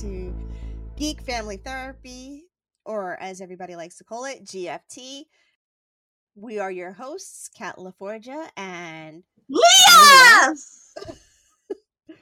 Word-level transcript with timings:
to 0.00 0.32
Geek 0.96 1.20
Family 1.22 1.56
Therapy, 1.56 2.44
or 2.84 3.20
as 3.20 3.40
everybody 3.40 3.74
likes 3.74 3.96
to 3.98 4.04
call 4.04 4.26
it, 4.26 4.44
GFT. 4.44 5.24
We 6.36 6.60
are 6.60 6.70
your 6.70 6.92
hosts, 6.92 7.48
Kat 7.48 7.78
LaForgia 7.78 8.48
and 8.56 9.24
Lea! 9.48 10.54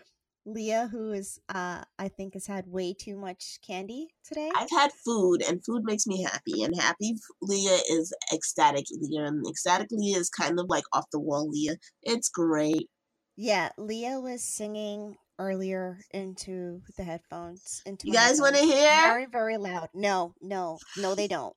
Lea, 0.47 0.87
who 0.91 1.13
is, 1.13 1.39
uh, 1.51 1.83
I 1.99 2.09
think, 2.09 2.33
has 2.33 2.47
had 2.47 2.67
way 2.67 2.95
too 2.95 3.19
much 3.19 3.59
candy 3.67 4.09
today. 4.25 4.51
I've 4.57 4.71
had 4.71 4.93
food, 5.05 5.43
and 5.47 5.63
food 5.63 5.83
makes 5.85 6.07
me 6.07 6.23
happy. 6.23 6.63
And 6.63 6.75
happy 6.81 7.17
Lea 7.43 7.79
is 7.91 8.15
ecstatic 8.33 8.87
Lea, 8.91 9.19
and 9.19 9.47
ecstatic 9.47 9.89
Lea 9.91 10.13
is 10.13 10.31
kind 10.31 10.59
of 10.59 10.67
like 10.71 10.85
off 10.95 11.11
the 11.13 11.21
wall 11.21 11.51
Lea. 11.51 11.77
It's 12.03 12.31
great. 12.31 12.89
Yeah, 13.37 13.69
Lea 13.77 14.17
was 14.17 14.43
singing 14.43 15.19
earlier 15.39 15.99
into 16.13 16.83
the 16.97 17.05
headphones. 17.05 17.83
Into 17.87 18.07
you 18.09 18.13
guys 18.13 18.41
want 18.41 18.57
to 18.57 18.63
hear? 18.63 18.91
Very, 19.07 19.27
very 19.27 19.57
loud. 19.57 19.89
No, 19.95 20.35
no, 20.41 20.79
no, 20.97 21.15
they 21.15 21.29
don't. 21.29 21.55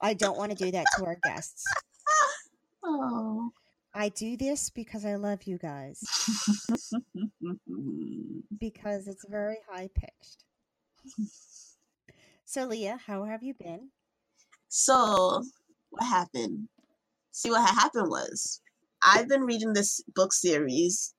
I 0.00 0.14
don't 0.14 0.36
want 0.36 0.56
to 0.56 0.64
do 0.64 0.70
that 0.72 0.84
to 0.96 1.04
our 1.04 1.16
guests. 1.22 1.64
oh. 2.84 3.50
I 3.94 4.10
do 4.10 4.36
this 4.36 4.68
because 4.68 5.06
I 5.06 5.14
love 5.14 5.44
you 5.44 5.56
guys. 5.56 5.98
because 8.60 9.08
it's 9.08 9.24
very 9.26 9.56
high 9.70 9.88
pitched. 9.94 10.44
So, 12.44 12.66
Lea, 12.66 12.94
how 13.06 13.24
have 13.24 13.42
you 13.42 13.54
been? 13.54 13.88
So, 14.68 15.42
what 15.90 16.04
happened? 16.04 16.68
See, 17.32 17.50
what 17.50 17.68
happened 17.74 18.10
was 18.10 18.60
I've 19.02 19.28
been 19.28 19.42
reading 19.42 19.72
this 19.72 20.02
book 20.14 20.32
series. 20.32 21.14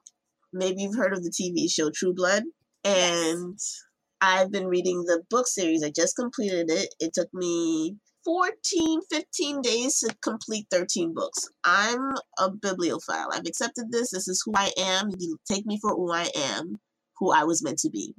Maybe 0.58 0.84
you've 0.84 0.96
heard 0.96 1.14
of 1.14 1.24
the 1.24 1.32
TV 1.32 1.72
show 1.72 1.90
True 1.90 2.14
Blood. 2.14 2.44
And 2.84 3.54
yes. 3.54 3.84
I've 4.22 4.52
been 4.52 4.68
reading 4.68 5.04
the 5.04 5.24
book 5.30 5.48
series. 5.48 5.84
I 5.84 5.92
just 5.96 6.16
completed 6.16 6.70
it. 6.70 6.94
It 7.00 7.14
took 7.14 7.34
me 7.34 7.96
14, 8.26 9.02
15 9.10 9.62
days 9.62 10.00
to 10.00 10.16
complete 10.22 10.68
13 10.72 11.14
books. 11.14 11.50
I'm 11.64 12.12
a 12.40 12.50
bibliophile. 12.50 13.30
I've 13.32 13.48
accepted 13.48 13.86
this. 13.92 14.12
This 14.12 14.28
is 14.28 14.42
who 14.46 14.54
I 14.56 14.72
am. 14.78 15.12
You 15.18 15.38
take 15.50 15.66
me 15.66 15.80
for 15.82 15.92
who 15.92 16.12
I 16.12 16.30
am, 16.36 16.80
who 17.20 17.32
I 17.32 17.44
was 17.44 17.64
meant 17.64 17.80
to 17.80 17.90
be. 17.90 18.14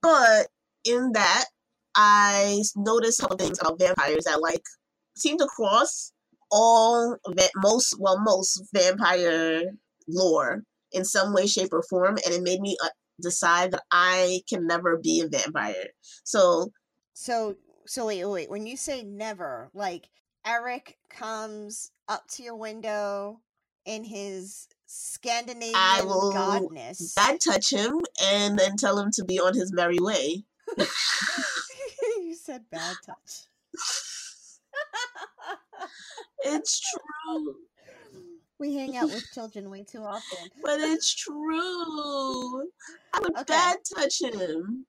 But 0.00 0.48
in 0.84 1.12
that, 1.12 1.44
I 1.96 2.62
noticed 2.76 3.18
some 3.18 3.36
things 3.36 3.58
about 3.60 3.78
vampires 3.78 4.24
that 4.24 4.40
like 4.40 4.62
seem 5.16 5.36
to 5.38 5.46
cross 5.46 6.12
all 6.50 7.16
most 7.56 7.96
well 7.98 8.20
most 8.20 8.62
vampire 8.72 9.62
lore 10.08 10.62
in 10.92 11.04
some 11.04 11.32
way, 11.32 11.46
shape, 11.46 11.72
or 11.72 11.82
form, 11.82 12.16
and 12.24 12.34
it 12.34 12.42
made 12.42 12.60
me 12.60 12.76
uh, 12.82 12.88
decide 13.20 13.72
that 13.72 13.82
I 13.90 14.42
can 14.48 14.66
never 14.66 14.96
be 14.96 15.20
a 15.20 15.28
vampire. 15.28 15.88
So, 16.24 16.72
so 17.14 17.56
so 17.86 18.06
wait, 18.06 18.24
wait. 18.24 18.50
When 18.50 18.66
you 18.66 18.76
say 18.76 19.02
never, 19.02 19.70
like 19.74 20.08
Eric 20.46 20.98
comes 21.08 21.90
up 22.08 22.26
to 22.28 22.42
your 22.42 22.56
window 22.56 23.40
in 23.84 24.04
his 24.04 24.68
Scandinavian 24.86 25.74
I 25.74 26.02
will 26.02 26.32
godness. 26.32 27.14
I'd 27.18 27.40
touch 27.40 27.72
him 27.72 28.00
and 28.22 28.58
then 28.58 28.76
tell 28.76 28.98
him 28.98 29.10
to 29.14 29.24
be 29.24 29.40
on 29.40 29.54
his 29.54 29.72
merry 29.72 29.98
way. 29.98 30.44
you 32.18 32.34
said 32.34 32.64
bad 32.70 32.96
touch. 33.04 33.46
it's 36.44 36.80
true. 36.80 37.56
We 38.58 38.74
hang 38.74 38.96
out 38.96 39.10
with 39.10 39.30
children 39.34 39.70
way 39.70 39.84
too 39.84 40.02
often. 40.02 40.48
But 40.62 40.80
it's 40.80 41.14
true. 41.14 42.62
I 43.14 43.20
would 43.20 43.32
okay. 43.32 43.44
bad 43.46 43.78
touch 43.94 44.20
him. 44.20 44.86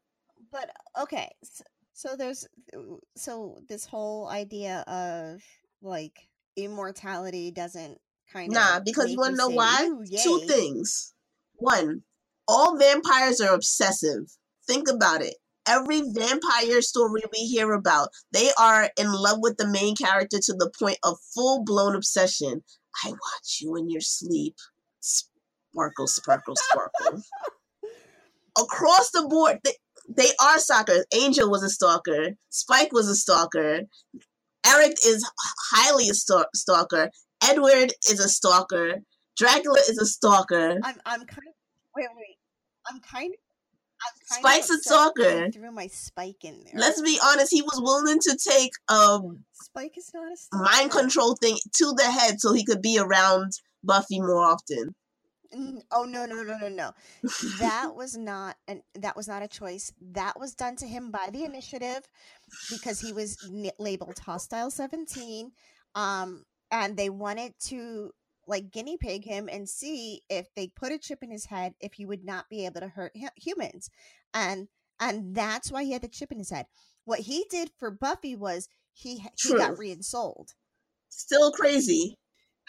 But 0.52 0.72
okay, 1.00 1.30
so, 1.44 1.64
so 1.94 2.16
there's 2.16 2.48
so 3.16 3.60
this 3.68 3.86
whole 3.86 4.28
idea 4.28 4.80
of 4.88 5.44
like 5.82 6.28
immortality 6.56 7.52
doesn't 7.52 8.00
kind 8.32 8.52
nah, 8.52 8.60
of 8.60 8.74
Nah, 8.74 8.80
because 8.86 9.12
you 9.12 9.18
want 9.18 9.34
to 9.34 9.38
know 9.38 9.50
why? 9.50 9.90
Two 10.24 10.40
things. 10.48 11.14
One, 11.56 12.02
all 12.48 12.78
vampires 12.78 13.42
are 13.42 13.54
obsessive. 13.54 14.32
Think 14.66 14.90
about 14.90 15.22
it. 15.22 15.36
Every 15.68 16.02
vampire 16.02 16.82
story 16.82 17.22
we 17.32 17.46
hear 17.46 17.74
about, 17.74 18.10
they 18.32 18.50
are 18.60 18.90
in 18.98 19.12
love 19.12 19.38
with 19.40 19.58
the 19.58 19.68
main 19.68 19.96
character 19.96 20.40
to 20.40 20.54
the 20.54 20.72
point 20.80 20.98
of 21.04 21.18
full 21.34 21.64
blown 21.64 21.96
obsession. 21.96 22.64
I 23.04 23.10
watch 23.10 23.60
you 23.62 23.76
in 23.76 23.90
your 23.90 24.02
sleep. 24.02 24.56
Sparkle, 25.00 26.08
sparkle, 26.08 26.56
sparkle. 26.56 27.24
Across 28.58 29.12
the 29.12 29.28
board, 29.30 29.60
they, 29.64 29.74
they 30.10 30.30
are 30.42 30.60
stalkers. 30.60 31.06
Angel 31.14 31.50
was 31.50 31.64
a 31.64 31.70
stalker. 31.70 32.32
Spike 32.50 32.92
was 32.92 33.08
a 33.08 33.16
stalker. 33.16 33.82
Eric 34.66 34.98
is 35.06 35.30
highly 35.72 36.10
a 36.10 36.14
stalker. 36.14 37.10
Edward 37.44 37.94
is 38.10 38.20
a 38.20 38.28
stalker. 38.28 39.02
Dracula 39.38 39.80
is 39.88 39.98
a 39.98 40.06
stalker. 40.06 40.80
I'm 40.84 40.96
I'm 41.06 41.26
kind 41.26 41.48
of 41.48 41.54
wait 41.96 42.08
wait. 42.16 42.38
I'm 42.90 43.00
kind 43.00 43.34
of 43.34 43.49
I'm 44.06 44.40
Spike's 44.40 44.70
a 44.70 44.78
stalker. 44.80 45.50
Threw 45.52 45.72
my 45.72 45.88
spike 45.88 46.44
in 46.44 46.64
there. 46.64 46.74
Let's 46.76 47.02
be 47.02 47.20
honest. 47.24 47.52
He 47.52 47.62
was 47.62 47.82
willing 47.82 48.20
to 48.20 48.38
take 48.38 48.72
um 48.88 49.44
Spike 49.54 49.98
is 49.98 50.12
not 50.14 50.32
a 50.32 50.38
stalker. 50.38 50.64
mind 50.64 50.92
control 50.92 51.36
thing 51.36 51.58
to 51.76 51.94
the 51.98 52.04
head 52.04 52.40
so 52.40 52.54
he 52.54 52.64
could 52.64 52.82
be 52.82 52.98
around 53.00 53.52
Buffy 53.84 54.20
more 54.20 54.44
often. 54.46 54.96
Oh 55.92 56.04
no 56.04 56.28
no 56.28 56.44
no 56.44 56.58
no 56.60 56.70
no! 56.70 56.92
That 57.60 57.90
was 57.96 58.16
not 58.16 58.56
and 58.68 58.82
that 58.94 59.16
was 59.16 59.28
not 59.28 59.42
a 59.42 59.48
choice. 59.48 59.92
That 60.12 60.40
was 60.40 60.54
done 60.54 60.76
to 60.78 60.86
him 60.86 61.10
by 61.10 61.30
the 61.32 61.44
initiative 61.44 62.08
because 62.70 63.00
he 63.00 63.14
was 63.14 63.36
n- 63.52 63.72
labeled 63.80 64.20
hostile 64.20 64.70
seventeen, 64.70 65.52
um, 65.96 66.46
and 66.70 66.96
they 66.96 67.10
wanted 67.10 67.54
to 67.62 68.12
like 68.50 68.72
guinea 68.72 68.98
pig 68.98 69.24
him 69.24 69.48
and 69.52 69.70
see 69.70 70.22
if 70.30 70.48
they 70.56 70.68
put 70.68 70.92
a 70.92 70.98
chip 70.98 71.20
in 71.22 71.32
his 71.32 71.46
head 71.46 71.74
if 71.80 71.94
he 71.94 72.06
would 72.06 72.26
not 72.26 72.50
be 72.50 72.66
able 72.66 72.82
to 72.82 72.88
hurt 72.88 73.14
humans, 73.36 73.90
and 74.34 74.68
and 75.00 75.36
that's 75.36 75.72
why 75.72 75.84
he 75.84 75.94
had 75.94 76.02
the 76.02 76.08
chip 76.08 76.32
in 76.32 76.38
his 76.38 76.50
head. 76.50 76.66
What 77.06 77.20
he 77.20 77.46
did 77.50 77.72
for 77.78 77.90
Buffy 77.92 78.36
was 78.36 78.68
he 78.92 79.24
True. 79.38 79.54
he 79.54 79.58
got 79.58 79.78
re-ensouled. 79.78 80.50
Still 81.10 81.52
crazy 81.52 82.18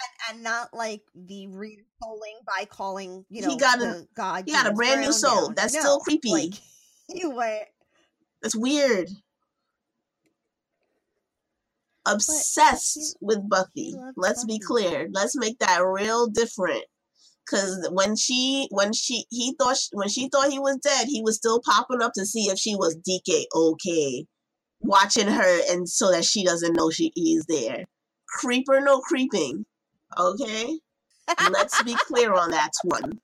and, 0.01 0.37
and 0.37 0.45
not 0.45 0.73
like 0.73 1.03
the 1.15 1.47
re-souling 1.49 2.45
by 2.47 2.65
calling 2.65 3.25
you 3.29 3.43
know 3.43 3.49
he 3.49 3.57
got 3.57 3.81
a 3.81 4.07
god 4.15 4.45
he 4.47 4.53
got 4.53 4.67
a 4.67 4.73
brand 4.73 5.01
new 5.01 5.13
soul 5.13 5.49
down. 5.49 5.55
that's 5.55 5.75
no, 5.75 5.81
still 5.81 5.99
creepy 6.05 6.31
like, 6.31 6.55
you 7.09 7.31
went 7.31 7.65
that's 8.43 8.57
weird 8.57 9.09
obsessed 12.07 13.17
with 13.21 13.49
buffy 13.49 13.95
let's 14.17 14.45
buffy. 14.45 14.59
be 14.59 14.65
clear 14.65 15.09
let's 15.13 15.37
make 15.37 15.59
that 15.59 15.85
real 15.85 16.27
different 16.27 16.85
because 17.45 17.89
when 17.93 18.17
she 18.17 18.67
when 18.71 18.93
she 18.93 19.25
he 19.31 19.55
thought 19.59 19.77
she, 19.77 19.89
when 19.93 20.09
she 20.09 20.29
thought 20.29 20.51
he 20.51 20.59
was 20.59 20.79
dead 20.79 21.07
he 21.09 21.23
was 21.23 21.37
still 21.37 21.61
popping 21.65 22.03
up 22.03 22.13
to 22.15 22.25
see 22.25 22.45
if 22.45 22.59
she 22.59 22.75
was 22.75 22.97
dk 22.97 23.45
okay 23.55 24.25
watching 24.81 25.29
her 25.29 25.61
and 25.71 25.89
so 25.89 26.11
that 26.11 26.25
she 26.25 26.43
doesn't 26.43 26.75
know 26.75 26.91
she 26.91 27.13
is 27.17 27.45
there 27.47 27.85
creeper 28.27 28.81
no 28.81 29.01
creeping 29.01 29.67
Okay? 30.19 30.79
Let's 31.51 31.83
be 31.83 31.95
clear 32.07 32.33
on 32.35 32.51
that 32.51 32.73
one. 32.83 33.21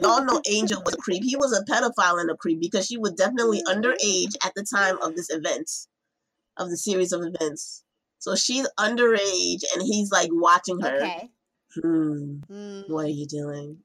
Y'all 0.00 0.24
know 0.24 0.40
Angel 0.48 0.82
was 0.84 0.94
a 0.94 0.98
creep. 0.98 1.22
He 1.24 1.36
was 1.36 1.52
a 1.52 1.64
pedophile 1.64 2.20
and 2.20 2.30
a 2.30 2.36
creep 2.36 2.60
because 2.60 2.86
she 2.86 2.98
was 2.98 3.12
definitely 3.12 3.62
underage 3.64 4.34
at 4.44 4.52
the 4.54 4.64
time 4.64 5.00
of 5.02 5.14
this 5.14 5.30
event, 5.30 5.70
of 6.56 6.70
the 6.70 6.76
series 6.76 7.12
of 7.12 7.22
events. 7.22 7.84
So 8.18 8.36
she's 8.36 8.68
underage 8.78 9.62
and 9.74 9.82
he's 9.82 10.10
like 10.12 10.30
watching 10.32 10.80
her. 10.80 10.96
Okay. 10.96 11.30
Hmm. 11.74 12.36
Mm. 12.50 12.88
What 12.88 13.06
are 13.06 13.08
you 13.08 13.26
doing? 13.26 13.78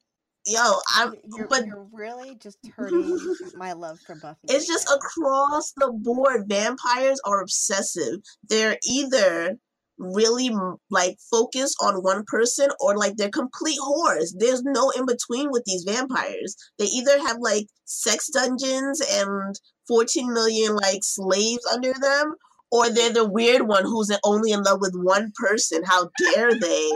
Yo, 0.46 0.62
I'm. 0.96 1.14
You're, 1.36 1.48
but 1.48 1.66
you're 1.66 1.88
really 1.92 2.36
just 2.36 2.58
hurting 2.76 3.20
my 3.56 3.74
love 3.74 4.00
for 4.00 4.16
Buffy. 4.16 4.40
It's 4.48 4.66
just 4.66 4.90
across 4.90 5.74
the 5.74 5.92
board. 5.92 6.46
Vampires 6.48 7.20
are 7.26 7.42
obsessive. 7.42 8.20
They're 8.48 8.78
either 8.90 9.58
really 9.98 10.52
like 10.90 11.18
focus 11.32 11.76
on 11.82 12.04
one 12.04 12.24
person 12.28 12.70
or 12.80 12.96
like 12.98 13.16
they're 13.18 13.30
complete 13.30 13.80
whores. 13.80 14.34
There's 14.38 14.64
no 14.64 14.92
in 14.92 15.06
between 15.06 15.52
with 15.52 15.64
these 15.66 15.84
vampires. 15.84 16.56
They 16.78 16.86
either 16.86 17.20
have 17.20 17.38
like 17.40 17.68
sex 17.86 18.30
dungeons 18.30 19.02
and 19.02 19.60
14 19.88 20.34
million 20.34 20.76
like 20.76 21.04
slaves 21.04 21.66
under 21.74 21.94
them, 21.94 22.36
or 22.72 22.90
they're 22.90 23.14
the 23.14 23.28
weird 23.28 23.64
one 23.64 23.84
who's 23.84 24.16
only 24.24 24.52
in 24.52 24.64
love 24.64 24.80
with 24.82 24.94
one 24.96 25.32
person. 25.36 25.84
How 25.86 26.10
dare 26.18 26.54
they? 26.54 26.92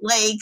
Like, 0.00 0.38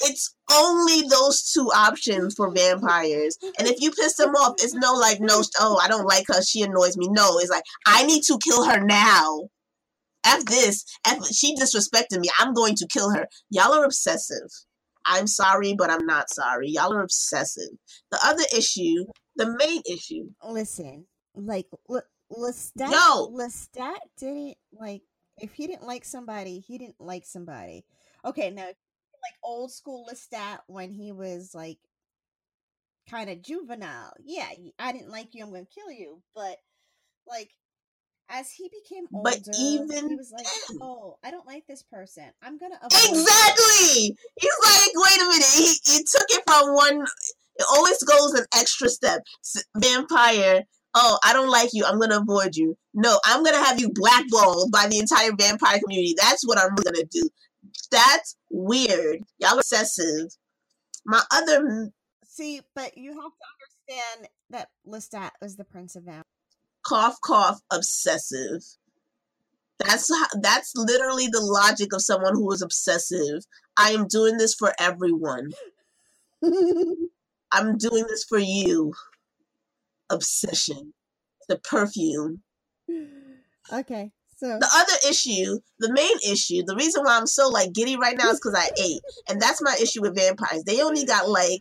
it's 0.00 0.34
only 0.52 1.08
those 1.08 1.42
two 1.42 1.70
options 1.74 2.34
for 2.34 2.52
vampires. 2.52 3.38
And 3.58 3.68
if 3.68 3.80
you 3.80 3.90
piss 3.90 4.16
them 4.16 4.34
off, 4.34 4.54
it's 4.58 4.74
no 4.74 4.94
like, 4.94 5.20
no, 5.20 5.42
oh, 5.60 5.80
I 5.82 5.88
don't 5.88 6.06
like 6.06 6.24
her. 6.28 6.42
She 6.42 6.62
annoys 6.62 6.96
me. 6.96 7.08
No, 7.10 7.38
it's 7.38 7.50
like, 7.50 7.64
I 7.86 8.04
need 8.04 8.22
to 8.24 8.38
kill 8.42 8.64
her 8.64 8.80
now. 8.80 9.48
F 10.24 10.44
this. 10.44 10.84
F 11.06 11.26
she 11.26 11.54
disrespected 11.56 12.20
me. 12.20 12.28
I'm 12.38 12.54
going 12.54 12.76
to 12.76 12.86
kill 12.86 13.10
her. 13.10 13.26
Y'all 13.50 13.74
are 13.74 13.84
obsessive. 13.84 14.48
I'm 15.04 15.26
sorry, 15.26 15.74
but 15.76 15.90
I'm 15.90 16.06
not 16.06 16.30
sorry. 16.30 16.68
Y'all 16.68 16.92
are 16.92 17.02
obsessive. 17.02 17.70
The 18.12 18.20
other 18.22 18.44
issue 18.56 19.06
the 19.36 19.56
main 19.58 19.82
issue. 19.90 20.30
Listen, 20.46 21.06
like 21.34 21.66
L- 21.90 22.02
Lestat, 22.32 22.90
Yo! 22.90 23.28
Lestat 23.30 23.98
didn't 24.18 24.56
like. 24.72 25.02
If 25.38 25.52
he 25.54 25.66
didn't 25.66 25.86
like 25.86 26.04
somebody, 26.04 26.60
he 26.60 26.78
didn't 26.78 27.00
like 27.00 27.24
somebody. 27.26 27.84
Okay, 28.24 28.50
now 28.50 28.64
like 28.64 28.74
old 29.44 29.72
school 29.72 30.06
Lestat 30.10 30.58
when 30.66 30.90
he 30.90 31.12
was 31.12 31.54
like 31.54 31.78
kind 33.10 33.30
of 33.30 33.42
juvenile. 33.42 34.12
Yeah, 34.24 34.48
I 34.78 34.92
didn't 34.92 35.10
like 35.10 35.28
you. 35.34 35.44
I'm 35.44 35.52
gonna 35.52 35.64
kill 35.66 35.90
you. 35.90 36.22
But 36.34 36.56
like 37.26 37.50
as 38.28 38.50
he 38.50 38.68
became 38.70 39.06
older, 39.12 39.30
But 39.44 39.48
even 39.58 40.08
he 40.10 40.14
was 40.16 40.32
like, 40.32 40.46
then- 40.70 40.78
"Oh, 40.80 41.18
I 41.22 41.30
don't 41.30 41.46
like 41.46 41.66
this 41.66 41.82
person. 41.82 42.24
I'm 42.42 42.58
gonna 42.58 42.78
avoid 42.82 42.92
you." 43.16 43.20
Exactly. 43.20 44.16
He's 44.38 44.58
like, 44.64 44.90
wait 44.94 45.20
a 45.20 45.24
minute. 45.24 45.54
He, 45.54 45.66
he 45.84 45.98
took 46.04 46.26
it 46.30 46.42
from 46.46 46.74
one. 46.74 47.04
It 47.56 47.66
always 47.70 48.02
goes 48.02 48.34
an 48.34 48.46
extra 48.54 48.88
step. 48.88 49.20
S- 49.44 49.64
Vampire. 49.76 50.62
Oh, 50.94 51.18
I 51.24 51.32
don't 51.32 51.50
like 51.50 51.70
you. 51.72 51.84
I'm 51.84 51.98
gonna 51.98 52.18
avoid 52.20 52.56
you. 52.56 52.76
No, 52.94 53.18
I'm 53.24 53.42
gonna 53.42 53.64
have 53.64 53.80
you 53.80 53.90
blackballed 53.92 54.70
by 54.70 54.88
the 54.88 54.98
entire 54.98 55.32
vampire 55.38 55.78
community. 55.80 56.14
That's 56.18 56.46
what 56.46 56.58
I'm 56.58 56.74
gonna 56.74 57.04
do. 57.10 57.28
That's 57.90 58.36
weird. 58.50 59.20
Y'all 59.38 59.58
obsessive. 59.58 60.30
My 61.04 61.22
other 61.32 61.90
See, 62.26 62.60
but 62.74 62.96
you 62.96 63.10
have 63.10 63.32
to 63.32 63.90
understand 63.90 64.28
that 64.50 64.68
Lestat 64.86 65.30
was 65.40 65.56
the 65.56 65.64
prince 65.64 65.96
of 65.96 66.04
vampires. 66.04 66.24
cough 66.86 67.16
cough 67.24 67.60
obsessive. 67.70 68.62
That's 69.78 70.08
how, 70.08 70.26
that's 70.40 70.72
literally 70.76 71.26
the 71.26 71.40
logic 71.40 71.92
of 71.92 72.02
someone 72.02 72.34
who 72.34 72.50
is 72.52 72.62
obsessive. 72.62 73.44
I 73.76 73.90
am 73.90 74.06
doing 74.06 74.36
this 74.38 74.54
for 74.54 74.72
everyone. 74.78 75.50
I'm 77.52 77.76
doing 77.78 78.04
this 78.08 78.24
for 78.24 78.38
you. 78.38 78.94
Obsession. 80.12 80.94
The 81.48 81.58
perfume. 81.58 82.42
okay, 83.72 84.12
so 84.42 84.58
The 84.58 84.68
other 84.74 85.08
issue, 85.08 85.60
the 85.78 85.92
main 85.92 86.16
issue, 86.28 86.64
the 86.66 86.74
reason 86.74 87.04
why 87.04 87.16
I'm 87.16 87.28
so 87.28 87.48
like 87.48 87.72
giddy 87.72 87.96
right 87.96 88.16
now 88.16 88.30
is 88.30 88.40
because 88.40 88.58
I 88.58 88.68
ate. 88.76 89.00
And 89.28 89.40
that's 89.40 89.62
my 89.62 89.76
issue 89.80 90.02
with 90.02 90.16
vampires. 90.16 90.64
They 90.64 90.82
only 90.82 91.04
got 91.04 91.28
like 91.28 91.60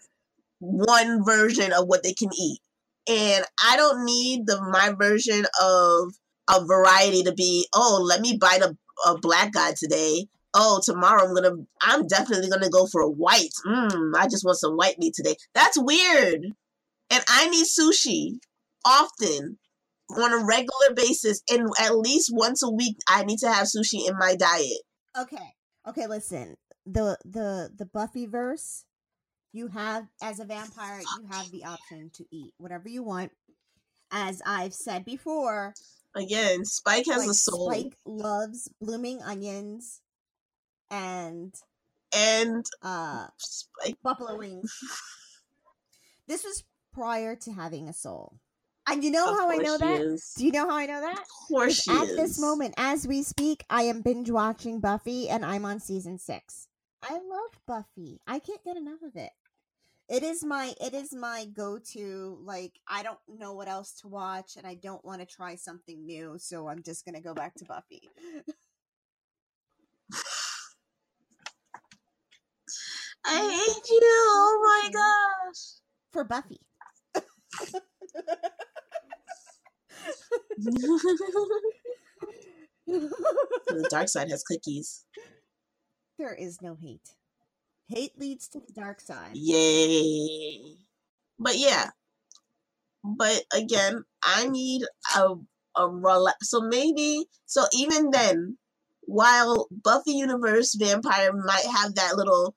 one 0.58 1.24
version 1.24 1.74
of 1.74 1.88
what 1.88 2.02
they 2.02 2.14
can 2.14 2.30
eat. 2.36 2.60
And 3.08 3.46
I 3.64 3.78
don't 3.78 4.04
need 4.04 4.48
the 4.48 4.60
my 4.62 4.94
version 4.98 5.46
of 5.62 6.14
a 6.50 6.66
variety 6.66 7.22
to 7.24 7.34
be, 7.34 7.68
oh, 7.76 8.04
let 8.04 8.22
me 8.22 8.38
bite 8.38 8.64
a, 8.64 8.76
a 9.08 9.18
black 9.20 9.54
guy 9.54 9.74
today. 9.78 10.26
Oh, 10.56 10.82
tomorrow 10.84 11.24
I'm 11.24 11.36
gonna 11.36 11.56
I'm 11.84 12.08
definitely 12.08 12.50
gonna 12.50 12.70
go 12.70 12.88
for 12.88 13.02
a 13.02 13.10
white. 13.10 13.54
Mmm, 13.66 14.14
I 14.16 14.28
just 14.28 14.44
want 14.44 14.58
some 14.58 14.76
white 14.76 14.98
meat 14.98 15.14
today. 15.14 15.36
That's 15.54 15.78
weird. 15.80 16.48
And 17.12 17.24
I 17.28 17.50
need 17.50 17.66
sushi 17.66 18.40
often 18.86 19.60
on 20.10 20.34
a 20.34 20.46
regular 20.46 20.94
basis 20.96 21.42
and 21.52 21.68
at 21.80 21.96
least 21.98 22.32
once 22.34 22.64
a 22.64 22.70
week 22.70 22.98
I 23.08 23.24
need 23.24 23.40
to 23.40 23.52
have 23.52 23.68
sushi 23.68 24.08
in 24.08 24.18
my 24.18 24.36
diet. 24.36 24.82
okay, 25.18 25.56
okay. 25.88 26.08
Listen, 26.08 26.56
the 26.86 27.18
the 27.26 27.70
the 27.76 27.86
Buffy 27.86 28.26
verse, 28.26 28.86
you 29.54 29.68
have 29.68 30.08
as 30.22 30.40
a 30.40 30.46
vampire, 30.46 31.00
you 31.00 31.28
have 31.30 31.52
the 31.52 31.66
option 31.66 32.10
to 32.16 32.26
eat 32.32 32.54
whatever 32.58 32.90
you 32.90 33.04
want. 33.04 33.32
As 34.14 34.42
I've 34.46 34.74
said 34.74 35.06
before, 35.06 35.74
Again, 36.16 36.66
Spike 36.66 37.06
has 37.08 37.20
like 37.20 37.30
a 37.30 37.34
soul. 37.34 37.72
Spike 37.72 37.98
loves 38.06 38.70
blooming 38.82 39.22
onions 39.22 40.02
and 40.90 41.54
And 42.14 42.66
uh 42.82 43.28
Spike 43.38 43.98
buffalo 44.04 44.38
wings. 44.38 44.74
this 46.28 46.44
was 46.44 46.64
prior 46.94 47.36
to 47.38 47.52
having 47.52 47.88
a 47.88 47.94
soul. 47.94 48.40
And 48.88 49.04
you 49.04 49.12
know 49.12 49.32
of 49.32 49.38
how 49.38 49.50
I 49.50 49.58
know 49.58 49.78
that? 49.78 50.02
is. 50.02 50.34
Do 50.38 50.46
you 50.46 50.52
know 50.52 50.68
how 50.68 50.76
I 50.76 50.86
know 50.86 51.02
that? 51.02 51.20
Of 51.20 51.28
course 51.48 51.88
At 51.88 52.10
is. 52.10 52.16
this 52.16 52.40
moment, 52.40 52.74
as 52.78 53.08
we 53.08 53.24
speak, 53.24 53.64
I 53.70 53.84
am 53.84 54.02
binge 54.02 54.32
watching 54.32 54.80
Buffy 54.80 55.30
and 55.30 55.46
I'm 55.46 55.66
on 55.66 55.80
season 55.80 56.18
six. 56.18 56.68
I 57.04 57.14
love 57.14 57.60
Buffy. 57.68 58.20
I 58.28 58.40
can't 58.40 58.64
get 58.64 58.78
enough 58.78 59.02
of 59.04 59.16
it. 59.16 59.32
It 60.10 60.24
is 60.24 60.44
my 60.44 60.74
it 60.82 60.94
is 60.94 61.14
my 61.14 61.46
go 61.46 61.80
to 61.94 62.38
like 62.44 62.74
I 62.86 63.02
don't 63.02 63.20
know 63.30 63.54
what 63.54 63.70
else 63.70 63.94
to 64.02 64.10
watch 64.10 64.58
and 64.58 64.68
I 64.68 64.76
don't 64.76 65.04
want 65.06 65.22
to 65.22 65.26
try 65.26 65.56
something 65.56 66.06
new, 66.06 66.36
so 66.38 66.68
I'm 66.68 66.84
just 66.84 67.06
gonna 67.06 67.22
go 67.22 67.34
back 67.34 67.56
to 67.56 67.66
Buffy. 67.66 68.02
I 73.26 73.40
hate 73.40 73.90
you. 73.90 74.00
Oh 74.04 74.82
my 74.84 74.90
gosh. 74.92 75.60
For 76.12 76.26
Buffy. 76.26 76.60
the 82.88 83.88
dark 83.90 84.10
side 84.10 84.30
has 84.30 84.44
cookies. 84.44 85.06
there 86.18 86.34
is 86.34 86.62
no 86.62 86.76
hate. 86.76 87.16
Hate 87.88 88.18
leads 88.18 88.48
to 88.50 88.60
the 88.60 88.74
dark 88.74 89.02
side. 89.02 89.32
Yay. 89.34 90.78
But 91.40 91.58
yeah. 91.58 91.90
But 93.04 93.44
again, 93.54 94.04
I 94.24 94.48
need 94.48 94.84
a 95.16 95.36
a 95.76 95.88
rela- 95.88 96.34
so 96.42 96.62
maybe 96.62 97.26
so 97.46 97.66
even 97.74 98.12
then, 98.12 98.58
while 99.02 99.68
Buffy 99.72 100.12
Universe 100.12 100.76
Vampire 100.76 101.34
might 101.34 101.66
have 101.66 101.96
that 101.96 102.16
little 102.16 102.56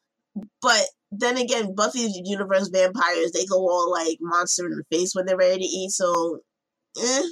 but 0.60 0.82
then 1.18 1.36
again, 1.36 1.74
Buffy 1.74 2.08
Universe 2.24 2.68
Vampires, 2.68 3.32
they 3.32 3.46
go 3.46 3.58
all 3.58 3.90
like 3.90 4.18
monster 4.20 4.66
in 4.66 4.72
the 4.76 4.84
face 4.96 5.14
when 5.14 5.26
they're 5.26 5.36
ready 5.36 5.58
to 5.58 5.64
eat, 5.64 5.90
so 5.90 6.40
eh, 7.02 7.22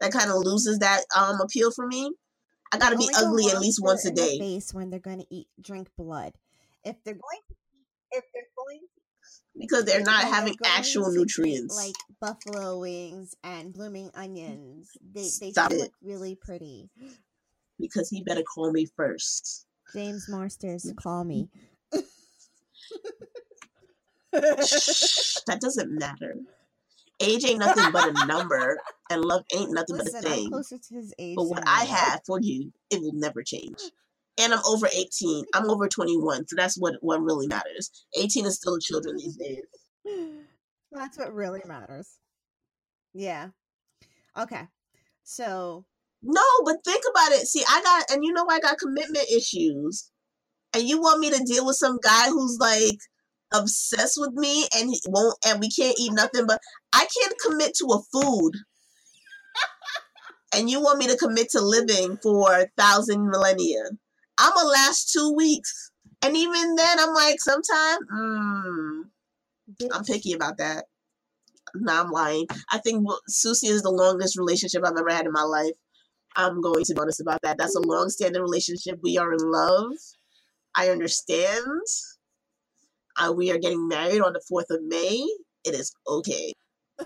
that 0.00 0.12
kind 0.12 0.30
of 0.30 0.36
loses 0.38 0.78
that 0.78 1.02
um 1.16 1.40
appeal 1.40 1.70
for 1.70 1.86
me. 1.86 2.12
I 2.72 2.78
gotta 2.78 2.96
be 2.96 3.08
ugly 3.16 3.46
at 3.50 3.60
least 3.60 3.80
once 3.82 4.04
a 4.06 4.10
day. 4.12 4.38
Face 4.38 4.72
when 4.72 4.90
they're 4.90 5.00
to 5.20 5.26
eat 5.30 5.48
drink 5.60 5.88
blood. 5.96 6.32
If 6.84 6.96
they're 7.04 7.14
going 7.14 7.40
to 7.48 7.54
eat, 7.54 7.56
if 8.12 8.24
they're 8.32 8.42
going 8.56 8.80
because 9.58 9.84
they're 9.84 10.00
not 10.02 10.24
when 10.24 10.32
having 10.32 10.56
actual 10.64 11.12
eat, 11.12 11.18
nutrients. 11.18 11.76
like 11.76 11.94
buffalo 12.20 12.78
wings 12.78 13.34
and 13.44 13.72
blooming 13.72 14.10
onions. 14.14 14.90
They 15.12 15.28
they 15.40 15.52
Stop 15.52 15.72
look 15.72 15.92
really 16.02 16.36
pretty. 16.36 16.90
because 17.78 18.08
he 18.08 18.22
better 18.22 18.42
call 18.42 18.72
me 18.72 18.86
first. 18.96 19.66
James 19.92 20.28
Marsters, 20.28 20.92
call 20.96 21.24
me. 21.24 21.48
That 24.32 25.58
doesn't 25.60 25.90
matter. 25.90 26.36
Age 27.20 27.44
ain't 27.44 27.58
nothing 27.58 27.92
but 27.92 28.08
a 28.08 28.26
number, 28.26 28.78
and 29.10 29.22
love 29.22 29.44
ain't 29.54 29.72
nothing 29.72 29.96
Listen, 29.96 30.22
but 30.22 30.24
a 30.24 30.32
I'm 30.32 30.38
thing. 30.38 30.50
closer 30.50 30.78
to 30.78 30.94
his 30.94 31.12
age. 31.18 31.36
But 31.36 31.44
what 31.44 31.62
I 31.66 31.84
have 31.84 32.20
for 32.26 32.40
you, 32.40 32.72
it 32.90 33.02
will 33.02 33.12
never 33.14 33.42
change. 33.42 33.78
And 34.40 34.54
I'm 34.54 34.60
over 34.66 34.88
18. 34.90 35.44
I'm 35.52 35.68
over 35.68 35.86
21, 35.86 36.46
so 36.48 36.56
that's 36.56 36.78
what, 36.78 36.94
what 37.00 37.20
really 37.20 37.46
matters. 37.46 37.90
18 38.18 38.46
is 38.46 38.56
still 38.56 38.78
children 38.78 39.16
these 39.18 39.36
days. 39.36 39.64
That's 40.92 41.18
what 41.18 41.32
really 41.32 41.62
matters. 41.66 42.16
Yeah. 43.14 43.48
Okay. 44.36 44.62
So 45.24 45.84
No, 46.22 46.42
but 46.64 46.76
think 46.84 47.04
about 47.10 47.32
it. 47.32 47.46
See, 47.46 47.62
I 47.68 47.80
got, 47.82 48.10
and 48.10 48.24
you 48.24 48.32
know, 48.32 48.46
I 48.48 48.60
got 48.60 48.78
commitment 48.78 49.26
issues. 49.30 50.10
And 50.74 50.88
you 50.88 51.00
want 51.00 51.20
me 51.20 51.30
to 51.30 51.44
deal 51.44 51.66
with 51.66 51.76
some 51.76 51.98
guy 52.02 52.28
who's 52.28 52.58
like 52.60 52.98
obsessed 53.52 54.14
with 54.18 54.32
me 54.34 54.66
and 54.76 54.90
he 54.90 55.00
won't, 55.08 55.36
and 55.46 55.60
we 55.60 55.70
can't 55.70 55.98
eat 55.98 56.12
nothing 56.12 56.46
but 56.46 56.60
I 56.92 57.06
can't 57.20 57.34
commit 57.44 57.74
to 57.76 57.86
a 57.86 58.00
food. 58.12 58.52
and 60.54 60.70
you 60.70 60.80
want 60.80 60.98
me 60.98 61.08
to 61.08 61.16
commit 61.16 61.50
to 61.50 61.60
living 61.60 62.18
for 62.22 62.52
a 62.52 62.68
thousand 62.76 63.28
millennia. 63.28 63.82
I'm 64.38 64.52
gonna 64.54 64.68
last 64.68 65.12
two 65.12 65.34
weeks. 65.36 65.90
And 66.22 66.36
even 66.36 66.74
then, 66.74 66.98
I'm 67.00 67.14
like, 67.14 67.40
sometime, 67.40 67.98
mm, 68.12 69.02
I'm 69.92 70.04
picky 70.04 70.34
about 70.34 70.58
that. 70.58 70.84
No, 71.74 72.00
I'm 72.00 72.10
lying. 72.10 72.46
I 72.70 72.78
think 72.78 73.06
Susie 73.28 73.68
is 73.68 73.82
the 73.82 73.90
longest 73.90 74.36
relationship 74.38 74.82
I've 74.84 74.98
ever 74.98 75.10
had 75.10 75.26
in 75.26 75.32
my 75.32 75.42
life. 75.42 75.72
I'm 76.36 76.60
going 76.60 76.84
to 76.84 76.94
be 76.94 77.00
honest 77.00 77.20
about 77.20 77.40
that. 77.42 77.58
That's 77.58 77.76
a 77.76 77.80
long 77.80 78.08
standing 78.10 78.42
relationship. 78.42 78.98
We 79.02 79.18
are 79.18 79.32
in 79.32 79.38
love. 79.40 79.92
I 80.76 80.90
understand. 80.90 81.86
Uh, 83.16 83.32
we 83.32 83.50
are 83.50 83.58
getting 83.58 83.88
married 83.88 84.20
on 84.20 84.32
the 84.32 84.42
4th 84.50 84.70
of 84.70 84.82
May. 84.84 85.26
It 85.64 85.74
is 85.74 85.92
okay. 86.06 86.52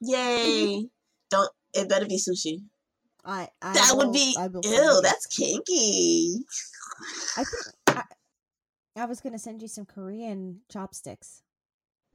Yay. 0.00 0.86
Don't, 1.30 1.50
it 1.74 1.88
better 1.88 2.06
be 2.06 2.18
sushi. 2.18 2.62
I, 3.24 3.48
I 3.62 3.72
That 3.72 3.94
would 3.96 4.12
be, 4.12 4.36
I 4.38 4.48
will 4.48 4.60
ew, 4.64 5.00
that's 5.02 5.26
kinky. 5.26 6.44
I 7.36 7.44
think 7.44 7.74
I, 7.88 8.02
I 8.96 9.06
was 9.06 9.20
gonna 9.20 9.38
send 9.38 9.62
you 9.62 9.68
some 9.68 9.86
Korean 9.86 10.60
chopsticks. 10.70 11.42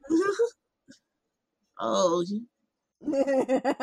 oh, 1.80 2.24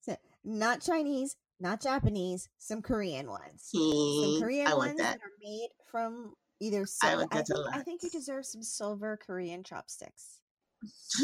So, 0.00 0.16
not 0.44 0.80
Chinese, 0.80 1.36
not 1.60 1.80
Japanese, 1.82 2.48
some 2.58 2.82
Korean 2.82 3.28
ones. 3.28 3.68
Some 3.72 4.40
Korean 4.40 4.66
I 4.66 4.74
ones 4.74 4.88
want 4.88 4.98
that. 4.98 5.16
are 5.16 5.32
made 5.42 5.68
from 5.90 6.34
either 6.60 6.86
silver. 6.86 7.26
I, 7.30 7.36
that 7.36 7.46
think, 7.46 7.66
I 7.72 7.80
think 7.82 8.02
you 8.02 8.10
deserve 8.10 8.44
some 8.46 8.62
silver 8.62 9.16
Korean 9.16 9.62
chopsticks. 9.62 10.40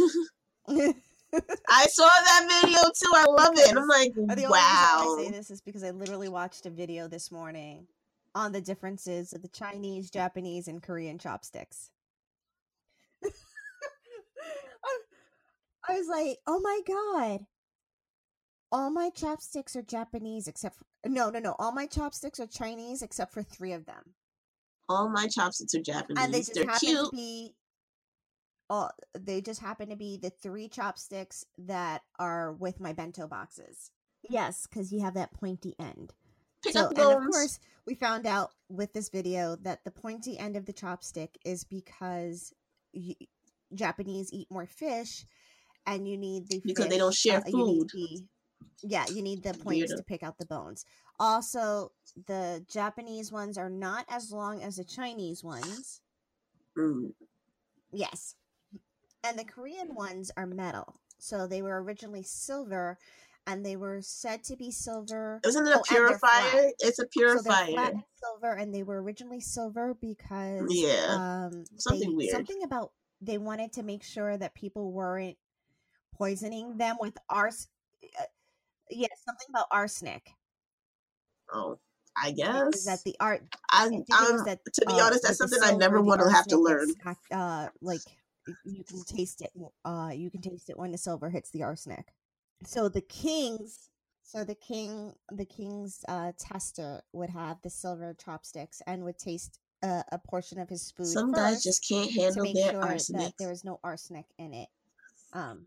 I 0.69 1.87
saw 1.87 2.09
that 2.09 2.61
video 2.63 2.81
too. 2.83 3.13
I 3.15 3.25
love 3.27 3.55
it. 3.57 3.77
I'm 3.77 3.89
like, 3.89 4.13
Uh, 4.31 4.35
The 4.35 4.45
only 4.45 4.59
wow. 4.59 5.01
reason 5.17 5.19
I 5.19 5.25
say 5.25 5.31
this 5.39 5.51
is 5.51 5.61
because 5.63 5.83
I 5.83 5.91
literally 5.91 6.29
watched 6.29 6.67
a 6.67 6.71
video 6.71 7.09
this 7.09 7.31
morning 7.33 7.87
on 8.35 8.53
the 8.53 8.61
differences 8.61 9.33
of 9.33 9.43
the 9.43 9.49
Chinese, 9.49 10.11
Japanese, 10.11 10.69
and 10.69 10.83
Korean 10.83 11.19
chopsticks. 11.19 11.91
I 15.89 15.99
was 15.99 16.09
like, 16.09 16.39
oh 16.47 16.61
my 16.61 16.81
god. 16.87 17.47
All 18.73 18.91
my 18.91 19.11
chopsticks 19.11 19.77
are 19.77 19.83
Japanese 19.83 20.49
except 20.49 20.77
for 20.77 20.85
no, 21.09 21.31
no, 21.31 21.39
no. 21.39 21.55
All 21.59 21.73
my 21.73 21.87
chopsticks 21.87 22.41
are 22.41 22.47
Chinese 22.47 23.03
except 23.03 23.33
for 23.33 23.43
three 23.43 23.73
of 23.73 23.85
them. 23.87 24.15
All 24.89 25.09
my 25.09 25.29
chopsticks 25.29 25.75
are 25.75 25.81
Japanese. 25.83 26.25
and 26.25 26.33
they 26.35 26.39
just 26.41 26.55
They're 26.55 26.65
happen 26.65 26.79
cute. 26.89 27.11
to 27.11 27.17
be 27.17 27.55
all 28.71 28.91
they 29.19 29.41
just 29.43 29.61
happen 29.61 29.91
to 29.91 29.97
be 29.97 30.17
the 30.17 30.31
three 30.31 30.69
chopsticks 30.69 31.45
that 31.59 32.03
are 32.19 32.53
with 32.53 32.81
my 32.81 32.93
bento 32.95 33.27
boxes 33.27 33.91
yes 34.31 34.67
because 34.67 34.93
you 34.93 35.01
have 35.01 35.15
that 35.15 35.33
pointy 35.35 35.75
end 35.79 36.15
Pick 36.65 36.73
so 36.73 36.89
and 36.89 36.99
of 36.99 37.31
course 37.31 37.59
we 37.87 37.95
found 37.95 38.25
out 38.27 38.51
with 38.71 38.93
this 38.95 39.09
video 39.11 39.57
that 39.57 39.85
the 39.85 39.91
pointy 39.91 40.39
end 40.39 40.57
of 40.57 40.65
the 40.65 40.73
chopstick 40.73 41.31
is 41.45 41.65
because 41.65 42.53
y- 42.95 43.17
japanese 43.75 44.31
eat 44.33 44.47
more 44.51 44.67
fish 44.67 45.27
and 45.85 46.09
you 46.09 46.17
need 46.17 46.49
the 46.49 46.63
Because 46.65 46.89
they 46.89 46.99
don't 46.99 47.13
share 47.15 47.39
uh, 47.39 47.51
food. 47.51 47.89
the- 47.93 48.23
yeah 48.83 49.05
you 49.13 49.23
need 49.23 49.43
the 49.43 49.55
points 49.55 49.93
Weirdo. 49.93 49.97
to 49.97 50.03
pick 50.05 50.23
out 50.23 50.39
the 50.39 50.47
bones 50.47 50.85
also 51.21 51.93
the 52.27 52.65
japanese 52.69 53.31
ones 53.33 53.57
are 53.59 53.71
not 53.71 54.05
as 54.11 54.31
long 54.33 54.63
as 54.63 54.77
the 54.77 54.85
chinese 54.85 55.43
ones 55.45 56.01
Mm. 56.79 57.13
Yes. 57.93 58.35
And 59.23 59.39
the 59.39 59.45
Korean 59.45 59.95
ones 59.95 60.31
are 60.39 60.47
metal. 60.47 60.97
So 61.19 61.47
they 61.47 61.61
were 61.61 61.83
originally 61.83 62.23
silver 62.23 62.97
and 63.47 63.63
they 63.65 63.77
were 63.77 64.01
said 64.01 64.43
to 64.45 64.57
be 64.57 64.71
silver. 64.71 65.39
Isn't 65.45 65.67
it 65.67 65.75
Oh, 65.77 65.81
a 65.81 65.83
they're 65.91 66.07
purifier? 66.09 66.71
It's 66.81 66.99
a 66.99 67.03
So 67.03 67.09
purifier. 67.13 67.73
flat 67.73 67.93
and 67.93 68.03
silver 68.17 68.53
and 68.55 68.75
they 68.75 68.83
were 68.85 69.03
originally 69.03 69.41
silver 69.41 69.93
because 69.93 70.65
Yeah. 70.71 71.07
um 71.11 71.65
Something 71.77 72.09
they- 72.11 72.17
weird. 72.17 72.31
Something 72.33 72.63
about 72.63 72.93
they 73.21 73.37
wanted 73.37 73.73
to 73.75 73.83
make 73.83 74.03
sure 74.03 74.39
that 74.39 74.55
people 74.55 74.93
weren't 74.93 75.37
poisoning 76.15 76.79
them 76.79 76.97
with 77.01 77.19
ars 77.29 77.69
uh, 78.19 78.25
yeah, 78.97 79.09
something 79.25 79.47
about 79.51 79.67
arsenic. 79.71 80.31
oh, 81.53 81.79
I 82.21 82.33
guess. 82.33 82.65
was 82.65 82.85
that 82.85 83.03
the 83.05 83.17
art 83.21 83.43
I, 83.71 83.87
I 83.87 83.89
think 83.89 84.07
it 84.09 84.15
I'm, 84.15 84.33
was 84.35 84.45
that 84.45 84.61
to 84.65 84.87
be 84.87 84.95
uh, 84.95 85.07
honest, 85.07 85.23
that's 85.23 85.39
the 85.39 85.49
something 85.49 85.61
I 85.63 85.77
never 85.77 86.01
want 86.01 86.21
to 86.21 86.31
have 86.31 86.47
to 86.49 86.59
learn. 86.59 86.89
Uh, 87.31 87.69
like 87.81 88.01
you 88.65 88.85
can 88.85 89.03
taste 89.05 89.41
it. 89.43 89.51
Uh, 89.85 90.11
you 90.13 90.31
can 90.31 90.43
taste 90.43 90.69
it 90.69 90.79
when 90.79 90.93
the 90.93 90.99
silver 90.99 91.31
hits 91.31 91.51
the 91.51 91.63
arsenic. 91.63 92.13
So 92.65 92.89
the 92.89 93.01
kings, 93.01 93.89
so 94.23 94.45
the 94.45 94.55
king, 94.55 95.15
the 95.31 95.45
king's 95.45 96.05
uh, 96.09 96.33
tester 96.39 97.03
would 97.13 97.31
have 97.31 97.59
the 97.63 97.71
silver 97.71 98.15
chopsticks 98.15 98.83
and 98.87 99.05
would 99.05 99.19
taste 99.19 99.59
uh, 99.83 100.03
a 100.11 100.19
portion 100.19 100.59
of 100.59 100.69
his 100.69 100.91
food. 100.91 101.07
Some 101.07 101.33
guys 101.33 101.63
just 101.63 101.87
can't 101.89 102.11
handle 102.11 102.53
their 102.53 102.73
sure 102.73 102.83
arsenic. 102.83 103.23
that 103.23 103.35
there 103.39 103.53
is 103.53 103.65
no 103.65 103.81
arsenic 103.83 104.27
in 104.39 104.53
it. 104.55 104.69
Um. 105.33 105.67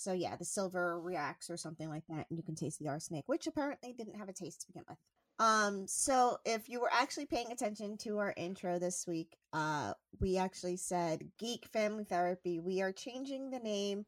So 0.00 0.14
yeah, 0.14 0.34
the 0.34 0.46
silver 0.46 0.98
reacts 0.98 1.50
or 1.50 1.58
something 1.58 1.90
like 1.90 2.04
that, 2.08 2.26
and 2.30 2.38
you 2.38 2.42
can 2.42 2.54
taste 2.54 2.78
the 2.78 2.88
arsenic, 2.88 3.24
which 3.26 3.46
apparently 3.46 3.92
didn't 3.92 4.16
have 4.16 4.30
a 4.30 4.32
taste 4.32 4.62
to 4.62 4.66
begin 4.68 4.84
with. 4.88 4.96
Um, 5.38 5.86
so 5.86 6.38
if 6.46 6.70
you 6.70 6.80
were 6.80 6.90
actually 6.92 7.26
paying 7.26 7.52
attention 7.52 7.98
to 7.98 8.16
our 8.18 8.32
intro 8.36 8.78
this 8.78 9.06
week, 9.06 9.36
uh, 9.52 9.92
we 10.18 10.38
actually 10.38 10.78
said 10.78 11.30
Geek 11.38 11.66
Family 11.72 12.04
Therapy. 12.04 12.60
We 12.60 12.80
are 12.80 12.92
changing 12.92 13.50
the 13.50 13.58
name, 13.58 14.06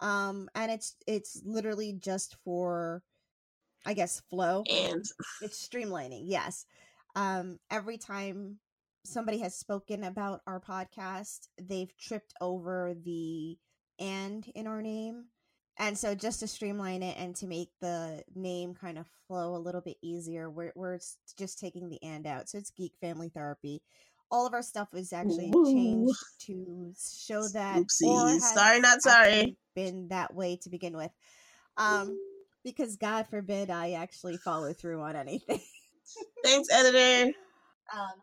um, 0.00 0.48
and 0.54 0.72
it's 0.72 0.96
it's 1.06 1.42
literally 1.44 1.92
just 1.92 2.36
for, 2.42 3.02
I 3.84 3.92
guess, 3.92 4.22
flow. 4.30 4.64
And 4.70 5.04
It's 5.42 5.68
streamlining, 5.68 6.22
yes. 6.24 6.64
Um, 7.16 7.58
every 7.70 7.98
time 7.98 8.60
somebody 9.04 9.38
has 9.40 9.54
spoken 9.54 10.04
about 10.04 10.40
our 10.46 10.60
podcast, 10.60 11.48
they've 11.60 11.94
tripped 11.98 12.32
over 12.40 12.94
the 13.04 13.58
and 13.98 14.50
in 14.54 14.66
our 14.66 14.82
name. 14.82 15.26
And 15.76 15.98
so 15.98 16.14
just 16.14 16.40
to 16.40 16.46
streamline 16.46 17.02
it 17.02 17.16
and 17.18 17.34
to 17.36 17.46
make 17.46 17.70
the 17.80 18.22
name 18.34 18.74
kind 18.74 18.96
of 18.96 19.06
flow 19.26 19.56
a 19.56 19.58
little 19.58 19.80
bit 19.80 19.96
easier, 20.02 20.48
we're 20.48 20.72
we're 20.76 21.00
just 21.36 21.58
taking 21.58 21.88
the 21.88 22.02
and 22.02 22.26
out. 22.26 22.48
So 22.48 22.58
it's 22.58 22.70
Geek 22.70 22.92
Family 23.00 23.28
Therapy. 23.28 23.82
All 24.30 24.46
of 24.46 24.54
our 24.54 24.62
stuff 24.62 24.88
was 24.92 25.12
actually 25.12 25.52
Ooh. 25.54 25.64
changed 25.64 26.18
to 26.46 26.92
show 27.26 27.46
that 27.48 27.78
or 27.78 27.84
oopsies. 27.84 28.40
Sorry, 28.40 28.80
not 28.80 29.02
sorry. 29.02 29.56
been 29.74 30.08
that 30.08 30.34
way 30.34 30.56
to 30.62 30.70
begin 30.70 30.96
with. 30.96 31.10
Um 31.76 32.16
because 32.64 32.96
God 32.96 33.26
forbid 33.28 33.68
I 33.68 33.92
actually 33.92 34.36
follow 34.36 34.72
through 34.72 35.02
on 35.02 35.16
anything. 35.16 35.60
Thanks, 36.44 36.68
editor. 36.72 37.32
Um, 37.92 38.22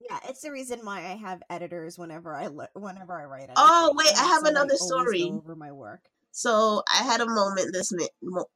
yeah, 0.00 0.18
it's 0.28 0.40
the 0.40 0.50
reason 0.50 0.80
why 0.84 0.98
I 0.98 1.16
have 1.16 1.42
editors 1.48 1.98
whenever 1.98 2.34
I 2.34 2.48
le- 2.48 2.68
whenever 2.74 3.20
I 3.20 3.24
write. 3.24 3.50
Oh, 3.56 3.94
wait, 3.96 4.12
I 4.16 4.24
have 4.24 4.44
another 4.44 4.76
story. 4.76 5.30
over 5.30 5.54
my 5.54 5.72
work. 5.72 6.08
So 6.36 6.82
I 6.92 7.04
had 7.04 7.20
a 7.20 7.30
moment 7.30 7.72
this 7.72 7.92
mi- 7.92 8.08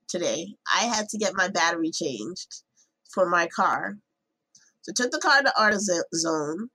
today. 0.09 0.57
I 0.67 0.87
had 0.87 1.09
to 1.11 1.19
get 1.19 1.37
my 1.37 1.47
battery 1.47 1.93
changed 1.93 2.65
for 3.15 3.31
my 3.31 3.47
car. 3.47 3.99
So 4.83 4.93
took 4.93 5.13
the 5.13 5.21
car 5.21 5.43
to 5.43 5.53
AutoZone. 5.57 6.71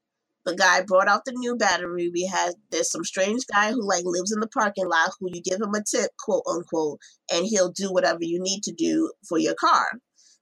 The 0.45 0.55
guy 0.55 0.81
brought 0.83 1.09
out 1.09 1.25
the 1.25 1.33
new 1.33 1.57
battery. 1.57 2.09
We 2.13 2.25
had 2.25 2.53
there's 2.71 2.89
some 2.89 3.03
strange 3.03 3.45
guy 3.53 3.71
who 3.71 3.85
like 3.85 4.05
lives 4.05 4.31
in 4.31 4.39
the 4.39 4.47
parking 4.47 4.87
lot 4.87 5.11
who 5.19 5.27
you 5.33 5.41
give 5.41 5.59
him 5.59 5.75
a 5.75 5.83
tip, 5.83 6.11
quote 6.17 6.43
unquote, 6.49 6.99
and 7.29 7.45
he'll 7.45 7.71
do 7.71 7.91
whatever 7.91 8.19
you 8.21 8.41
need 8.41 8.63
to 8.63 8.71
do 8.71 9.11
for 9.27 9.37
your 9.37 9.55
car. 9.55 9.85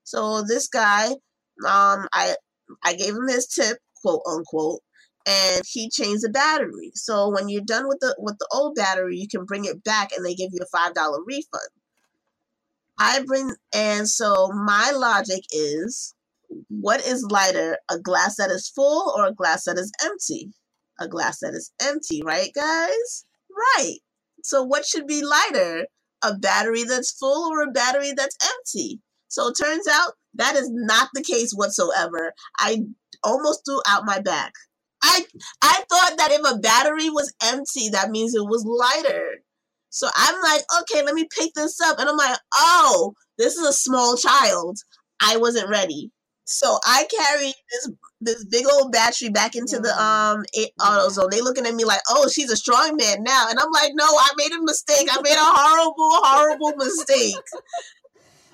So 0.03 0.44
this 0.44 0.68
guy, 0.68 1.08
um, 1.65 2.08
I 2.13 2.36
I 2.84 2.94
gave 2.94 3.15
him 3.15 3.27
his 3.27 3.48
tip, 3.48 3.80
quote 4.03 4.22
unquote, 4.27 4.82
and 5.27 5.61
he 5.67 5.89
changed 5.89 6.23
the 6.23 6.29
battery. 6.29 6.91
So 6.95 7.29
when 7.29 7.49
you're 7.49 7.61
done 7.65 7.87
with 7.87 7.99
the 7.99 8.15
with 8.19 8.37
the 8.39 8.47
old 8.53 8.75
battery, 8.75 9.17
you 9.17 9.27
can 9.27 9.45
bring 9.45 9.65
it 9.65 9.83
back 9.83 10.11
and 10.15 10.25
they 10.25 10.33
give 10.33 10.51
you 10.53 10.59
a 10.61 10.77
five 10.77 10.93
dollar 10.93 11.19
refund. 11.25 11.69
I 12.99 13.23
bring 13.25 13.53
and 13.73 14.07
so 14.07 14.51
my 14.53 14.91
logic 14.91 15.41
is 15.51 16.13
what 16.69 17.05
is 17.05 17.25
lighter, 17.29 17.77
a 17.89 17.99
glass 17.99 18.35
that 18.37 18.51
is 18.51 18.69
full 18.69 19.13
or 19.15 19.27
a 19.27 19.33
glass 19.33 19.65
that 19.65 19.77
is 19.77 19.91
empty? 20.03 20.53
A 20.99 21.07
glass 21.07 21.39
that 21.39 21.53
is 21.53 21.71
empty, 21.81 22.21
right 22.23 22.51
guys? 22.53 23.25
Right. 23.49 23.97
So 24.43 24.63
what 24.63 24.85
should 24.85 25.07
be 25.07 25.23
lighter? 25.23 25.87
A 26.23 26.37
battery 26.37 26.83
that's 26.83 27.11
full 27.11 27.51
or 27.51 27.63
a 27.63 27.71
battery 27.71 28.13
that's 28.15 28.37
empty? 28.43 28.99
So 29.27 29.47
it 29.47 29.55
turns 29.61 29.87
out 29.87 30.13
that 30.35 30.55
is 30.55 30.69
not 30.71 31.09
the 31.13 31.23
case 31.23 31.53
whatsoever. 31.53 32.33
I 32.59 32.83
almost 33.23 33.65
threw 33.65 33.81
out 33.87 34.05
my 34.05 34.19
back. 34.19 34.53
I 35.03 35.25
I 35.62 35.84
thought 35.89 36.15
that 36.17 36.31
if 36.31 36.41
a 36.51 36.60
battery 36.60 37.10
was 37.10 37.34
empty, 37.43 37.89
that 37.89 38.12
means 38.12 38.36
it 38.36 38.46
was 38.46 38.65
lighter. 38.65 39.43
So 39.89 40.08
I'm 40.15 40.41
like, 40.41 40.62
okay, 40.81 41.03
let 41.03 41.15
me 41.15 41.27
pick 41.38 41.53
this 41.53 41.79
up. 41.81 42.00
And 42.00 42.08
I'm 42.10 42.17
like, 42.17 42.39
oh, 42.55 43.13
this 43.38 43.55
is 43.58 43.67
a 43.67 43.74
small 43.74 44.15
child. 44.15 44.77
I 45.22 45.38
wasn't 45.38 45.70
ready. 45.70 46.12
So 46.46 46.77
I 46.86 47.08
carried 47.10 47.53
this 47.72 47.89
this 48.22 48.46
big 48.46 48.65
old 48.72 48.91
battery 48.91 49.29
back 49.29 49.55
into 49.55 49.79
the 49.79 49.89
Yeah. 49.89 50.31
um 50.31 50.46
a- 50.55 50.62
Yeah. 50.62 50.67
AutoZone. 50.81 51.31
They 51.31 51.41
looking 51.41 51.65
at 51.65 51.75
me 51.75 51.86
like, 51.86 52.01
oh, 52.10 52.27
she's 52.29 52.51
a 52.51 52.55
strong 52.58 52.96
man 52.98 53.24
now. 53.24 53.48
And 53.50 53.60
I'm 53.60 53.72
like, 53.72 53.91
no, 53.96 54.05
I 54.05 54.29
made 54.38 54.51
a 54.51 54.62
mistake. 54.62 55.08
I 55.12 55.22
made 55.22 55.34
a 55.38 55.39
horrible, 55.39 55.96
horrible 56.24 56.74
mistake. 56.77 57.36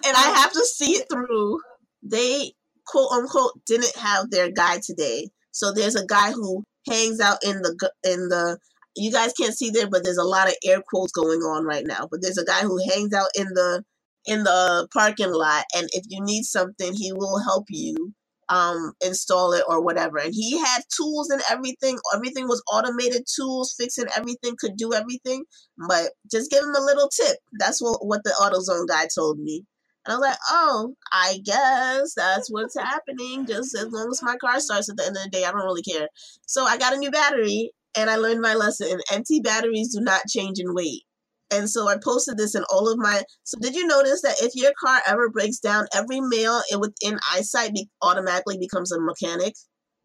And 0.06 0.16
I 0.16 0.22
have 0.39 0.51
to 0.54 0.63
see 0.66 0.94
it 0.94 1.08
through. 1.12 1.60
They 2.04 2.54
quote 2.86 3.12
unquote 3.12 3.60
didn't 3.66 3.96
have 3.98 4.30
their 4.32 4.51
guy 4.51 4.80
today. 4.86 5.30
So 5.58 5.72
there's 5.74 5.96
a 5.96 6.06
guy 6.06 6.32
who 6.34 6.64
hangs 6.88 7.20
out 7.20 7.40
in 7.44 7.64
the 7.64 7.92
in 8.04 8.30
the 8.30 8.60
you 8.96 9.12
guys 9.12 9.34
can't 9.34 9.58
see 9.58 9.72
there, 9.72 9.90
but 9.90 10.04
there's 10.04 10.18
a 10.18 10.24
lot 10.24 10.48
of 10.48 10.56
air 10.64 10.82
quotes 10.88 11.12
going 11.12 11.40
on 11.40 11.66
right 11.66 11.86
now. 11.86 12.08
But 12.12 12.22
there's 12.22 12.38
a 12.38 12.46
guy 12.46 12.62
who 12.62 12.80
hangs 12.92 13.12
out 13.12 13.30
in 13.36 13.48
the 13.48 13.84
in 14.28 14.44
the 14.44 14.88
parking 14.94 15.32
lot, 15.32 15.66
and 15.76 15.88
if 15.94 16.04
you 16.10 16.24
need 16.24 16.44
something, 16.44 16.94
he 16.94 17.12
will 17.12 17.40
help 17.44 17.66
you 17.70 18.14
um 18.50 18.94
install 19.04 19.54
it 19.54 19.64
or 19.68 19.84
whatever. 19.84 20.20
And 20.20 20.32
he 20.34 20.60
had 20.60 20.84
tools 20.96 21.32
and 21.32 21.42
everything. 21.50 21.98
Everything 22.14 22.48
was 22.48 22.62
automated 22.72 23.24
tools, 23.36 23.74
fixing 23.80 24.06
everything, 24.16 24.56
could 24.60 24.78
do 24.78 24.94
everything. 24.94 25.44
But 25.88 26.12
just 26.32 26.52
give 26.52 26.64
him 26.64 26.76
a 26.76 26.86
little 26.86 27.10
tip. 27.10 27.38
That's 27.60 27.82
what 27.82 28.06
what 28.06 28.22
the 28.24 28.36
AutoZone 28.40 28.88
guy 28.88 29.08
told 29.14 29.40
me. 29.40 29.64
And 30.08 30.14
I 30.14 30.18
was 30.18 30.28
like, 30.30 30.38
oh, 30.50 30.96
I 31.12 31.40
guess 31.44 32.14
that's 32.16 32.50
what's 32.50 32.78
happening. 32.78 33.46
Just 33.46 33.76
as 33.76 33.92
long 33.92 34.08
as 34.10 34.24
my 34.24 34.38
car 34.38 34.60
starts 34.62 34.90
at 34.90 34.96
the 34.96 35.06
end 35.06 35.18
of 35.18 35.24
the 35.24 35.30
day, 35.30 35.44
I 35.44 35.52
don't 35.52 35.66
really 35.66 35.82
care. 35.82 36.08
So 36.46 36.64
I 36.64 36.78
got 36.78 36.94
a 36.94 36.98
new 36.98 37.12
battery 37.12 37.72
and 37.94 38.10
I 38.10 38.16
learned 38.16 38.40
my 38.40 38.54
lesson. 38.54 39.00
Empty 39.12 39.42
batteries 39.42 39.94
do 39.94 40.00
not 40.00 40.22
change 40.30 40.60
in 40.60 40.74
weight. 40.74 41.04
And 41.52 41.70
so 41.70 41.90
I 41.90 41.98
posted 42.02 42.38
this 42.38 42.56
in 42.56 42.64
all 42.70 42.90
of 42.90 42.98
my. 42.98 43.22
So 43.44 43.58
did 43.60 43.76
you 43.76 43.86
notice 43.86 44.22
that 44.22 44.42
if 44.42 44.56
your 44.56 44.72
car 44.82 45.02
ever 45.06 45.30
breaks 45.30 45.60
down, 45.60 45.88
every 45.94 46.22
male 46.22 46.62
in- 46.72 46.80
within 46.80 47.20
eyesight 47.34 47.74
be, 47.74 47.90
automatically 48.02 48.58
becomes 48.58 48.94
a 48.94 49.00
mechanic? 49.02 49.56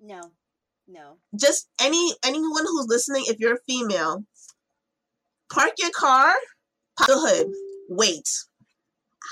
No, 0.01 0.21
no. 0.89 1.19
Just 1.39 1.69
any 1.81 2.13
anyone 2.25 2.65
who's 2.65 2.87
listening, 2.89 3.25
if 3.27 3.39
you're 3.39 3.55
a 3.55 3.65
female, 3.69 4.25
park 5.53 5.73
your 5.79 5.91
car 5.91 6.33
pop 6.99 7.09
the 7.09 7.19
hood, 7.19 7.47
wait. 7.89 8.29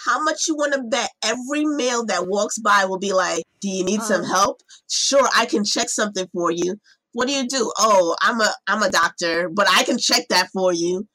How 0.06 0.22
much 0.22 0.48
you 0.48 0.54
want 0.56 0.72
to 0.74 0.82
bet 0.82 1.10
every 1.24 1.64
male 1.64 2.04
that 2.06 2.26
walks 2.26 2.58
by 2.58 2.84
will 2.84 2.98
be 2.98 3.12
like, 3.12 3.44
"Do 3.60 3.68
you 3.68 3.84
need 3.84 4.02
some 4.02 4.22
Um, 4.22 4.30
help? 4.30 4.62
Sure, 4.88 5.28
I 5.34 5.46
can 5.46 5.64
check 5.64 5.88
something 5.90 6.26
for 6.32 6.50
you. 6.50 6.76
What 7.12 7.26
do 7.28 7.34
you 7.34 7.46
do? 7.46 7.72
Oh, 7.78 8.16
I'm 8.22 8.40
a 8.40 8.54
I'm 8.66 8.82
a 8.82 8.90
doctor, 8.90 9.48
but 9.52 9.66
I 9.68 9.82
can 9.84 9.98
check 9.98 10.26
that 10.30 10.48
for 10.52 10.72
you. 10.72 11.06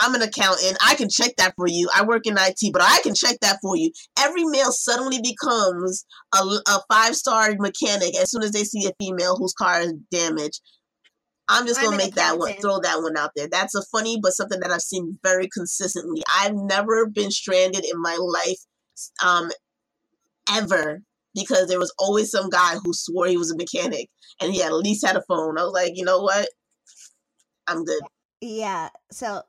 I'm 0.00 0.14
an 0.14 0.22
accountant. 0.22 0.78
I 0.80 0.94
can 0.94 1.10
check 1.10 1.36
that 1.36 1.52
for 1.54 1.66
you. 1.66 1.88
I 1.94 2.02
work 2.04 2.26
in 2.26 2.36
IT, 2.38 2.72
but 2.72 2.80
I 2.82 3.00
can 3.02 3.14
check 3.14 3.36
that 3.42 3.58
for 3.60 3.76
you. 3.76 3.90
Every 4.18 4.44
male 4.44 4.72
suddenly 4.72 5.20
becomes 5.20 6.06
a, 6.34 6.38
a 6.38 6.80
five 6.90 7.14
star 7.14 7.54
mechanic 7.58 8.16
as 8.16 8.30
soon 8.30 8.42
as 8.42 8.52
they 8.52 8.64
see 8.64 8.86
a 8.86 8.92
female 8.98 9.36
whose 9.36 9.52
car 9.52 9.80
is 9.80 9.92
damaged. 10.10 10.60
I'm 11.48 11.66
just 11.66 11.80
gonna 11.80 11.92
an 11.92 11.98
make 11.98 12.14
that 12.14 12.38
one, 12.38 12.54
throw 12.54 12.80
that 12.80 13.02
one 13.02 13.16
out 13.16 13.32
there. 13.34 13.48
That's 13.50 13.74
a 13.74 13.82
funny, 13.92 14.18
but 14.22 14.32
something 14.32 14.60
that 14.60 14.70
I've 14.70 14.82
seen 14.82 15.18
very 15.22 15.48
consistently. 15.48 16.22
I've 16.40 16.54
never 16.54 17.06
been 17.06 17.30
stranded 17.30 17.84
in 17.84 18.00
my 18.00 18.16
life, 18.16 18.58
um, 19.24 19.50
ever 20.50 21.02
because 21.34 21.68
there 21.68 21.78
was 21.78 21.92
always 21.98 22.30
some 22.30 22.48
guy 22.50 22.76
who 22.82 22.92
swore 22.92 23.26
he 23.26 23.36
was 23.36 23.50
a 23.50 23.56
mechanic 23.56 24.08
and 24.40 24.52
he 24.52 24.62
at 24.62 24.72
least 24.72 25.06
had 25.06 25.16
a 25.16 25.22
phone. 25.22 25.58
I 25.58 25.64
was 25.64 25.72
like, 25.72 25.92
you 25.94 26.04
know 26.04 26.20
what? 26.20 26.48
I'm 27.66 27.84
good. 27.84 28.02
Yeah. 28.40 28.90
So 29.10 29.42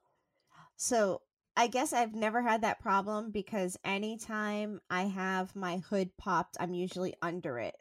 so 0.78 1.22
I 1.56 1.68
guess 1.68 1.94
I've 1.94 2.16
never 2.16 2.42
had 2.42 2.62
that 2.62 2.80
problem 2.80 3.32
because 3.32 3.78
anytime 3.84 4.82
I 4.90 5.04
have 5.04 5.56
my 5.56 5.78
hood 5.78 6.10
popped, 6.18 6.58
I'm 6.60 6.74
usually 6.74 7.16
under 7.22 7.60
it. 7.60 7.76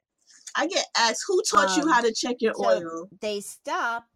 I 0.57 0.67
get 0.67 0.87
asked, 0.97 1.25
who 1.27 1.43
taught 1.43 1.77
you 1.77 1.83
Um, 1.85 1.89
how 1.91 2.01
to 2.03 2.13
check 2.13 2.37
your 2.41 2.55
so 2.55 2.65
oil? 2.65 3.09
they 3.21 3.41
stop 3.41 4.07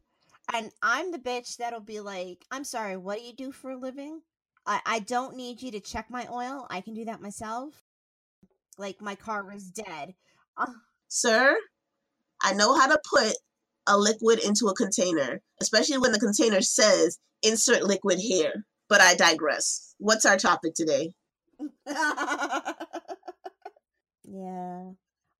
and 0.54 0.70
I'm 0.82 1.10
the 1.10 1.18
bitch 1.18 1.56
that'll 1.56 1.80
be 1.80 2.00
like, 2.00 2.44
I'm 2.50 2.64
sorry, 2.64 2.96
what 2.96 3.18
do 3.18 3.24
you 3.24 3.32
do 3.34 3.50
for 3.52 3.70
a 3.70 3.76
living? 3.76 4.20
I, 4.64 4.80
I 4.86 4.98
don't 5.00 5.36
need 5.36 5.62
you 5.62 5.70
to 5.72 5.80
check 5.80 6.10
my 6.10 6.26
oil. 6.30 6.66
I 6.70 6.80
can 6.80 6.94
do 6.94 7.04
that 7.06 7.20
myself. 7.20 7.82
Like 8.78 9.00
my 9.00 9.14
car 9.14 9.50
is 9.52 9.70
dead. 9.70 10.14
Uh, 10.56 10.66
Sir, 11.08 11.56
I 12.42 12.52
know 12.52 12.78
how 12.78 12.86
to 12.86 13.00
put 13.08 13.34
a 13.88 13.96
liquid 13.96 14.40
into 14.44 14.66
a 14.66 14.74
container, 14.74 15.40
especially 15.60 15.98
when 15.98 16.12
the 16.12 16.18
container 16.18 16.60
says 16.60 17.18
insert 17.42 17.82
liquid 17.82 18.18
here. 18.18 18.64
But 18.88 19.00
I 19.00 19.14
digress. 19.14 19.94
What's 19.98 20.24
our 20.24 20.36
topic 20.36 20.74
today? 20.74 21.12
yeah. 21.86 22.72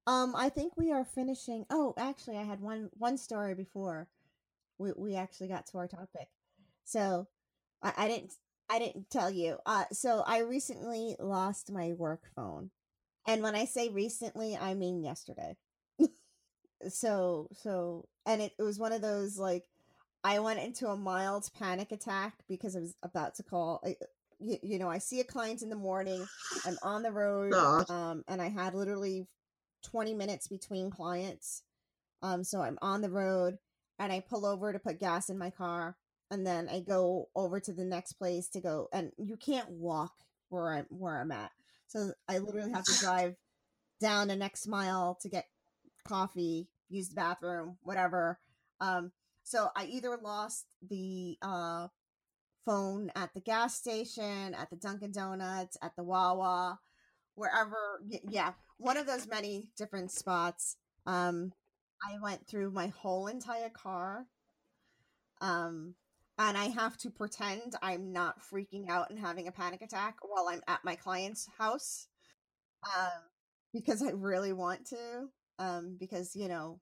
Um, 0.07 0.35
I 0.37 0.49
think 0.49 0.77
we 0.77 0.93
are 0.93 1.05
finishing. 1.05 1.67
Oh, 1.71 1.95
actually, 1.97 2.37
I 2.37 2.45
had 2.45 2.61
one 2.61 2.91
one 2.95 3.19
story 3.19 3.55
before 3.55 4.09
we 4.79 4.93
we 4.97 5.17
actually 5.17 5.49
got 5.49 5.67
to 5.69 5.79
our 5.79 5.89
topic. 5.89 6.29
So, 6.85 7.27
I, 7.83 7.93
I 7.97 8.09
didn't 8.09 8.35
I 8.71 8.79
didn't 8.79 9.11
tell 9.11 9.31
you. 9.31 9.59
Uh, 9.67 9.85
so 9.93 10.23
I 10.27 10.41
recently 10.41 11.17
lost 11.19 11.73
my 11.73 11.93
work 11.93 12.23
phone, 12.37 12.71
and 13.27 13.43
when 13.43 13.57
I 13.57 13.65
say 13.65 13.89
recently, 13.89 14.57
I 14.57 14.75
mean 14.75 15.03
yesterday. 15.03 15.57
so 16.89 17.49
so, 17.53 18.07
and 18.27 18.43
it, 18.43 18.53
it 18.59 18.63
was 18.63 18.79
one 18.79 18.93
of 18.93 19.03
those 19.03 19.39
like 19.39 19.65
I 20.23 20.39
went 20.41 20.61
into 20.61 20.89
a 20.89 20.97
mild 20.97 21.49
panic 21.59 21.93
attack 21.93 22.35
because 22.49 22.77
I 22.77 22.81
was 22.81 22.95
about 23.03 23.35
to 23.37 23.43
call. 23.43 23.81
I, 23.85 23.97
you, 24.39 24.59
you 24.63 24.79
know, 24.79 24.91
I 24.91 24.99
see 24.99 25.21
a 25.21 25.25
client 25.25 25.63
in 25.63 25.71
the 25.71 25.77
morning. 25.77 26.27
I'm 26.65 26.79
on 26.83 27.03
the 27.03 27.13
road, 27.13 27.55
um, 27.89 28.25
and 28.29 28.41
I 28.43 28.49
had 28.49 28.75
literally 28.75 29.27
20 29.91 30.15
minutes 30.15 30.49
between 30.49 30.91
clients. 30.91 31.63
Um, 32.23 32.45
so 32.45 32.63
I'm 32.63 32.79
on 32.83 33.03
the 33.03 33.11
road, 33.11 33.59
and 33.99 34.13
I 34.13 34.21
pull 34.21 34.47
over 34.47 34.73
to 34.73 34.79
put 34.79 35.01
gas 35.01 35.29
in 35.31 35.39
my 35.39 35.51
car, 35.51 35.97
and 36.31 36.47
then 36.47 36.69
I 36.69 36.81
go 36.81 37.29
over 37.37 37.61
to 37.61 37.73
the 37.73 37.85
next 37.85 38.15
place 38.15 38.49
to 38.51 38.61
go. 38.61 38.89
And 38.93 39.13
you 39.19 39.37
can't 39.37 39.71
walk 39.71 40.13
where 40.49 40.73
I'm 40.75 40.87
where 40.91 41.21
I'm 41.21 41.33
at, 41.33 41.51
so 41.87 42.13
I 42.29 42.39
literally 42.39 42.73
have 42.73 42.85
to 42.85 42.99
drive 43.01 43.37
down 44.01 44.29
the 44.29 44.37
next 44.37 44.67
mile 44.67 45.19
to 45.23 45.29
get 45.29 45.47
coffee, 46.07 46.69
use 46.89 47.09
the 47.09 47.15
bathroom, 47.15 47.79
whatever. 47.83 48.39
Um, 48.81 49.13
so 49.45 49.69
I 49.77 49.87
either 49.87 50.19
lost 50.23 50.67
the 50.89 51.39
uh, 51.43 51.89
phone 52.65 53.11
at 53.15 53.33
the 53.35 53.41
gas 53.41 53.75
station, 53.75 54.55
at 54.55 54.71
the 54.71 54.77
Dunkin' 54.77 55.13
Donuts, 55.13 55.77
at 55.83 55.95
the 55.97 56.03
Wawa, 56.05 56.79
wherever. 57.35 58.01
y- 58.11 58.21
Yeah, 58.29 58.53
one 58.79 58.97
of 58.97 59.07
those 59.07 59.27
many 59.27 59.71
different 59.77 60.11
spots. 60.11 60.77
Um, 61.07 61.53
I 62.03 62.19
went 62.23 62.47
through 62.47 62.71
my 62.71 62.89
whole 62.89 63.27
entire 63.27 63.71
car. 63.71 64.27
Um, 65.41 65.95
and 66.39 66.57
I 66.57 66.67
have 66.67 66.97
to 66.99 67.11
pretend 67.11 67.75
I'm 67.81 68.13
not 68.13 68.43
freaking 68.43 68.89
out 68.89 69.11
and 69.11 69.19
having 69.19 69.49
a 69.49 69.53
panic 69.53 69.81
attack 69.83 70.17
while 70.23 70.49
I'm 70.49 70.63
at 70.69 70.85
my 70.85 70.95
client's 70.95 71.49
house. 71.59 72.09
Um, 72.85 73.23
because 73.73 74.03
I 74.03 74.11
really 74.11 74.53
want 74.53 74.87
to. 74.89 75.29
Um, 75.59 75.97
because 75.99 76.37
you 76.37 76.49
know, 76.49 76.81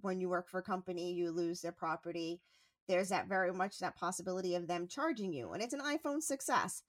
when 0.00 0.20
you 0.20 0.28
work 0.28 0.48
for 0.48 0.58
a 0.58 0.62
company, 0.62 1.12
you 1.12 1.30
lose 1.30 1.60
their 1.60 1.72
property. 1.72 2.40
There's 2.88 3.10
that 3.10 3.28
very 3.28 3.52
much 3.52 3.78
that 3.78 3.96
possibility 3.96 4.54
of 4.54 4.66
them 4.66 4.88
charging 4.88 5.32
you, 5.32 5.52
and 5.52 5.62
it's 5.62 5.74
an 5.74 5.80
iPhone 5.80 6.18
6s, 6.18 6.82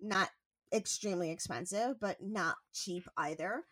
not 0.00 0.30
extremely 0.72 1.30
expensive, 1.30 2.00
but 2.00 2.16
not 2.20 2.56
cheap 2.72 3.06
either. 3.16 3.64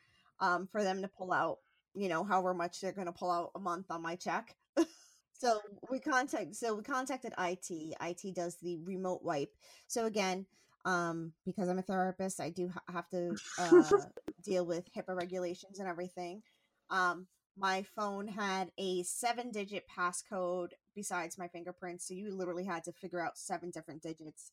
Um, 0.43 0.69
for 0.71 0.83
them 0.83 1.01
to 1.03 1.09
pull 1.09 1.33
out, 1.33 1.59
you 1.95 2.09
know, 2.09 2.25
however 2.25 2.53
much 2.53 2.81
they're 2.81 2.93
going 2.93 3.07
to 3.07 3.13
pull 3.13 3.31
out 3.31 3.53
a 3.55 3.61
month 3.61 3.87
on 3.91 4.03
my 4.03 4.17
check. 4.17 4.55
so 5.33 5.61
we 5.89 6.01
contact, 6.01 6.57
so 6.57 6.75
we 6.75 6.83
contacted 6.83 7.33
IT. 7.39 7.71
IT 7.71 8.35
does 8.35 8.57
the 8.61 8.79
remote 8.85 9.21
wipe. 9.23 9.55
So 9.87 10.07
again, 10.07 10.47
um, 10.85 11.33
because 11.47 11.69
I'm 11.69 11.79
a 11.79 11.83
therapist, 11.83 12.41
I 12.41 12.51
do 12.51 12.69
ha- 12.69 12.93
have 12.93 13.09
to 13.11 13.37
uh, 13.59 13.91
deal 14.45 14.67
with 14.67 14.93
HIPAA 14.93 15.17
regulations 15.17 15.79
and 15.79 15.89
everything. 15.89 16.43
Um, 16.91 17.29
my 17.57 17.85
phone 17.95 18.29
had 18.29 18.71
a 18.79 19.03
seven 19.03 19.51
digit 19.51 19.85
passcode 19.87 20.71
besides 20.95 21.39
my 21.39 21.49
fingerprints. 21.49 22.09
So 22.09 22.15
you 22.15 22.35
literally 22.35 22.65
had 22.65 22.85
to 22.85 22.93
figure 22.93 23.25
out 23.25 23.39
seven 23.39 23.71
different 23.71 24.03
digits 24.03 24.51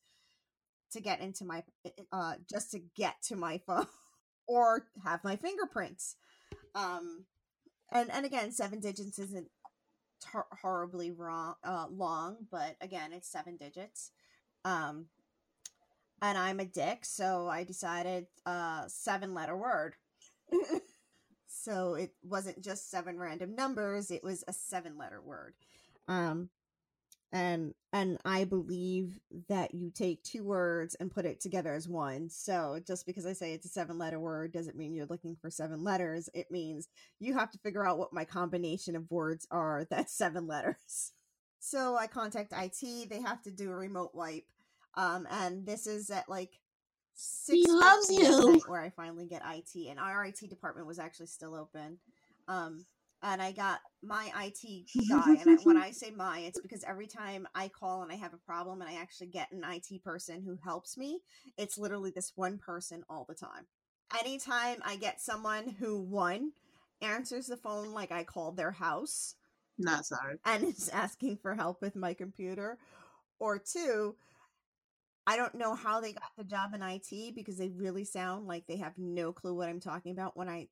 to 0.92 1.00
get 1.00 1.20
into 1.20 1.44
my, 1.44 1.62
uh, 2.12 2.34
just 2.50 2.70
to 2.72 2.80
get 2.96 3.14
to 3.28 3.36
my 3.36 3.58
phone 3.66 3.86
or 4.50 4.86
have 5.04 5.22
my 5.22 5.36
fingerprints. 5.36 6.16
Um, 6.74 7.24
and, 7.92 8.10
and 8.10 8.26
again, 8.26 8.50
seven 8.50 8.80
digits 8.80 9.18
isn't 9.18 9.48
tar- 10.20 10.46
horribly 10.60 11.12
wrong, 11.12 11.54
uh, 11.62 11.86
long, 11.88 12.36
but 12.50 12.76
again, 12.80 13.12
it's 13.12 13.30
seven 13.30 13.56
digits. 13.56 14.10
Um, 14.64 15.06
and 16.20 16.36
I'm 16.36 16.60
a 16.60 16.64
dick, 16.64 17.04
so 17.04 17.48
I 17.48 17.64
decided 17.64 18.26
uh 18.44 18.84
seven 18.88 19.32
letter 19.32 19.56
word. 19.56 19.94
so 21.46 21.94
it 21.94 22.12
wasn't 22.22 22.62
just 22.62 22.90
seven 22.90 23.18
random 23.18 23.54
numbers, 23.54 24.10
it 24.10 24.22
was 24.22 24.44
a 24.46 24.52
seven 24.52 24.98
letter 24.98 25.22
word. 25.22 25.54
Um 26.08 26.50
and 27.32 27.74
and 27.92 28.18
I 28.24 28.44
believe 28.44 29.18
that 29.48 29.74
you 29.74 29.90
take 29.90 30.22
two 30.22 30.44
words 30.44 30.96
and 30.96 31.10
put 31.10 31.26
it 31.26 31.40
together 31.40 31.74
as 31.74 31.88
one. 31.88 32.28
So 32.28 32.80
just 32.86 33.06
because 33.06 33.26
I 33.26 33.32
say 33.32 33.52
it's 33.52 33.66
a 33.66 33.70
seven 33.70 33.98
letter 33.98 34.18
word 34.20 34.52
doesn't 34.52 34.76
mean 34.76 34.94
you're 34.94 35.06
looking 35.06 35.36
for 35.40 35.50
seven 35.50 35.82
letters. 35.84 36.28
It 36.34 36.50
means 36.50 36.88
you 37.20 37.34
have 37.34 37.50
to 37.52 37.58
figure 37.58 37.86
out 37.86 37.98
what 37.98 38.12
my 38.12 38.24
combination 38.24 38.96
of 38.96 39.10
words 39.10 39.46
are 39.50 39.86
that's 39.90 40.12
seven 40.16 40.46
letters. 40.46 41.12
So 41.60 41.96
I 41.96 42.06
contact 42.06 42.52
IT, 42.56 43.10
they 43.10 43.20
have 43.20 43.42
to 43.42 43.50
do 43.50 43.70
a 43.70 43.76
remote 43.76 44.10
wipe. 44.14 44.46
Um, 44.94 45.26
and 45.30 45.66
this 45.66 45.86
is 45.86 46.10
at 46.10 46.28
like 46.28 46.52
He 47.50 47.64
six 47.64 47.70
loves 47.70 48.10
you. 48.10 48.60
where 48.66 48.80
I 48.80 48.90
finally 48.90 49.26
get 49.26 49.42
IT, 49.44 49.88
and 49.88 49.98
our 50.00 50.24
IT 50.24 50.40
department 50.48 50.86
was 50.86 50.98
actually 50.98 51.26
still 51.26 51.54
open. 51.54 51.98
Um, 52.48 52.86
and 53.22 53.42
I 53.42 53.52
got 53.52 53.80
my 54.02 54.30
IT 54.44 54.86
guy, 55.08 55.36
and 55.40 55.50
I, 55.50 55.62
when 55.62 55.76
I 55.82 55.90
say 55.90 56.10
my, 56.10 56.40
it's 56.40 56.60
because 56.60 56.84
every 56.84 57.06
time 57.06 57.46
I 57.54 57.68
call 57.68 58.02
and 58.02 58.10
I 58.10 58.14
have 58.14 58.32
a 58.32 58.38
problem, 58.38 58.80
and 58.80 58.90
I 58.90 58.94
actually 59.00 59.28
get 59.28 59.52
an 59.52 59.62
IT 59.64 60.02
person 60.02 60.42
who 60.42 60.56
helps 60.64 60.96
me, 60.96 61.20
it's 61.58 61.76
literally 61.76 62.10
this 62.14 62.32
one 62.34 62.58
person 62.58 63.04
all 63.08 63.26
the 63.28 63.34
time. 63.34 63.66
Anytime 64.18 64.78
I 64.84 64.96
get 64.96 65.20
someone 65.20 65.68
who 65.78 66.00
one 66.00 66.52
answers 67.02 67.46
the 67.46 67.56
phone 67.56 67.92
like 67.92 68.10
I 68.10 68.24
called 68.24 68.56
their 68.56 68.72
house 68.72 69.34
Not 69.78 70.06
sorry. 70.06 70.38
and 70.44 70.64
is 70.68 70.88
asking 70.88 71.36
for 71.38 71.54
help 71.54 71.80
with 71.82 71.96
my 71.96 72.14
computer, 72.14 72.78
or 73.38 73.58
two, 73.58 74.16
I 75.26 75.36
don't 75.36 75.54
know 75.54 75.74
how 75.74 76.00
they 76.00 76.12
got 76.12 76.32
the 76.36 76.44
job 76.44 76.74
in 76.74 76.82
IT 76.82 77.34
because 77.34 77.58
they 77.58 77.68
really 77.68 78.04
sound 78.04 78.46
like 78.46 78.66
they 78.66 78.76
have 78.78 78.96
no 78.96 79.32
clue 79.32 79.54
what 79.54 79.68
I'm 79.68 79.80
talking 79.80 80.12
about 80.12 80.36
when 80.36 80.48
I 80.48 80.68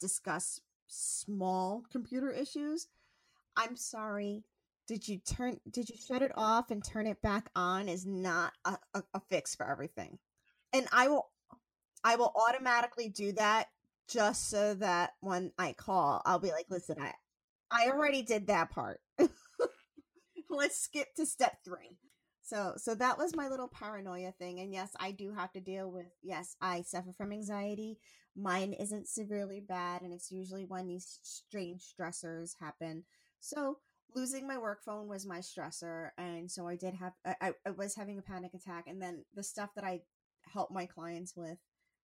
discuss 0.00 0.60
small 0.90 1.84
computer 1.90 2.30
issues. 2.30 2.88
I'm 3.56 3.76
sorry. 3.76 4.44
Did 4.86 5.06
you 5.06 5.18
turn 5.18 5.60
did 5.70 5.88
you 5.88 5.96
shut 5.96 6.22
it 6.22 6.32
off 6.34 6.70
and 6.70 6.84
turn 6.84 7.06
it 7.06 7.22
back 7.22 7.48
on 7.54 7.88
is 7.88 8.04
not 8.06 8.52
a, 8.64 8.76
a, 8.94 9.02
a 9.14 9.20
fix 9.28 9.54
for 9.54 9.66
everything. 9.66 10.18
And 10.72 10.86
I 10.92 11.08
will 11.08 11.28
I 12.02 12.16
will 12.16 12.32
automatically 12.34 13.08
do 13.08 13.32
that 13.32 13.68
just 14.08 14.48
so 14.48 14.74
that 14.74 15.12
when 15.20 15.52
I 15.58 15.72
call, 15.72 16.22
I'll 16.24 16.40
be 16.40 16.50
like, 16.50 16.66
listen, 16.70 16.96
I 17.00 17.12
I 17.70 17.90
already 17.90 18.22
did 18.22 18.48
that 18.48 18.70
part. 18.70 19.00
Let's 20.50 20.80
skip 20.80 21.14
to 21.16 21.26
step 21.26 21.58
three. 21.64 21.98
So 22.50 22.74
so 22.76 22.96
that 22.96 23.16
was 23.16 23.36
my 23.36 23.46
little 23.46 23.68
paranoia 23.68 24.32
thing 24.32 24.58
and 24.58 24.72
yes, 24.72 24.90
I 24.98 25.12
do 25.12 25.32
have 25.32 25.52
to 25.52 25.60
deal 25.60 25.88
with 25.88 26.06
yes, 26.20 26.56
I 26.60 26.82
suffer 26.82 27.12
from 27.12 27.30
anxiety. 27.30 28.00
Mine 28.34 28.72
isn't 28.72 29.06
severely 29.06 29.60
bad 29.60 30.02
and 30.02 30.12
it's 30.12 30.32
usually 30.32 30.64
when 30.64 30.88
these 30.88 31.20
strange 31.22 31.84
stressors 31.94 32.54
happen. 32.58 33.04
So 33.38 33.78
losing 34.16 34.48
my 34.48 34.58
work 34.58 34.82
phone 34.82 35.06
was 35.06 35.24
my 35.24 35.38
stressor 35.38 36.08
and 36.18 36.50
so 36.50 36.66
I 36.66 36.74
did 36.74 36.94
have 36.94 37.12
I, 37.24 37.52
I 37.64 37.70
was 37.70 37.94
having 37.94 38.18
a 38.18 38.22
panic 38.22 38.52
attack 38.52 38.86
and 38.88 39.00
then 39.00 39.24
the 39.32 39.44
stuff 39.44 39.70
that 39.76 39.84
I 39.84 40.00
help 40.52 40.72
my 40.72 40.86
clients 40.86 41.36
with 41.36 41.58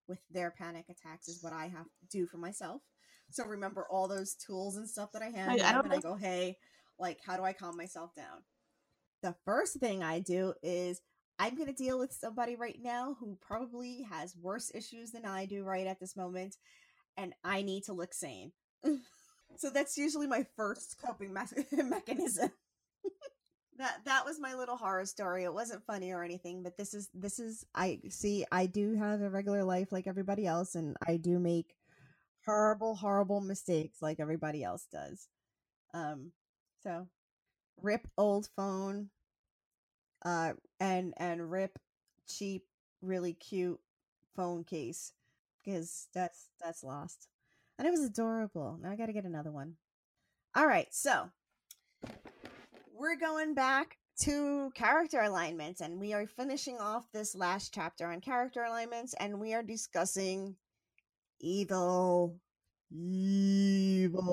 with 0.06 0.20
their 0.30 0.52
panic 0.56 0.84
attacks 0.88 1.26
is 1.26 1.42
what 1.42 1.54
I 1.54 1.66
have 1.66 1.86
to 1.86 2.06
do 2.08 2.24
for 2.28 2.38
myself. 2.38 2.82
So 3.32 3.44
remember 3.44 3.88
all 3.90 4.06
those 4.06 4.36
tools 4.36 4.76
and 4.76 4.88
stuff 4.88 5.10
that 5.12 5.22
I 5.22 5.30
have, 5.30 5.60
I, 5.60 5.74
I 5.74 5.80
and 5.80 5.92
I 5.92 5.98
go, 5.98 6.14
hey, 6.14 6.56
like 7.00 7.18
how 7.26 7.36
do 7.36 7.42
I 7.42 7.52
calm 7.52 7.76
myself 7.76 8.14
down? 8.14 8.44
The 9.22 9.34
first 9.44 9.76
thing 9.76 10.02
I 10.02 10.20
do 10.20 10.54
is 10.62 11.00
I'm 11.38 11.54
going 11.56 11.68
to 11.68 11.72
deal 11.74 11.98
with 11.98 12.12
somebody 12.12 12.56
right 12.56 12.78
now 12.80 13.16
who 13.18 13.36
probably 13.40 14.02
has 14.10 14.36
worse 14.36 14.70
issues 14.74 15.10
than 15.10 15.24
I 15.24 15.46
do 15.46 15.64
right 15.64 15.86
at 15.86 16.00
this 16.00 16.16
moment, 16.16 16.56
and 17.16 17.34
I 17.44 17.62
need 17.62 17.84
to 17.84 17.92
look 17.92 18.14
sane. 18.14 18.52
so 19.56 19.70
that's 19.70 19.98
usually 19.98 20.26
my 20.26 20.46
first 20.56 20.96
coping 21.04 21.34
me- 21.34 21.82
mechanism. 21.82 22.50
that 23.78 23.98
that 24.04 24.24
was 24.24 24.40
my 24.40 24.54
little 24.54 24.76
horror 24.76 25.04
story. 25.04 25.44
It 25.44 25.52
wasn't 25.52 25.84
funny 25.86 26.12
or 26.12 26.22
anything, 26.22 26.62
but 26.62 26.76
this 26.76 26.94
is 26.94 27.08
this 27.14 27.38
is 27.38 27.64
I 27.74 28.00
see 28.08 28.44
I 28.50 28.66
do 28.66 28.94
have 28.94 29.20
a 29.20 29.30
regular 29.30 29.64
life 29.64 29.92
like 29.92 30.06
everybody 30.06 30.46
else 30.46 30.74
and 30.74 30.96
I 31.06 31.16
do 31.16 31.38
make 31.38 31.74
horrible 32.44 32.94
horrible 32.94 33.40
mistakes 33.40 34.00
like 34.00 34.20
everybody 34.20 34.62
else 34.64 34.86
does. 34.90 35.28
Um 35.92 36.32
so 36.82 37.08
rip 37.82 38.08
old 38.16 38.48
phone 38.56 39.10
uh 40.24 40.52
and 40.80 41.14
and 41.16 41.50
rip 41.50 41.78
cheap 42.26 42.64
really 43.02 43.32
cute 43.32 43.80
phone 44.34 44.64
case 44.64 45.12
because 45.64 46.08
that's 46.14 46.48
that's 46.62 46.82
lost. 46.84 47.28
And 47.78 47.86
it 47.86 47.90
was 47.90 48.00
adorable. 48.00 48.78
Now 48.82 48.90
i 48.90 48.96
gotta 48.96 49.12
get 49.12 49.24
another 49.24 49.50
one. 49.50 49.76
All 50.54 50.66
right 50.66 50.88
so 50.90 51.30
we're 52.94 53.16
going 53.16 53.54
back 53.54 53.98
to 54.20 54.70
character 54.74 55.20
alignments 55.20 55.82
and 55.82 56.00
we 56.00 56.14
are 56.14 56.26
finishing 56.26 56.78
off 56.78 57.04
this 57.12 57.34
last 57.34 57.74
chapter 57.74 58.06
on 58.06 58.20
character 58.20 58.62
alignments 58.64 59.12
and 59.14 59.38
we 59.38 59.52
are 59.52 59.62
discussing 59.62 60.56
evil 61.40 62.40
evil. 62.90 64.24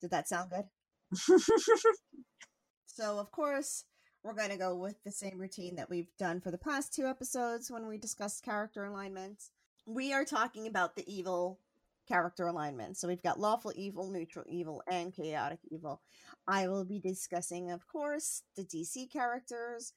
Did 0.00 0.10
that 0.10 0.28
sound 0.28 0.50
good 0.50 0.64
so, 2.86 3.18
of 3.18 3.30
course, 3.30 3.84
we're 4.22 4.34
going 4.34 4.50
to 4.50 4.56
go 4.56 4.74
with 4.76 5.02
the 5.04 5.12
same 5.12 5.38
routine 5.38 5.76
that 5.76 5.90
we've 5.90 6.14
done 6.18 6.40
for 6.40 6.50
the 6.50 6.58
past 6.58 6.92
two 6.92 7.06
episodes 7.06 7.70
when 7.70 7.86
we 7.86 7.98
discussed 7.98 8.44
character 8.44 8.84
alignments. 8.84 9.50
We 9.86 10.12
are 10.12 10.24
talking 10.24 10.66
about 10.66 10.96
the 10.96 11.04
evil 11.12 11.60
character 12.08 12.46
alignment. 12.46 12.96
So 12.96 13.06
we've 13.06 13.22
got 13.22 13.38
lawful 13.38 13.72
evil, 13.76 14.10
neutral 14.10 14.44
evil, 14.48 14.82
and 14.90 15.14
chaotic 15.14 15.60
evil. 15.70 16.00
I 16.46 16.68
will 16.68 16.84
be 16.84 16.98
discussing, 16.98 17.70
of 17.70 17.86
course, 17.86 18.42
the 18.56 18.64
DC 18.64 19.12
characters, 19.12 19.92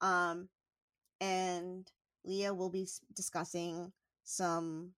um, 0.00 0.48
and 1.20 1.90
Lea 2.24 2.50
will 2.50 2.70
be 2.70 2.86
discussing 3.14 3.92
some 4.24 4.92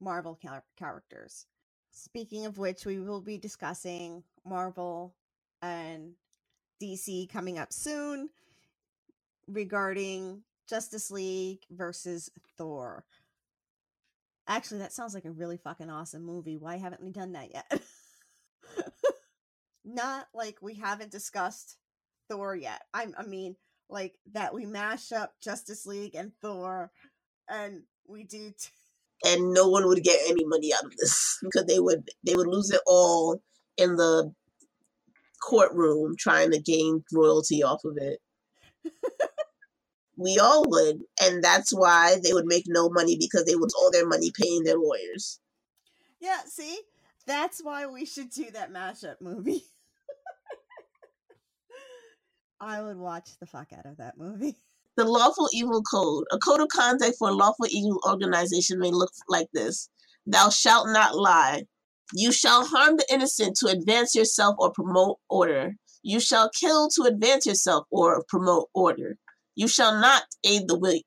Marvel 0.00 0.38
char- 0.40 0.64
characters. 0.78 1.46
Speaking 1.92 2.46
of 2.46 2.56
which, 2.56 2.86
we 2.86 2.98
will 2.98 3.20
be 3.20 3.36
discussing 3.36 4.24
Marvel 4.46 5.14
and 5.60 6.14
DC 6.82 7.28
coming 7.30 7.58
up 7.58 7.70
soon 7.72 8.30
regarding 9.46 10.42
Justice 10.68 11.10
League 11.10 11.60
versus 11.70 12.30
Thor. 12.56 13.04
Actually, 14.48 14.78
that 14.78 14.92
sounds 14.92 15.12
like 15.14 15.26
a 15.26 15.30
really 15.30 15.58
fucking 15.58 15.90
awesome 15.90 16.24
movie. 16.24 16.56
Why 16.56 16.78
haven't 16.78 17.02
we 17.02 17.10
done 17.10 17.32
that 17.32 17.52
yet? 17.52 17.82
Not 19.84 20.28
like 20.32 20.56
we 20.62 20.74
haven't 20.74 21.12
discussed 21.12 21.76
Thor 22.28 22.56
yet. 22.56 22.82
I, 22.94 23.08
I 23.18 23.24
mean, 23.24 23.54
like 23.90 24.14
that 24.32 24.54
we 24.54 24.64
mash 24.64 25.12
up 25.12 25.34
Justice 25.40 25.84
League 25.84 26.14
and 26.14 26.32
Thor, 26.40 26.90
and 27.48 27.82
we 28.08 28.24
do. 28.24 28.50
T- 28.50 28.70
and 29.24 29.52
no 29.52 29.68
one 29.68 29.86
would 29.86 30.02
get 30.02 30.18
any 30.28 30.44
money 30.44 30.72
out 30.74 30.84
of 30.84 30.96
this 30.96 31.38
because 31.42 31.66
they 31.66 31.80
would 31.80 32.08
they 32.24 32.34
would 32.34 32.46
lose 32.46 32.70
it 32.70 32.80
all 32.86 33.40
in 33.76 33.96
the 33.96 34.32
courtroom 35.42 36.14
trying 36.18 36.50
to 36.52 36.60
gain 36.60 37.04
royalty 37.12 37.62
off 37.62 37.84
of 37.84 37.96
it. 37.96 38.20
we 40.16 40.38
all 40.38 40.64
would, 40.68 41.00
and 41.22 41.42
that's 41.42 41.72
why 41.72 42.16
they 42.22 42.32
would 42.32 42.46
make 42.46 42.64
no 42.66 42.88
money 42.88 43.16
because 43.18 43.44
they 43.44 43.56
would 43.56 43.70
all 43.76 43.90
their 43.90 44.06
money 44.06 44.30
paying 44.40 44.64
their 44.64 44.78
lawyers. 44.78 45.40
Yeah, 46.20 46.40
see, 46.46 46.78
that's 47.26 47.62
why 47.62 47.86
we 47.86 48.06
should 48.06 48.30
do 48.30 48.50
that 48.52 48.72
mashup 48.72 49.16
movie. 49.20 49.64
I 52.60 52.80
would 52.80 52.96
watch 52.96 53.30
the 53.40 53.46
fuck 53.46 53.72
out 53.72 53.86
of 53.86 53.96
that 53.96 54.16
movie. 54.16 54.56
The 54.94 55.04
Lawful 55.06 55.48
Evil 55.54 55.82
Code. 55.82 56.24
A 56.32 56.38
code 56.38 56.60
of 56.60 56.68
conduct 56.68 57.16
for 57.18 57.30
a 57.30 57.32
lawful 57.32 57.66
evil 57.70 57.98
organization 58.06 58.78
may 58.78 58.90
look 58.90 59.10
like 59.26 59.48
this 59.54 59.88
Thou 60.26 60.50
shalt 60.50 60.88
not 60.88 61.16
lie. 61.16 61.64
You 62.12 62.30
shall 62.30 62.66
harm 62.66 62.98
the 62.98 63.06
innocent 63.10 63.56
to 63.60 63.68
advance 63.68 64.14
yourself 64.14 64.54
or 64.58 64.70
promote 64.70 65.18
order. 65.30 65.76
You 66.02 66.20
shall 66.20 66.50
kill 66.50 66.90
to 66.90 67.04
advance 67.04 67.46
yourself 67.46 67.86
or 67.90 68.22
promote 68.28 68.68
order. 68.74 69.16
You 69.54 69.66
shall 69.66 69.98
not 69.98 70.24
aid 70.44 70.68
the 70.68 70.78
weak. 70.78 71.06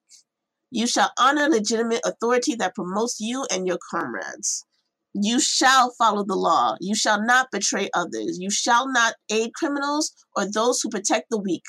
You 0.71 0.87
shall 0.87 1.11
honor 1.19 1.47
legitimate 1.47 2.01
authority 2.05 2.55
that 2.55 2.73
promotes 2.73 3.19
you 3.19 3.45
and 3.51 3.67
your 3.67 3.77
comrades. 3.91 4.65
You 5.13 5.39
shall 5.39 5.91
follow 5.91 6.25
the 6.25 6.35
law. 6.35 6.75
You 6.81 6.95
shall 6.95 7.23
not 7.23 7.51
betray 7.51 7.89
others. 7.93 8.39
You 8.39 8.49
shall 8.49 8.91
not 8.91 9.13
aid 9.29 9.53
criminals 9.53 10.11
or 10.35 10.49
those 10.51 10.81
who 10.81 10.89
protect 10.89 11.29
the 11.29 11.37
weak. 11.37 11.63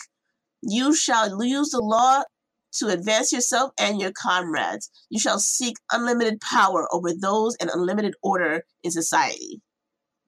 You 0.62 0.94
shall 0.94 1.42
use 1.44 1.70
the 1.70 1.80
law 1.80 2.22
to 2.78 2.88
advance 2.88 3.32
yourself 3.32 3.72
and 3.78 4.00
your 4.00 4.12
comrades. 4.12 4.90
You 5.10 5.20
shall 5.20 5.38
seek 5.38 5.76
unlimited 5.92 6.40
power 6.40 6.88
over 6.92 7.12
those 7.14 7.56
and 7.56 7.70
unlimited 7.70 8.14
order 8.22 8.64
in 8.82 8.90
society. 8.90 9.60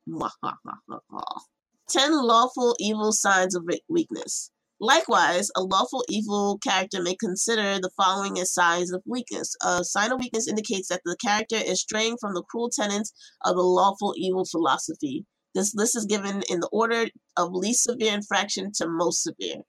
10 1.91 2.23
lawful 2.23 2.77
evil 2.79 3.12
signs 3.12 3.55
of 3.55 3.64
weakness. 3.88 4.51
Likewise, 4.81 5.51
a 5.57 5.62
lawful 5.62 6.05
evil 6.09 6.59
character 6.62 7.03
may 7.03 7.17
consider 7.17 7.81
the 7.81 7.91
following 7.97 8.38
as 8.38 8.53
signs 8.55 8.93
of 8.93 9.03
weakness. 9.07 9.57
A 9.62 9.83
sign 9.83 10.12
of 10.12 10.21
weakness 10.21 10.47
indicates 10.47 10.88
that 10.88 11.01
the 11.05 11.17
character 11.17 11.57
is 11.57 11.81
straying 11.81 12.17
from 12.21 12.35
the 12.35 12.43
cruel 12.43 12.71
tenets 12.71 13.12
of 13.45 13.57
the 13.57 13.62
lawful 13.62 14.14
evil 14.17 14.45
philosophy. 14.45 15.27
This 15.55 15.75
list 15.75 15.97
is 15.97 16.05
given 16.05 16.43
in 16.49 16.61
the 16.61 16.69
order 16.71 17.07
of 17.37 17.53
least 17.53 17.83
severe 17.83 18.14
infraction 18.14 18.71
to 18.77 18.87
most 18.87 19.23
severe. 19.23 19.62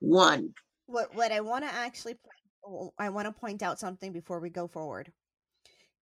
1 0.00 0.52
what 0.86 1.14
what 1.14 1.32
I 1.32 1.40
want 1.40 1.64
to 1.64 1.72
actually 1.72 2.16
oh, 2.66 2.92
I 2.98 3.10
want 3.10 3.26
to 3.26 3.32
point 3.32 3.62
out 3.62 3.78
something 3.78 4.12
before 4.12 4.40
we 4.40 4.50
go 4.50 4.66
forward. 4.66 5.12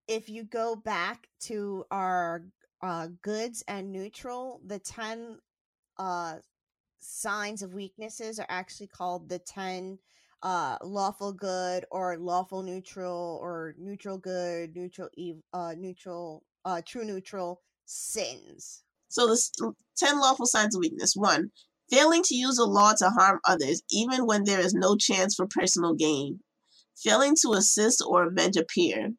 If 0.09 0.29
you 0.29 0.45
go 0.45 0.77
back 0.77 1.27
to 1.43 1.85
our 1.91 2.45
uh, 2.83 3.09
goods 3.23 3.65
and 3.67 3.91
neutral, 3.91 4.61
the 4.65 4.79
10 4.79 5.39
uh, 5.99 6.37
signs 7.01 7.63
of 7.63 7.75
weaknesses 7.75 8.39
are 8.39 8.47
actually 8.49 8.87
called 8.87 9.29
the 9.29 9.41
10 9.41 9.99
uh, 10.43 10.77
lawful 10.83 11.33
good 11.33 11.85
or 11.91 12.17
lawful 12.19 12.63
neutral 12.63 13.41
or 13.43 13.75
neutral 13.79 14.19
good, 14.19 14.77
neutral 14.77 15.09
evil, 15.15 15.43
uh, 15.53 15.75
neutral, 15.77 16.45
uh, 16.65 16.81
true 16.87 17.05
neutral 17.05 17.63
sins. 17.87 18.85
So 19.09 19.27
the 19.27 19.73
10 19.97 20.21
lawful 20.21 20.47
signs 20.47 20.77
of 20.77 20.81
weakness. 20.81 21.17
One, 21.17 21.51
Failing 21.91 22.23
to 22.25 22.35
use 22.35 22.57
the 22.57 22.65
law 22.65 22.95
to 22.95 23.11
harm 23.11 23.39
others, 23.45 23.83
even 23.91 24.27
when 24.27 24.45
there 24.45 24.59
is 24.61 24.75
no 24.75 24.97
chance 24.97 25.37
for 25.37 25.47
personal 25.47 25.95
gain. 25.95 26.41
Failing 26.97 27.37
to 27.43 27.53
assist 27.53 28.03
or 28.05 28.25
avenge 28.27 28.57
a 28.57 28.65
peer. 28.65 29.13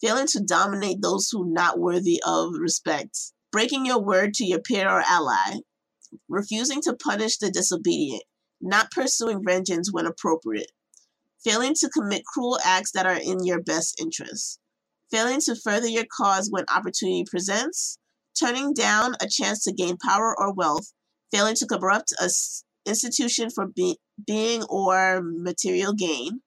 Failing 0.00 0.28
to 0.28 0.40
dominate 0.40 1.02
those 1.02 1.28
who 1.30 1.42
are 1.42 1.52
not 1.52 1.80
worthy 1.80 2.22
of 2.24 2.52
respect. 2.60 3.18
Breaking 3.50 3.86
your 3.86 4.00
word 4.00 4.34
to 4.34 4.44
your 4.44 4.60
peer 4.60 4.88
or 4.88 5.00
ally. 5.00 5.60
Refusing 6.28 6.80
to 6.82 6.94
punish 6.94 7.38
the 7.38 7.50
disobedient. 7.50 8.22
Not 8.60 8.92
pursuing 8.92 9.42
vengeance 9.44 9.92
when 9.92 10.06
appropriate. 10.06 10.70
Failing 11.44 11.74
to 11.80 11.88
commit 11.88 12.24
cruel 12.24 12.58
acts 12.64 12.92
that 12.92 13.06
are 13.06 13.18
in 13.20 13.44
your 13.44 13.60
best 13.60 14.00
interest. 14.00 14.60
Failing 15.10 15.40
to 15.40 15.56
further 15.56 15.88
your 15.88 16.06
cause 16.16 16.48
when 16.50 16.64
opportunity 16.72 17.24
presents. 17.28 17.98
Turning 18.38 18.72
down 18.74 19.16
a 19.20 19.26
chance 19.28 19.64
to 19.64 19.72
gain 19.72 19.96
power 19.96 20.34
or 20.38 20.54
wealth 20.54 20.92
failing 21.32 21.54
to 21.56 21.66
corrupt 21.66 22.12
a 22.20 22.28
institution 22.86 23.48
for 23.50 23.66
be- 23.66 23.98
being 24.26 24.62
or 24.64 25.22
material 25.22 25.92
gain, 25.92 26.40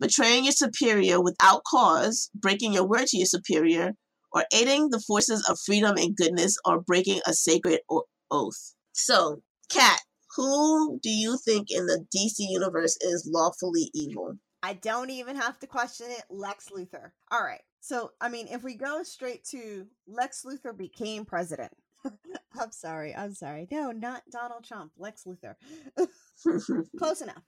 betraying 0.00 0.44
your 0.44 0.52
superior 0.52 1.20
without 1.20 1.62
cause, 1.64 2.30
breaking 2.34 2.72
your 2.72 2.86
word 2.86 3.06
to 3.06 3.18
your 3.18 3.26
superior, 3.26 3.92
or 4.32 4.44
aiding 4.54 4.90
the 4.90 5.00
forces 5.06 5.46
of 5.48 5.58
freedom 5.64 5.96
and 5.96 6.16
goodness, 6.16 6.56
or 6.64 6.80
breaking 6.80 7.20
a 7.26 7.32
sacred 7.32 7.80
o- 7.90 8.04
oath. 8.30 8.74
So, 8.92 9.42
Kat, 9.70 10.00
Who 10.36 11.00
do 11.02 11.10
you 11.10 11.36
think 11.44 11.70
in 11.70 11.86
the 11.86 12.06
DC 12.14 12.36
universe 12.38 12.96
is 13.00 13.28
lawfully 13.32 13.90
evil? 13.94 14.34
I 14.62 14.74
don't 14.74 15.10
even 15.10 15.36
have 15.36 15.58
to 15.60 15.66
question 15.66 16.06
it. 16.10 16.22
Lex 16.30 16.68
Luthor. 16.68 17.10
All 17.30 17.42
right. 17.42 17.62
So, 17.80 18.12
I 18.20 18.28
mean, 18.28 18.46
if 18.48 18.62
we 18.62 18.74
go 18.76 19.02
straight 19.02 19.44
to 19.46 19.86
Lex 20.06 20.44
Luthor 20.44 20.76
became 20.76 21.24
president. 21.24 21.72
I'm 22.60 22.72
sorry. 22.72 23.14
I'm 23.14 23.34
sorry. 23.34 23.66
No, 23.70 23.92
not 23.92 24.22
Donald 24.30 24.64
Trump. 24.64 24.92
Lex 24.98 25.24
Luthor. 25.24 25.54
Close 26.98 27.22
enough. 27.22 27.42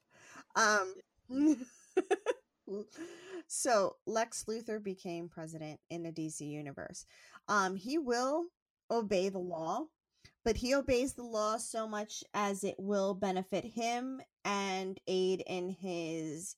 Um 0.57 0.95
so 3.47 3.97
Lex 4.07 4.45
Luthor 4.49 4.83
became 4.83 5.29
president 5.29 5.81
in 5.91 6.03
the 6.03 6.13
DC 6.13 6.41
universe. 6.41 7.07
Um 7.49 7.77
he 7.77 7.99
will 7.99 8.47
obey 8.91 9.29
the 9.29 9.39
law, 9.39 9.87
but 10.45 10.57
he 10.57 10.75
obeys 10.75 11.15
the 11.15 11.23
law 11.25 11.57
so 11.57 11.89
much 11.89 12.23
as 12.35 12.65
it 12.65 12.77
will 12.79 13.15
benefit 13.15 13.65
him 13.65 14.21
and 14.45 15.01
aid 15.07 15.43
in 15.47 15.71
his 15.71 16.57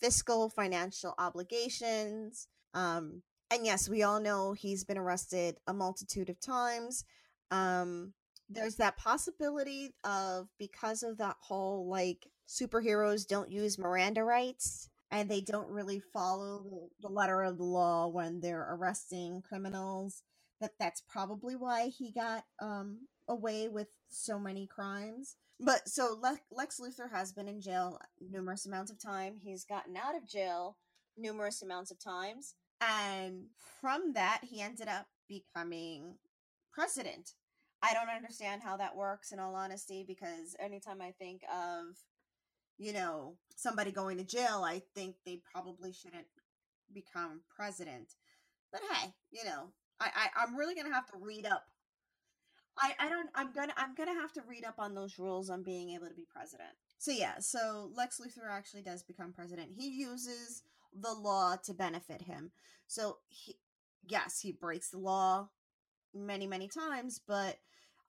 fiscal 0.00 0.48
financial 0.48 1.14
obligations. 1.18 2.48
Um 2.72 3.22
and 3.50 3.64
yes, 3.64 3.88
we 3.88 4.02
all 4.02 4.20
know 4.20 4.52
he's 4.52 4.84
been 4.84 4.98
arrested 4.98 5.58
a 5.66 5.74
multitude 5.74 6.28
of 6.28 6.40
times. 6.40 7.04
Um 7.50 8.12
there's 8.48 8.76
that 8.76 8.96
possibility 8.96 9.94
of 10.04 10.48
because 10.58 11.02
of 11.02 11.18
that 11.18 11.36
whole 11.40 11.88
like 11.88 12.26
superheroes 12.48 13.26
don't 13.26 13.50
use 13.50 13.78
Miranda 13.78 14.22
rights 14.22 14.88
and 15.10 15.30
they 15.30 15.40
don't 15.40 15.70
really 15.70 16.00
follow 16.12 16.88
the 17.00 17.08
letter 17.08 17.42
of 17.42 17.56
the 17.56 17.64
law 17.64 18.06
when 18.06 18.40
they're 18.40 18.68
arresting 18.74 19.42
criminals 19.42 20.22
that 20.60 20.72
that's 20.78 21.02
probably 21.08 21.56
why 21.56 21.88
he 21.88 22.12
got 22.12 22.44
um 22.60 22.98
away 23.28 23.68
with 23.68 23.88
so 24.10 24.38
many 24.38 24.66
crimes. 24.66 25.36
But 25.58 25.88
so 25.88 26.18
Le- 26.20 26.40
lex 26.50 26.80
luthor 26.80 27.10
has 27.10 27.32
been 27.32 27.48
in 27.48 27.60
jail 27.60 27.98
numerous 28.20 28.66
amounts 28.66 28.90
of 28.90 29.00
time. 29.00 29.36
He's 29.42 29.64
gotten 29.64 29.96
out 29.96 30.16
of 30.16 30.28
jail 30.28 30.76
numerous 31.16 31.62
amounts 31.62 31.90
of 31.90 31.98
times 32.02 32.54
and 32.80 33.44
from 33.80 34.12
that 34.14 34.40
he 34.42 34.60
ended 34.60 34.88
up 34.88 35.06
becoming 35.28 36.16
president 36.74 37.32
i 37.82 37.94
don't 37.94 38.08
understand 38.08 38.62
how 38.62 38.76
that 38.76 38.96
works 38.96 39.32
in 39.32 39.38
all 39.38 39.54
honesty 39.54 40.04
because 40.06 40.56
anytime 40.60 41.00
i 41.00 41.12
think 41.12 41.42
of 41.52 41.96
you 42.78 42.92
know, 42.92 43.36
somebody 43.54 43.92
going 43.92 44.18
to 44.18 44.24
jail, 44.24 44.62
I 44.64 44.82
think 44.94 45.16
they 45.24 45.40
probably 45.52 45.92
shouldn't 45.92 46.26
become 46.92 47.40
president. 47.54 48.14
But 48.72 48.80
hey, 48.90 49.12
you 49.30 49.44
know, 49.44 49.72
I, 50.00 50.08
I 50.14 50.42
I'm 50.42 50.56
really 50.56 50.74
gonna 50.74 50.92
have 50.92 51.06
to 51.06 51.16
read 51.20 51.46
up. 51.46 51.64
I 52.78 52.92
I 52.98 53.08
don't 53.08 53.28
I'm 53.34 53.52
gonna 53.52 53.74
I'm 53.76 53.94
gonna 53.94 54.14
have 54.20 54.32
to 54.32 54.42
read 54.48 54.64
up 54.64 54.74
on 54.78 54.94
those 54.94 55.18
rules 55.18 55.50
on 55.50 55.62
being 55.62 55.90
able 55.90 56.08
to 56.08 56.14
be 56.14 56.26
president. 56.32 56.70
So 56.98 57.12
yeah, 57.12 57.38
so 57.38 57.90
Lex 57.94 58.20
Luthor 58.20 58.50
actually 58.50 58.82
does 58.82 59.02
become 59.02 59.32
president. 59.32 59.70
He 59.76 59.88
uses 59.88 60.62
the 60.92 61.12
law 61.12 61.56
to 61.64 61.74
benefit 61.74 62.22
him. 62.22 62.50
So 62.88 63.18
he 63.28 63.56
yes, 64.06 64.40
he 64.40 64.50
breaks 64.50 64.90
the 64.90 64.98
law 64.98 65.50
many 66.14 66.46
many 66.46 66.68
times, 66.68 67.20
but 67.26 67.56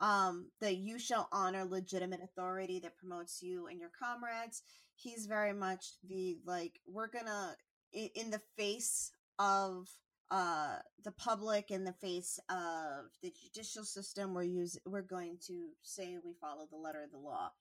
um 0.01 0.47
that 0.59 0.75
you 0.75 0.99
shall 0.99 1.29
honor 1.31 1.63
legitimate 1.63 2.21
authority 2.21 2.79
that 2.79 2.97
promotes 2.97 3.41
you 3.41 3.67
and 3.67 3.79
your 3.79 3.91
comrades 3.97 4.61
he's 4.95 5.25
very 5.25 5.53
much 5.53 5.93
the 6.07 6.37
like 6.45 6.79
we're 6.87 7.07
gonna 7.07 7.55
in, 7.93 8.09
in 8.15 8.29
the 8.29 8.41
face 8.57 9.11
of 9.39 9.87
uh 10.31 10.77
the 11.03 11.11
public 11.11 11.71
in 11.71 11.83
the 11.83 11.93
face 11.93 12.39
of 12.49 13.05
the 13.21 13.31
judicial 13.41 13.83
system 13.83 14.33
we're 14.33 14.43
use 14.43 14.77
we're 14.85 15.01
going 15.01 15.37
to 15.45 15.69
say 15.81 16.17
we 16.23 16.33
follow 16.41 16.67
the 16.69 16.77
letter 16.77 17.03
of 17.03 17.11
the 17.11 17.17
law. 17.17 17.51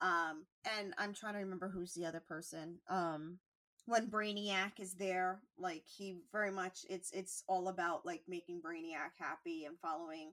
Um 0.00 0.46
and 0.78 0.94
i'm 0.98 1.14
trying 1.14 1.34
to 1.34 1.40
remember 1.40 1.68
who's 1.68 1.94
the 1.94 2.06
other 2.06 2.20
person 2.20 2.78
um 2.88 3.38
when 3.88 4.06
brainiac 4.08 4.80
is 4.80 4.94
there 4.94 5.40
like 5.58 5.82
he 5.86 6.18
very 6.32 6.50
much 6.50 6.84
it's 6.90 7.10
it's 7.12 7.42
all 7.48 7.68
about 7.68 8.06
like 8.06 8.22
making 8.28 8.60
brainiac 8.60 9.12
happy 9.18 9.64
and 9.64 9.78
following 9.80 10.32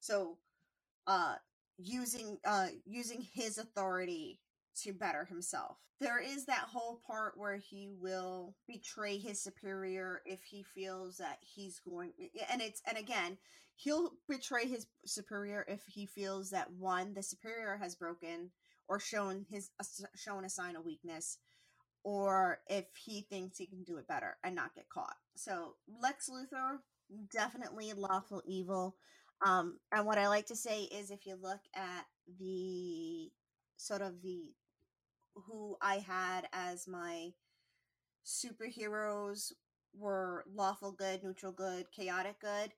so 0.00 0.38
uh 1.06 1.36
using 1.78 2.38
uh 2.44 2.68
using 2.84 3.20
his 3.34 3.58
authority 3.58 4.40
to 4.82 4.92
better 4.92 5.24
himself. 5.24 5.78
There 6.00 6.20
is 6.22 6.44
that 6.46 6.68
whole 6.70 7.00
part 7.06 7.34
where 7.38 7.56
he 7.56 7.88
will 7.98 8.54
betray 8.68 9.16
his 9.18 9.42
superior 9.42 10.20
if 10.26 10.42
he 10.44 10.62
feels 10.62 11.16
that 11.18 11.38
he's 11.40 11.80
going 11.80 12.12
and 12.50 12.60
it's 12.60 12.82
and 12.86 12.98
again, 12.98 13.38
he'll 13.76 14.12
betray 14.28 14.66
his 14.66 14.86
superior 15.06 15.64
if 15.68 15.82
he 15.86 16.06
feels 16.06 16.50
that 16.50 16.72
one 16.72 17.14
the 17.14 17.22
superior 17.22 17.78
has 17.80 17.94
broken 17.94 18.50
or 18.88 19.00
shown 19.00 19.46
his 19.50 19.70
shown 20.14 20.44
a 20.44 20.50
sign 20.50 20.76
of 20.76 20.84
weakness 20.84 21.38
or 22.06 22.60
if 22.68 22.84
he 22.94 23.22
thinks 23.22 23.58
he 23.58 23.66
can 23.66 23.82
do 23.82 23.96
it 23.96 24.06
better 24.06 24.36
and 24.44 24.54
not 24.54 24.74
get 24.76 24.88
caught. 24.88 25.16
So, 25.34 25.74
Lex 26.00 26.30
Luthor 26.30 26.78
definitely 27.32 27.92
lawful 27.92 28.42
evil 28.46 28.96
um, 29.44 29.78
and 29.92 30.06
what 30.06 30.18
I 30.18 30.28
like 30.28 30.46
to 30.46 30.56
say 30.56 30.84
is 30.84 31.10
if 31.10 31.26
you 31.26 31.36
look 31.40 31.60
at 31.74 32.06
the 32.38 33.30
sort 33.76 34.02
of 34.02 34.22
the 34.22 34.54
who 35.34 35.76
I 35.82 35.96
had 35.96 36.48
as 36.52 36.88
my 36.88 37.32
superheroes 38.24 39.52
were 39.94 40.44
lawful 40.52 40.92
good, 40.92 41.22
neutral 41.22 41.52
good, 41.52 41.86
chaotic 41.92 42.40
good, 42.40 42.72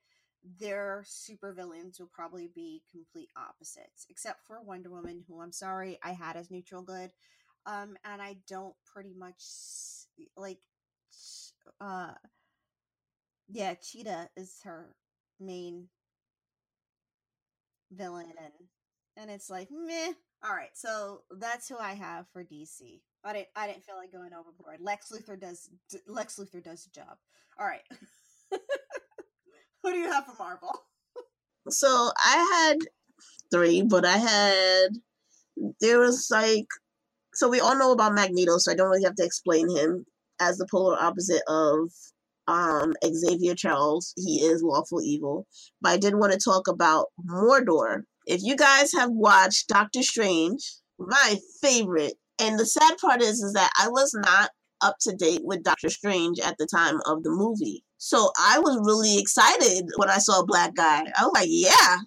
their 0.59 1.05
supervillains 1.07 2.01
will 2.01 2.11
probably 2.13 2.51
be 2.53 2.83
complete 2.91 3.29
opposites, 3.37 4.07
except 4.09 4.45
for 4.45 4.61
Wonder 4.61 4.91
Woman, 4.91 5.25
who 5.29 5.41
I'm 5.41 5.53
sorry 5.53 5.99
I 6.03 6.13
had 6.13 6.37
as 6.37 6.51
neutral 6.51 6.83
good. 6.83 7.11
Um, 7.69 7.97
and 8.03 8.23
I 8.23 8.37
don't 8.49 8.75
pretty 8.91 9.13
much 9.15 9.45
like, 10.39 10.59
uh, 11.83 12.13
yeah, 13.47 13.75
Cheetah 13.75 14.31
is 14.39 14.57
her 14.65 14.95
main 15.39 15.89
villain 17.93 18.33
and 18.43 18.53
and 19.17 19.31
it's 19.31 19.51
like 19.51 19.69
meh. 19.71 20.13
All 20.43 20.55
right, 20.55 20.71
so 20.75 21.23
that's 21.39 21.69
who 21.69 21.77
I 21.77 21.93
have 21.93 22.27
for 22.33 22.43
DC. 22.43 23.01
I 23.23 23.33
didn't 23.35 23.49
I 23.55 23.67
didn't 23.67 23.85
feel 23.85 23.97
like 23.97 24.13
going 24.13 24.33
overboard. 24.33 24.81
Lex 24.81 25.13
Luthor 25.13 25.39
does 25.39 25.69
Lex 26.07 26.39
Luthor 26.39 26.65
does 26.65 26.85
the 26.85 26.91
job. 26.91 27.19
All 27.61 27.67
right. 27.67 27.83
who 29.83 29.93
do 29.93 29.99
you 29.99 30.11
have 30.11 30.25
for 30.25 30.35
Marvel? 30.39 30.73
So 31.69 32.11
I 32.17 32.69
had 32.71 32.79
three, 33.51 33.83
but 33.83 34.07
I 34.07 34.17
had 34.17 34.89
there 35.81 35.99
was 35.99 36.29
like 36.31 36.69
so 37.39 37.49
we 37.49 37.61
all 37.61 37.79
know 37.79 37.93
about 37.93 38.15
Magneto, 38.15 38.59
so 38.59 38.73
I 38.73 38.75
don't 38.75 38.91
really 38.91 39.05
have 39.05 39.15
to 39.15 39.25
explain 39.25 39.69
him 39.71 40.05
as 40.41 40.59
the 40.59 40.67
polar 40.69 41.01
opposite 41.01 41.43
of 41.47 41.89
um, 42.49 42.95
Xavier 43.05 43.55
Charles. 43.55 44.13
He 44.17 44.41
is 44.41 44.61
lawful 44.61 45.01
evil. 45.01 45.47
But 45.81 45.91
I 45.91 45.97
did 45.99 46.17
want 46.17 46.33
to 46.33 46.39
talk 46.39 46.67
about 46.67 47.07
Mordo. 47.25 48.03
If 48.27 48.41
you 48.43 48.57
guys 48.57 48.93
have 48.93 49.11
watched 49.13 49.69
Doctor 49.69 50.03
Strange, 50.03 50.69
my 50.99 51.37
favorite, 51.63 52.15
and 52.41 52.59
the 52.59 52.67
sad 52.67 52.97
part 53.01 53.23
is, 53.23 53.41
is 53.41 53.53
that 53.53 53.71
I 53.79 53.87
was 53.87 54.13
not 54.15 54.51
up 54.81 54.97
to 55.03 55.15
date 55.15 55.43
with 55.45 55.63
Doctor 55.63 55.91
Strange 55.91 56.41
at 56.41 56.57
the 56.59 56.67
time 56.67 56.99
of 57.07 57.23
the 57.23 57.31
movie. 57.31 57.85
So 57.99 58.33
I 58.37 58.59
was 58.59 58.81
really 58.85 59.21
excited 59.21 59.87
when 59.97 60.11
I 60.11 60.19
saw 60.19 60.41
a 60.41 60.47
black 60.47 60.75
guy. 60.75 61.05
I 61.17 61.23
was 61.25 61.33
like, 61.35 61.49
yeah, 61.51 61.99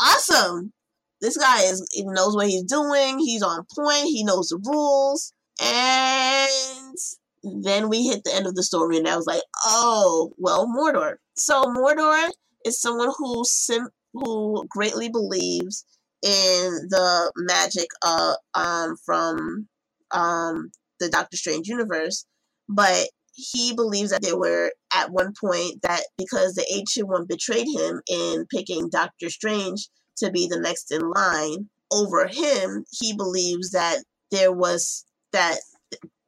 awesome. 0.00 0.72
This 1.20 1.36
guy 1.36 1.62
is 1.62 1.86
he 1.92 2.04
knows 2.04 2.34
what 2.36 2.48
he's 2.48 2.64
doing. 2.64 3.18
He's 3.18 3.42
on 3.42 3.64
point. 3.74 4.04
He 4.04 4.24
knows 4.24 4.48
the 4.48 4.58
rules. 4.64 5.32
And 5.62 6.96
then 7.42 7.88
we 7.88 8.02
hit 8.06 8.24
the 8.24 8.34
end 8.34 8.46
of 8.46 8.54
the 8.54 8.62
story, 8.62 8.98
and 8.98 9.08
I 9.08 9.16
was 9.16 9.26
like, 9.26 9.42
oh, 9.64 10.32
well, 10.36 10.66
Mordo. 10.66 11.14
So 11.36 11.64
Mordo 11.64 12.30
is 12.64 12.80
someone 12.80 13.12
who 13.16 13.44
sim- 13.44 13.90
who 14.12 14.64
greatly 14.68 15.08
believes 15.08 15.84
in 16.22 16.88
the 16.88 17.32
magic 17.36 17.86
uh 18.04 18.34
um 18.54 18.96
from 19.04 19.68
um 20.10 20.70
the 20.98 21.08
Doctor 21.08 21.36
Strange 21.36 21.68
universe, 21.68 22.26
but 22.68 23.08
he 23.34 23.74
believes 23.74 24.10
that 24.10 24.22
there 24.22 24.38
were 24.38 24.72
at 24.94 25.10
one 25.10 25.34
point 25.38 25.82
that 25.82 26.02
because 26.16 26.54
the 26.54 26.66
ancient 26.72 27.06
one 27.06 27.26
betrayed 27.26 27.66
him 27.68 28.00
in 28.08 28.46
picking 28.50 28.88
Doctor 28.88 29.28
Strange 29.28 29.88
to 30.18 30.30
be 30.30 30.46
the 30.46 30.60
next 30.60 30.92
in 30.92 31.10
line 31.10 31.68
over 31.92 32.26
him, 32.26 32.84
he 32.90 33.14
believes 33.14 33.70
that 33.70 33.98
there 34.30 34.52
was 34.52 35.04
that 35.32 35.58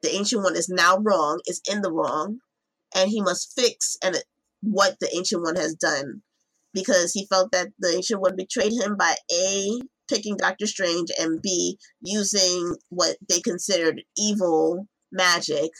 the 0.03 0.15
ancient 0.15 0.43
one 0.43 0.57
is 0.57 0.69
now 0.69 0.99
wrong, 0.99 1.41
is 1.47 1.61
in 1.71 1.83
the 1.83 1.93
wrong, 1.93 2.39
and 2.95 3.11
he 3.11 3.21
must 3.21 3.59
fix 3.59 3.97
and 4.03 4.17
what 4.63 4.99
the 5.01 5.15
ancient 5.17 5.43
one 5.43 5.57
has 5.57 5.75
done 5.75 6.23
because 6.73 7.13
he 7.13 7.27
felt 7.27 7.53
that 7.53 7.69
the 7.79 7.95
ancient 7.95 8.21
one 8.21 8.37
betrayed 8.37 8.73
him 8.73 8.97
by 8.97 9.15
a 9.33 9.81
picking 10.09 10.37
Doctor 10.37 10.67
Strange 10.67 11.11
and 11.19 11.41
b 11.43 11.79
using 12.01 12.75
what 12.89 13.17
they 13.29 13.41
considered 13.41 14.03
evil 14.17 14.87
magic 15.13 15.71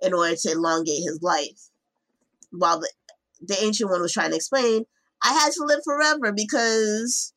in 0.00 0.14
order 0.14 0.34
to 0.36 0.52
elongate 0.52 1.02
his 1.04 1.20
life. 1.22 1.70
While 2.50 2.80
the, 2.80 2.90
the 3.40 3.62
ancient 3.62 3.90
one 3.90 4.00
was 4.00 4.12
trying 4.12 4.30
to 4.30 4.36
explain, 4.36 4.84
I 5.22 5.32
had 5.32 5.52
to 5.52 5.64
live 5.64 5.80
forever 5.84 6.32
because 6.32 7.33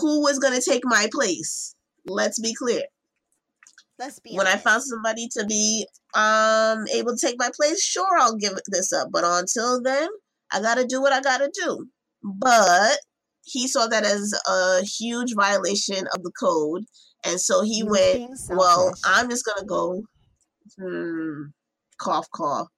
who 0.00 0.22
was 0.22 0.38
going 0.38 0.54
to 0.54 0.70
take 0.70 0.82
my 0.84 1.08
place? 1.12 1.74
let's 2.08 2.40
be 2.40 2.54
clear. 2.54 2.82
Let's 3.98 4.20
be 4.20 4.34
when 4.34 4.46
I 4.46 4.56
found 4.56 4.82
somebody 4.82 5.28
to 5.32 5.44
be 5.44 5.86
um 6.14 6.86
able 6.94 7.16
to 7.16 7.26
take 7.26 7.36
my 7.38 7.50
place, 7.54 7.82
sure 7.82 8.18
I'll 8.18 8.36
give 8.36 8.52
this 8.68 8.92
up. 8.92 9.08
But 9.10 9.24
until 9.24 9.82
then, 9.82 10.08
I 10.52 10.60
gotta 10.60 10.84
do 10.84 11.00
what 11.00 11.12
I 11.12 11.20
gotta 11.20 11.50
do. 11.52 11.86
But 12.22 12.98
he 13.44 13.66
saw 13.66 13.86
that 13.88 14.04
as 14.04 14.38
a 14.48 14.84
huge 14.84 15.34
violation 15.34 16.06
of 16.14 16.22
the 16.22 16.30
code, 16.38 16.84
and 17.24 17.40
so 17.40 17.62
he, 17.62 17.82
was 17.82 18.46
went. 18.48 18.58
Well. 18.58 18.92
I'm 19.04 19.28
just 19.28 19.44
gonna 19.44 19.66
go. 19.66 20.02
Hmm, 20.78 21.46
cough, 22.00 22.28
cough. 22.32 22.68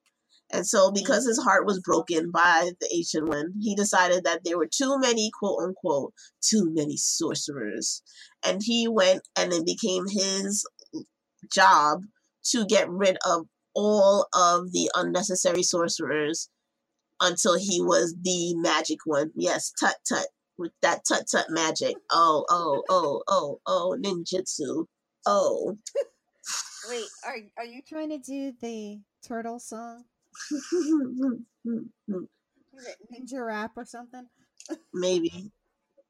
And 0.52 0.66
so, 0.66 0.90
because 0.90 1.22
mm-hmm. 1.22 1.30
his 1.30 1.42
heart 1.42 1.66
was 1.66 1.80
broken 1.80 2.30
by 2.30 2.70
the 2.80 2.88
ancient 2.92 3.28
one, 3.28 3.52
he 3.60 3.74
decided 3.74 4.24
that 4.24 4.40
there 4.44 4.58
were 4.58 4.68
too 4.72 4.98
many, 4.98 5.30
quote 5.38 5.62
unquote, 5.62 6.12
too 6.42 6.70
many 6.72 6.96
sorcerers. 6.96 8.02
And 8.44 8.60
he 8.64 8.88
went 8.88 9.22
and 9.36 9.52
it 9.52 9.64
became 9.64 10.06
his 10.08 10.66
job 11.52 12.00
to 12.50 12.64
get 12.66 12.88
rid 12.88 13.16
of 13.24 13.46
all 13.74 14.26
of 14.34 14.72
the 14.72 14.90
unnecessary 14.94 15.62
sorcerers 15.62 16.48
until 17.20 17.58
he 17.58 17.80
was 17.80 18.16
the 18.22 18.54
magic 18.56 18.98
one. 19.04 19.30
Yes, 19.34 19.72
tut 19.78 19.96
tut. 20.08 20.26
With 20.58 20.72
that 20.82 21.02
tut 21.08 21.24
tut 21.30 21.46
magic. 21.48 21.96
Oh, 22.10 22.44
oh, 22.50 22.82
oh, 22.90 23.22
oh, 23.28 23.60
oh, 23.66 23.96
ninjutsu. 24.02 24.86
Oh. 25.26 25.78
Wait, 26.88 27.06
are 27.24 27.36
are 27.58 27.64
you 27.64 27.82
trying 27.86 28.10
to 28.10 28.18
do 28.18 28.52
the 28.60 29.00
turtle 29.26 29.58
song? 29.58 30.04
Is 32.80 32.86
it 32.86 32.98
ninja 33.12 33.44
rap 33.44 33.72
or 33.76 33.84
something? 33.84 34.26
Maybe. 34.94 35.50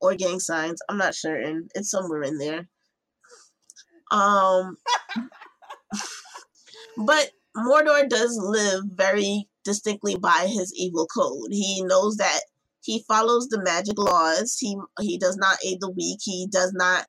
Or 0.01 0.14
gang 0.14 0.40
signs. 0.40 0.81
I'm 0.88 0.99
not 0.99 1.14
certain. 1.14 1.69
It's 1.75 1.90
somewhere 1.90 2.23
in 2.23 2.38
there. 2.38 2.69
Um 4.11 4.77
but 6.97 7.31
Mordo 7.57 8.09
does 8.09 8.38
live 8.40 8.85
very 8.93 9.49
distinctly 9.64 10.16
by 10.16 10.49
his 10.49 10.73
evil 10.77 11.07
code. 11.07 11.49
He 11.51 11.83
knows 11.83 12.16
that 12.16 12.40
he 12.83 13.05
follows 13.07 13.49
the 13.49 13.62
magic 13.62 13.99
laws. 13.99 14.57
He 14.59 14.77
he 15.01 15.19
does 15.19 15.37
not 15.37 15.59
aid 15.64 15.79
the 15.81 15.90
weak. 15.90 16.21
He 16.23 16.47
does 16.51 16.73
not 16.75 17.07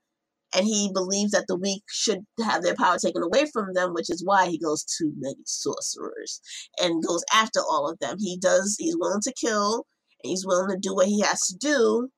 and 0.54 0.66
he 0.66 0.92
believes 0.94 1.32
that 1.32 1.46
the 1.48 1.56
weak 1.56 1.84
should 1.90 2.26
have 2.44 2.64
their 2.64 2.76
power 2.76 2.98
taken 2.98 3.24
away 3.24 3.46
from 3.52 3.74
them, 3.74 3.94
which 3.94 4.10
is 4.10 4.24
why 4.24 4.48
he 4.48 4.60
goes 4.60 4.84
to 4.98 5.12
many 5.18 5.42
sorcerers 5.46 6.42
and 6.82 7.06
goes 7.06 7.24
after 7.34 7.60
all 7.62 7.90
of 7.90 8.00
them. 8.00 8.18
He 8.20 8.38
does 8.38 8.76
he's 8.80 8.98
willing 8.98 9.22
to 9.22 9.34
kill 9.34 9.86
and 10.24 10.30
he's 10.30 10.46
willing 10.46 10.70
to 10.70 10.78
do 10.78 10.94
what 10.94 11.08
he 11.08 11.22
has 11.22 11.42
to 11.48 11.56
do 11.58 12.10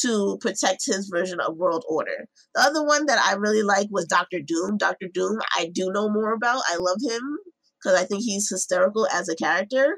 to 0.00 0.38
protect 0.40 0.84
his 0.84 1.08
version 1.08 1.40
of 1.40 1.56
world 1.56 1.84
order. 1.88 2.28
The 2.54 2.60
other 2.60 2.84
one 2.84 3.06
that 3.06 3.18
I 3.24 3.34
really 3.34 3.62
like 3.62 3.88
was 3.90 4.06
Doctor 4.06 4.40
Doom. 4.40 4.76
Doctor 4.76 5.08
Doom, 5.12 5.38
I 5.56 5.70
do 5.72 5.90
know 5.92 6.10
more 6.10 6.32
about. 6.34 6.62
I 6.68 6.76
love 6.76 6.98
him 7.02 7.38
because 7.82 7.98
I 7.98 8.04
think 8.04 8.22
he's 8.22 8.50
hysterical 8.50 9.06
as 9.12 9.28
a 9.28 9.36
character 9.36 9.96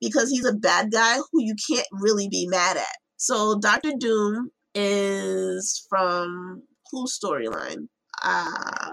because 0.00 0.30
he's 0.30 0.44
a 0.44 0.52
bad 0.52 0.92
guy 0.92 1.16
who 1.16 1.42
you 1.42 1.54
can't 1.68 1.86
really 1.92 2.28
be 2.28 2.46
mad 2.46 2.76
at. 2.76 2.96
So 3.16 3.58
Doctor 3.58 3.92
Doom 3.98 4.50
is 4.74 5.86
from 5.88 6.62
whose 6.92 7.18
storyline? 7.18 7.88
Uh, 8.22 8.92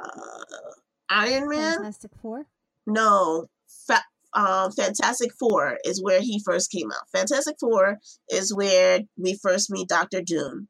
Iron 1.10 1.50
Man? 1.50 1.76
Fantastic 1.76 2.12
Four. 2.22 2.46
No, 2.88 3.48
Fa- 3.86 4.06
um, 4.34 4.72
Fantastic 4.72 5.32
Four 5.38 5.78
is 5.84 6.02
where 6.02 6.22
he 6.22 6.42
first 6.44 6.72
came 6.72 6.92
out. 6.92 7.08
Fantastic 7.14 7.58
Four 7.60 7.98
is 8.30 8.56
where 8.56 9.02
we 9.18 9.38
first 9.44 9.70
meet 9.70 9.88
Doctor 9.88 10.22
Doom, 10.22 10.68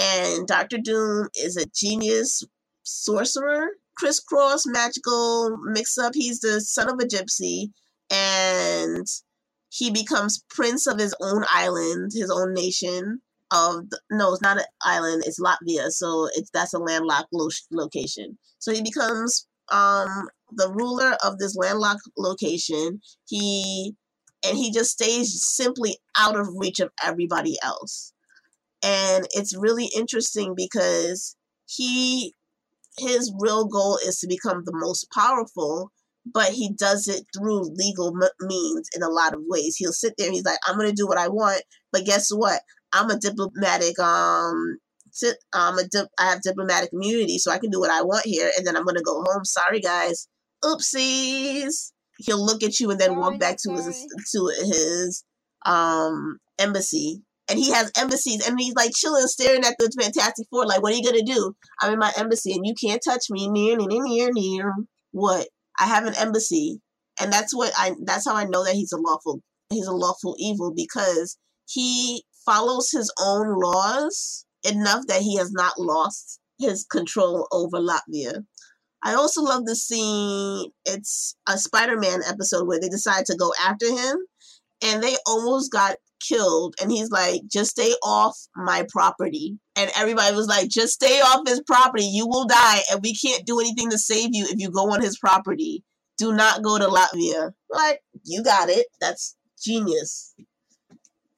and 0.00 0.46
Doctor 0.46 0.78
Doom 0.78 1.28
is 1.36 1.56
a 1.56 1.66
genius 1.74 2.42
sorcerer, 2.82 3.68
crisscross 3.96 4.64
magical 4.66 5.56
mix-up. 5.64 6.12
He's 6.14 6.40
the 6.40 6.60
son 6.60 6.88
of 6.88 6.98
a 7.00 7.06
gypsy, 7.06 7.70
and 8.10 9.06
he 9.68 9.90
becomes 9.90 10.44
prince 10.50 10.86
of 10.86 10.98
his 10.98 11.14
own 11.20 11.44
island, 11.52 12.10
his 12.14 12.30
own 12.30 12.54
nation. 12.54 13.20
Of 13.52 13.90
the, 13.90 14.00
no, 14.12 14.32
it's 14.32 14.42
not 14.42 14.58
an 14.58 14.64
island. 14.84 15.24
It's 15.26 15.40
Latveria, 15.40 15.90
so 15.90 16.28
it's 16.34 16.50
that's 16.52 16.72
a 16.72 16.78
landlocked 16.78 17.30
lo- 17.32 17.48
location. 17.72 18.38
So 18.60 18.72
he 18.72 18.80
becomes 18.82 19.46
um 19.72 20.28
the 20.52 20.70
ruler 20.72 21.16
of 21.24 21.38
this 21.38 21.56
landlocked 21.56 22.02
location. 22.16 23.00
He 23.28 23.94
and 24.46 24.56
he 24.56 24.70
just 24.72 24.92
stays 24.92 25.44
simply 25.44 25.98
out 26.16 26.38
of 26.38 26.48
reach 26.56 26.78
of 26.80 26.90
everybody 27.04 27.56
else. 27.62 28.12
And 28.82 29.26
it's 29.32 29.56
really 29.56 29.86
interesting 29.94 30.54
because 30.56 31.36
he 31.66 32.34
his 32.98 33.32
real 33.38 33.66
goal 33.66 33.98
is 34.04 34.18
to 34.20 34.28
become 34.28 34.64
the 34.64 34.72
most 34.74 35.08
powerful, 35.12 35.92
but 36.26 36.52
he 36.52 36.72
does 36.72 37.08
it 37.08 37.24
through 37.36 37.70
legal 37.74 38.14
means 38.40 38.88
in 38.94 39.02
a 39.02 39.08
lot 39.08 39.34
of 39.34 39.40
ways. 39.46 39.76
He'll 39.76 39.92
sit 39.92 40.14
there 40.18 40.26
and 40.26 40.34
he's 40.34 40.44
like, 40.44 40.58
"I'm 40.66 40.76
going 40.76 40.88
to 40.90 40.94
do 40.94 41.06
what 41.06 41.18
I 41.18 41.28
want," 41.28 41.62
but 41.92 42.04
guess 42.04 42.30
what? 42.30 42.62
I'm 42.92 43.10
a 43.10 43.18
diplomatic 43.18 43.98
um 43.98 44.78
um 45.52 45.78
a 45.78 45.84
dip, 45.90 46.08
I 46.18 46.30
have 46.30 46.42
diplomatic 46.42 46.90
immunity, 46.92 47.38
so 47.38 47.50
I 47.50 47.58
can 47.58 47.70
do 47.70 47.80
what 47.80 47.90
I 47.90 48.02
want 48.02 48.26
here, 48.26 48.50
and 48.56 48.66
then 48.66 48.76
I'm 48.76 48.84
gonna 48.84 49.02
go 49.02 49.22
home. 49.26 49.44
Sorry, 49.44 49.80
guys. 49.80 50.28
Oopsies. 50.64 51.92
He'll 52.18 52.44
look 52.44 52.62
at 52.62 52.78
you 52.80 52.90
and 52.90 53.00
then 53.00 53.10
Sorry, 53.10 53.20
walk 53.20 53.38
back 53.38 53.56
to 53.62 53.72
his 53.72 54.06
to 54.32 54.52
his 54.64 55.24
um 55.66 56.38
embassy. 56.58 57.22
And 57.48 57.58
he 57.58 57.72
has 57.72 57.90
embassies, 57.98 58.46
and 58.46 58.60
he's 58.60 58.76
like 58.76 58.92
chilling, 58.94 59.26
staring 59.26 59.64
at 59.64 59.74
the 59.76 59.90
Fantastic 60.00 60.46
Four, 60.50 60.66
like, 60.66 60.82
"What 60.82 60.92
are 60.92 60.96
you 60.96 61.02
gonna 61.02 61.24
do? 61.24 61.52
I'm 61.82 61.94
in 61.94 61.98
my 61.98 62.12
embassy, 62.16 62.52
and 62.52 62.64
you 62.64 62.74
can't 62.80 63.02
touch 63.04 63.24
me." 63.28 63.48
Near, 63.48 63.76
near, 63.76 64.04
near, 64.04 64.30
near. 64.32 64.72
What? 65.10 65.48
I 65.76 65.86
have 65.86 66.06
an 66.06 66.14
embassy, 66.14 66.80
and 67.20 67.32
that's 67.32 67.52
what 67.52 67.72
I. 67.76 67.96
That's 68.04 68.28
how 68.28 68.36
I 68.36 68.44
know 68.44 68.64
that 68.64 68.76
he's 68.76 68.92
a 68.92 68.98
lawful. 68.98 69.40
He's 69.68 69.86
a 69.86 69.92
lawful 69.92 70.36
evil 70.38 70.72
because 70.72 71.38
he 71.66 72.24
follows 72.44 72.90
his 72.90 73.12
own 73.20 73.58
laws 73.60 74.44
enough 74.64 75.06
that 75.06 75.22
he 75.22 75.36
has 75.36 75.52
not 75.52 75.78
lost 75.78 76.40
his 76.58 76.84
control 76.84 77.48
over 77.52 77.78
Latveria. 77.78 78.44
I 79.02 79.14
also 79.14 79.42
love 79.42 79.64
the 79.64 79.76
scene. 79.76 80.70
It's 80.84 81.34
a 81.48 81.56
Spider-Man 81.56 82.20
episode 82.28 82.66
where 82.66 82.78
they 82.78 82.88
decide 82.88 83.24
to 83.26 83.36
go 83.36 83.52
after 83.58 83.86
him, 83.86 84.18
and 84.82 85.02
they 85.02 85.16
almost 85.26 85.72
got 85.72 85.96
killed. 86.20 86.74
And 86.80 86.92
he's 86.92 87.10
like, 87.10 87.40
"Just 87.46 87.70
stay 87.70 87.94
off 88.02 88.36
my 88.54 88.86
property." 88.90 89.58
And 89.74 89.90
everybody 89.96 90.36
was 90.36 90.48
like, 90.48 90.68
"Just 90.68 90.94
stay 90.94 91.20
off 91.20 91.48
his 91.48 91.62
property. 91.66 92.04
You 92.04 92.26
will 92.26 92.44
die, 92.44 92.82
and 92.90 93.00
we 93.02 93.14
can't 93.16 93.46
do 93.46 93.58
anything 93.58 93.88
to 93.90 93.98
save 93.98 94.34
you 94.34 94.44
if 94.44 94.58
you 94.58 94.70
go 94.70 94.92
on 94.92 95.00
his 95.00 95.18
property. 95.18 95.82
Do 96.18 96.32
not 96.34 96.62
go 96.62 96.78
to 96.78 96.86
Latveria." 96.86 97.52
Like, 97.70 98.02
you 98.24 98.42
got 98.42 98.68
it. 98.68 98.88
That's 99.00 99.34
genius. 99.62 100.34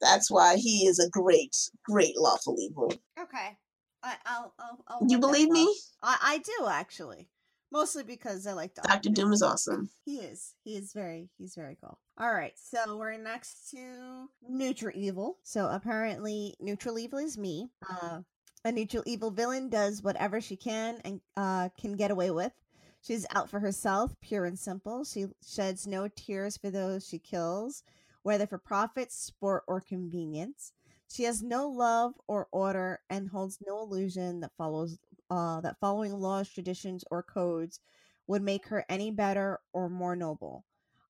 That's 0.03 0.29
why 0.29 0.57
he 0.57 0.85
is 0.87 0.99
a 0.99 1.09
great, 1.09 1.55
great 1.85 2.17
lawful 2.17 2.57
evil. 2.59 2.93
Okay, 3.19 3.57
I, 4.03 4.15
I'll, 4.25 4.53
I'll, 4.59 4.83
I'll 4.87 5.07
You 5.07 5.17
believe 5.19 5.49
me? 5.49 5.73
I, 6.01 6.17
I 6.21 6.37
do 6.39 6.67
actually, 6.67 7.29
mostly 7.71 8.03
because 8.03 8.45
I 8.45 8.53
like 8.53 8.75
Doctor, 8.75 8.91
Doctor 8.91 9.09
Doom 9.09 9.31
is 9.31 9.41
awesome. 9.41 9.89
He 10.05 10.17
is. 10.17 10.55
He 10.63 10.75
is 10.75 10.91
very. 10.93 11.29
He's 11.37 11.55
very 11.55 11.77
cool. 11.81 11.99
All 12.17 12.33
right, 12.33 12.53
so 12.55 12.97
we're 12.97 13.17
next 13.17 13.71
to 13.71 14.27
neutral 14.47 14.91
evil. 14.93 15.37
So 15.43 15.67
apparently, 15.67 16.55
neutral 16.59 16.99
evil 16.99 17.19
is 17.19 17.37
me. 17.37 17.69
Uh, 17.89 18.19
a 18.65 18.71
neutral 18.71 19.03
evil 19.05 19.31
villain 19.31 19.69
does 19.69 20.03
whatever 20.03 20.41
she 20.41 20.55
can 20.55 20.99
and 21.03 21.21
uh, 21.37 21.69
can 21.79 21.93
get 21.93 22.11
away 22.11 22.31
with. 22.31 22.51
She's 23.01 23.25
out 23.35 23.49
for 23.49 23.59
herself, 23.59 24.15
pure 24.21 24.45
and 24.45 24.57
simple. 24.57 25.03
She 25.03 25.25
sheds 25.45 25.85
no 25.85 26.07
tears 26.07 26.55
for 26.55 26.69
those 26.69 27.05
she 27.05 27.19
kills, 27.19 27.83
whether 28.23 28.47
for 28.47 28.57
profit, 28.57 29.11
sport, 29.11 29.63
or 29.67 29.81
convenience. 29.81 30.73
She 31.11 31.23
has 31.23 31.43
no 31.43 31.69
love 31.69 32.13
or 32.27 32.47
order 32.51 33.01
and 33.09 33.29
holds 33.29 33.59
no 33.65 33.81
illusion 33.81 34.39
that 34.39 34.51
follows 34.57 34.97
uh, 35.29 35.61
that 35.61 35.79
following 35.79 36.13
laws, 36.13 36.49
traditions, 36.49 37.03
or 37.11 37.23
codes 37.23 37.79
would 38.27 38.41
make 38.41 38.67
her 38.67 38.85
any 38.89 39.11
better 39.11 39.59
or 39.73 39.89
more 39.89 40.15
noble. 40.15 40.65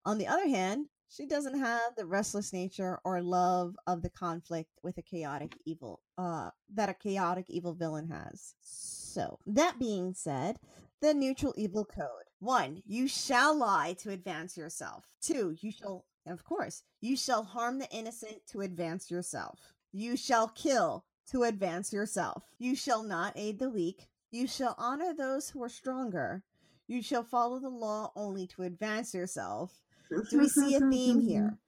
On 0.06 0.18
the 0.18 0.28
other 0.28 0.48
hand, 0.48 0.88
she 1.10 1.26
doesn't 1.28 1.60
have 1.60 1.96
the 1.96 2.06
restless 2.06 2.52
nature 2.52 3.00
or 3.06 3.22
love 3.22 3.76
of 3.86 4.02
the 4.02 4.10
conflict 4.10 4.72
with 4.82 4.98
a 4.98 5.02
chaotic 5.04 5.56
evil 5.64 6.02
uh, 6.18 6.50
that 6.74 6.90
a 6.90 6.94
chaotic 6.94 7.46
evil 7.50 7.74
villain 7.74 8.10
has. 8.10 8.56
So, 8.62 9.38
that 9.46 9.78
being 9.78 10.16
said, 10.16 10.58
the 11.02 11.14
neutral 11.14 11.54
evil 11.56 11.86
code. 11.86 12.08
One, 12.40 12.82
you 12.86 13.08
shall 13.08 13.56
lie 13.56 13.94
to 14.00 14.10
advance 14.10 14.58
yourself. 14.58 15.06
Two, 15.22 15.56
you 15.60 15.72
shall, 15.72 16.04
of 16.26 16.44
course, 16.44 16.84
you 17.02 17.16
shall 17.16 17.44
harm 17.44 17.80
the 17.80 17.90
innocent 17.90 18.48
to 18.48 18.62
advance 18.62 19.12
yourself. 19.12 19.74
You 19.92 20.16
shall 20.16 20.48
kill 20.48 21.06
to 21.32 21.44
advance 21.44 21.92
yourself. 21.92 22.44
You 22.58 22.76
shall 22.76 23.04
not 23.04 23.34
aid 23.36 23.60
the 23.60 23.70
weak. 23.70 24.10
You 24.32 24.48
shall 24.48 24.76
honor 24.78 25.14
those 25.14 25.50
who 25.50 25.62
are 25.64 25.70
stronger. 25.70 26.44
You 26.88 27.02
shall 27.02 27.24
follow 27.24 27.60
the 27.60 27.70
law 27.70 28.12
only 28.16 28.48
to 28.48 28.64
advance 28.64 29.14
yourself. 29.14 29.82
Do 30.30 30.40
we 30.40 30.48
see 30.48 30.76
a 30.76 30.80
theme 30.80 31.22
here? 31.22 31.58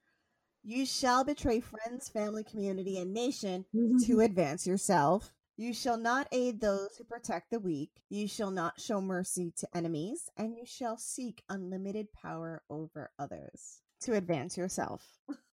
You 0.68 0.84
shall 0.84 1.22
betray 1.22 1.60
friends, 1.60 2.08
family, 2.08 2.42
community, 2.42 2.98
and 2.98 3.14
nation 3.14 3.66
to 4.04 4.18
advance 4.24 4.66
yourself. 4.66 5.32
You 5.56 5.72
shall 5.72 5.96
not 5.96 6.26
aid 6.32 6.60
those 6.60 6.96
who 6.98 7.04
protect 7.04 7.52
the 7.52 7.60
weak. 7.60 8.02
You 8.10 8.26
shall 8.26 8.50
not 8.50 8.80
show 8.80 9.00
mercy 9.00 9.52
to 9.58 9.68
enemies, 9.76 10.28
and 10.36 10.56
you 10.56 10.66
shall 10.66 10.98
seek 10.98 11.44
unlimited 11.48 12.12
power 12.12 12.64
over 12.68 13.12
others 13.16 13.82
to 14.06 14.14
advance 14.14 14.56
yourself. 14.56 15.04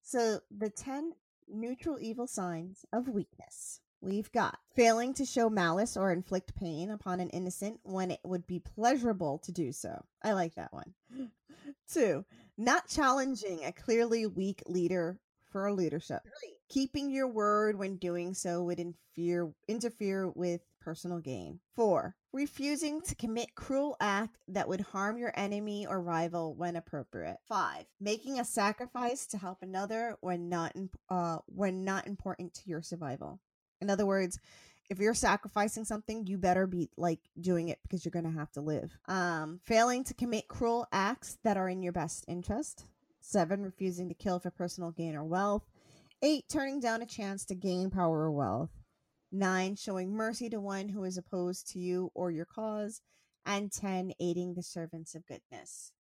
So, 0.02 0.40
the 0.56 0.70
10 0.70 1.14
neutral 1.48 1.98
evil 2.00 2.28
signs 2.28 2.86
of 2.94 3.08
weakness. 3.08 3.80
We've 4.02 4.32
got 4.32 4.60
failing 4.76 5.14
to 5.16 5.26
show 5.26 5.50
malice 5.50 5.96
or 5.96 6.12
inflict 6.12 6.56
pain 6.56 6.92
upon 6.92 7.20
an 7.20 7.30
innocent 7.30 7.80
when 7.84 8.12
it 8.12 8.20
would 8.24 8.46
be 8.46 8.60
pleasurable 8.60 9.40
to 9.40 9.52
do 9.52 9.72
so. 9.72 10.04
I 10.22 10.34
like 10.34 10.56
that 10.56 10.74
one. 10.74 10.94
Two, 11.92 12.26
not 12.58 12.88
challenging 12.88 13.64
a 13.64 13.72
clearly 13.72 14.26
weak 14.28 14.62
leader 14.68 15.20
for 15.50 15.68
a 15.68 15.74
leadership. 15.74 16.22
Three, 16.24 16.58
keeping 16.70 17.10
your 17.10 17.28
word 17.28 17.78
when 17.78 17.96
doing 17.98 18.34
so 18.34 18.62
would 18.64 18.80
interfere, 18.80 19.52
interfere 19.68 20.30
with 20.30 20.62
personal 20.82 21.20
gain. 21.20 21.60
Four, 21.76 22.16
refusing 22.34 23.00
to 23.02 23.16
commit 23.16 23.56
cruel 23.56 23.96
act 24.02 24.38
that 24.48 24.68
would 24.68 24.82
harm 24.82 25.18
your 25.18 25.32
enemy 25.36 25.86
or 25.86 26.02
rival 26.02 26.56
when 26.56 26.76
appropriate. 26.76 27.38
Five, 27.48 27.86
making 28.02 28.40
a 28.40 28.46
sacrifice 28.46 29.28
to 29.28 29.38
help 29.38 29.60
another 29.62 30.18
when 30.22 30.50
not 30.50 30.76
uh, 31.10 31.38
when 31.46 31.86
not 31.86 32.08
important 32.08 32.54
to 32.56 32.70
your 32.70 32.82
survival. 32.82 33.40
In 33.80 33.90
other 33.90 34.06
words, 34.06 34.40
if 34.90 35.00
you're 35.00 35.14
sacrificing 35.14 35.86
something, 35.86 36.28
you 36.28 36.38
better 36.38 36.68
be 36.68 36.90
like 36.98 37.20
doing 37.40 37.70
it 37.70 37.80
because 37.84 38.04
you're 38.04 38.12
going 38.12 38.26
to 38.26 38.40
have 38.40 38.52
to 38.54 38.62
live. 38.62 38.98
Um, 39.08 39.60
failing 39.64 40.04
to 40.06 40.14
commit 40.14 40.48
cruel 40.48 40.88
acts 40.92 41.38
that 41.44 41.58
are 41.58 41.70
in 41.70 41.84
your 41.84 41.94
best 41.94 42.26
interest. 42.28 42.86
Seven, 43.20 43.62
refusing 43.62 44.10
to 44.10 44.16
kill 44.16 44.40
for 44.40 44.52
personal 44.52 44.92
gain 44.92 45.16
or 45.16 45.24
wealth. 45.24 45.64
Eight, 46.22 46.46
turning 46.50 46.80
down 46.80 47.02
a 47.02 47.06
chance 47.06 47.46
to 47.46 47.56
gain 47.56 47.90
power 47.90 48.24
or 48.24 48.32
wealth. 48.32 48.70
Nine, 49.34 49.76
showing 49.76 50.14
mercy 50.14 50.48
to 50.50 50.62
one 50.62 50.90
who 50.90 51.04
is 51.04 51.18
opposed 51.18 51.72
to 51.74 51.80
you 51.80 52.12
or 52.14 52.30
your 52.30 52.46
cause. 52.46 53.02
And 53.46 53.72
10, 53.72 54.14
aiding 54.22 54.54
the 54.54 54.64
servants 54.64 55.16
of 55.16 55.26
goodness. 55.26 55.92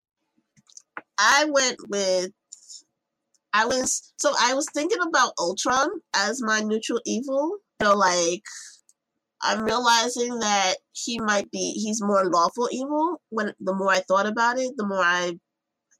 I 1.19 1.47
went 1.51 1.79
with 1.89 2.31
I 3.53 3.67
was 3.67 4.13
so 4.17 4.33
I 4.41 4.55
was 4.55 4.67
thinking 4.73 5.01
about 5.07 5.35
Ultron 5.39 5.89
as 6.15 6.43
my 6.43 6.61
neutral 6.61 7.01
evil. 7.05 7.59
You 7.81 7.89
know, 7.89 7.95
like 7.95 8.43
I'm 9.43 9.65
realizing 9.65 10.39
that 10.39 10.75
he 10.93 11.19
might 11.19 11.51
be 11.51 11.73
he's 11.73 12.03
more 12.03 12.25
lawful 12.25 12.69
evil 12.71 13.21
when 13.31 13.53
the 13.61 13.75
more 13.75 13.91
I 13.91 14.01
thought 14.01 14.27
about 14.27 14.59
it, 14.59 14.73
the 14.77 14.87
more 14.87 15.03
I 15.03 15.39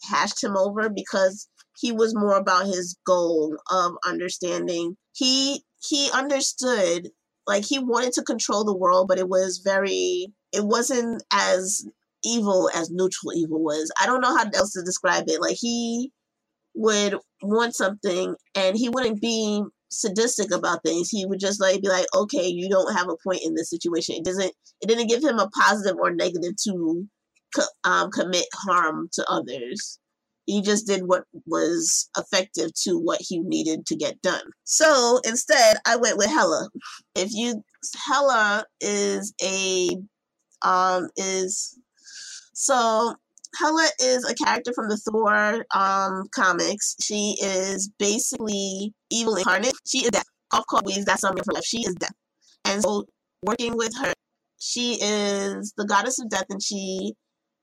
hashed 0.09 0.43
him 0.43 0.57
over 0.57 0.89
because 0.89 1.49
he 1.79 1.93
was 1.93 2.15
more 2.15 2.37
about 2.37 2.67
his 2.67 2.97
goal 3.07 3.57
of 3.71 3.93
understanding. 4.07 4.97
He 5.15 5.65
he 5.81 6.11
understood 6.13 7.11
like 7.47 7.65
he 7.65 7.79
wanted 7.79 8.13
to 8.15 8.23
control 8.23 8.65
the 8.65 8.77
world, 8.77 9.09
but 9.09 9.19
it 9.19 9.29
was 9.29 9.61
very 9.65 10.33
it 10.53 10.65
wasn't 10.65 11.23
as 11.33 11.85
evil 12.25 12.71
as 12.75 12.91
neutral 12.91 13.33
evil 13.35 13.63
was. 13.63 13.91
I 14.01 14.07
don't 14.07 14.21
know 14.21 14.37
how 14.37 14.45
else 14.55 14.73
to 14.73 14.83
describe 14.83 15.25
it. 15.29 15.41
Like 15.41 15.57
he 15.59 16.13
would 16.75 17.17
want 17.43 17.75
something 17.75 18.35
and 18.55 18.77
he 18.77 18.89
wouldn't 18.89 19.21
be 19.21 19.63
sadistic 19.91 20.53
about 20.53 20.83
things. 20.83 21.09
He 21.11 21.27
would 21.27 21.41
just 21.41 21.61
like 21.61 21.83
be 21.83 21.89
like, 21.89 22.07
okay, 22.15 22.47
you 22.47 22.69
don't 22.69 22.95
have 22.95 23.09
a 23.09 23.17
point 23.25 23.43
in 23.45 23.55
this 23.55 23.71
situation. 23.71 24.17
It 24.17 24.25
doesn't. 24.25 24.53
It 24.81 24.89
didn't 24.89 25.09
give 25.09 25.23
him 25.23 25.39
a 25.39 25.51
positive 25.51 25.97
or 25.99 26.13
negative 26.13 26.53
to 26.65 27.07
um, 27.85 28.11
commit 28.11 28.47
harm 28.55 29.09
to 29.13 29.25
others. 29.31 29.99
He 30.47 30.61
just 30.63 30.87
did 30.87 31.03
what 31.07 31.25
was 31.47 32.09
effective 32.17 32.73
to 32.83 32.99
what 32.99 33.21
he 33.21 33.39
needed 33.41 33.87
to 33.87 33.97
get 33.97 34.21
done. 34.23 34.43
So 34.65 35.21
instead, 35.25 35.77
I 35.87 35.97
went 35.97 36.19
with 36.19 36.29
Hela. 36.29 36.69
If 37.15 37.31
you 37.33 37.63
Hela 38.07 38.65
is 38.81 39.33
a 39.43 39.97
um 40.63 41.09
is 41.17 41.79
so 42.55 43.15
Hela 43.59 43.89
is 44.01 44.29
a 44.29 44.35
character 44.35 44.73
from 44.73 44.89
the 44.89 44.97
Thor 44.97 45.65
um, 45.75 46.27
comics. 46.35 46.97
She 47.03 47.37
is 47.43 47.91
basically 47.99 48.95
evil 49.11 49.37
incarnate. 49.37 49.75
She 49.87 49.99
is 49.99 50.11
death. 50.11 50.25
Of 50.53 50.67
course, 50.67 51.05
that's 51.05 51.21
something 51.21 51.45
for 51.45 51.53
life. 51.53 51.65
She 51.65 51.81
is 51.81 51.95
death. 51.95 52.15
And 52.65 52.83
so, 52.83 53.05
working 53.43 53.77
with 53.77 53.93
her, 54.01 54.13
she 54.59 54.99
is 55.03 55.73
the 55.77 55.85
goddess 55.85 56.19
of 56.19 56.29
death, 56.31 56.47
and 56.49 56.63
she 56.63 57.15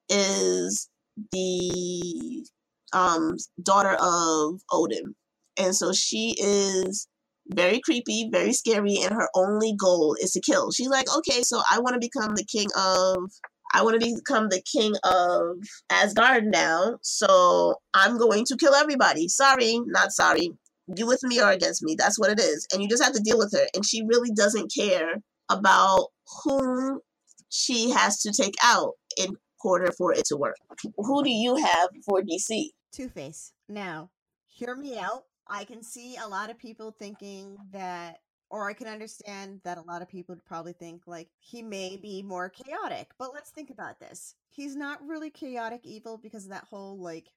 is 0.10 0.90
the 1.32 2.46
um, 2.94 3.38
daughter 3.62 3.96
of 4.00 4.62
Odin. 4.72 5.16
And 5.58 5.76
so, 5.76 5.92
she 5.94 6.36
is 6.40 7.08
very 7.48 7.80
creepy, 7.80 8.30
very 8.32 8.54
scary, 8.54 8.98
and 9.02 9.14
her 9.14 9.28
only 9.36 9.74
goal 9.76 10.16
is 10.22 10.32
to 10.32 10.42
kill. 10.42 10.72
She's 10.72 10.90
like, 10.90 11.08
okay, 11.18 11.42
so 11.42 11.62
I 11.70 11.80
want 11.80 11.96
to 11.96 12.00
become 12.00 12.36
the 12.36 12.46
king 12.46 12.68
of 12.78 13.32
I 13.74 13.84
want 13.84 14.02
to 14.02 14.16
become 14.16 14.50
the 14.50 14.62
king 14.62 14.96
of 15.04 15.58
Asgard 15.92 16.46
now, 16.46 16.98
so 17.02 17.76
I'm 17.94 18.18
going 18.18 18.46
to 18.46 18.58
kill 18.58 18.74
everybody. 18.74 19.28
Sorry, 19.28 19.80
not 19.86 20.12
sorry. 20.12 20.52
You 20.96 21.06
with 21.06 21.22
me 21.22 21.40
or 21.40 21.52
against 21.52 21.84
me. 21.84 21.96
That's 21.96 22.18
what 22.18 22.32
it 22.32 22.40
is. 22.40 22.68
And 22.74 22.82
you 22.82 22.90
just 22.90 23.04
have 23.04 23.14
to 23.14 23.22
deal 23.22 23.38
with 23.38 23.54
her. 23.54 23.68
And 23.76 23.86
she 23.86 24.02
really 24.08 24.32
doesn't 24.36 24.74
care 24.76 25.18
about 25.50 26.08
whom 26.44 27.02
she 27.50 27.92
has 27.92 28.20
to 28.22 28.32
take 28.32 28.56
out 28.64 28.94
in 29.18 29.36
order 29.64 29.92
for 29.96 30.14
it 30.14 30.26
to 30.26 30.38
work. 30.38 30.56
Who 30.98 31.24
do 31.24 31.30
you 31.30 31.56
have 31.58 31.90
for 32.06 32.22
DC? 32.22 32.70
Two 32.92 33.10
Face. 33.10 33.54
Now, 33.68 34.10
hear 34.48 34.76
me 34.76 34.98
out. 34.98 35.24
I 35.48 35.64
can 35.64 35.84
see 35.84 36.18
a 36.18 36.28
lot 36.28 36.50
of 36.50 36.60
people 36.60 36.92
thinking 36.92 37.58
that 37.72 38.20
or 38.52 38.68
I 38.68 38.74
can 38.74 38.88
understand 38.88 39.62
that 39.64 39.78
a 39.78 39.82
lot 39.84 40.02
of 40.02 40.10
people 40.10 40.34
would 40.36 40.46
probably 40.46 40.74
think 40.74 41.04
like 41.06 41.30
he 41.40 41.62
may 41.62 41.98
be 41.98 42.24
more 42.24 42.50
chaotic. 42.50 43.12
But 43.20 43.34
let's 43.34 43.52
think 43.52 43.70
about 43.70 44.00
this. 44.00 44.36
He's 44.50 44.76
not 44.76 45.06
really 45.06 45.30
chaotic 45.30 45.82
evil 45.84 46.18
because 46.18 46.46
of 46.46 46.52
that 46.52 46.66
whole 46.66 47.00
like 47.00 47.28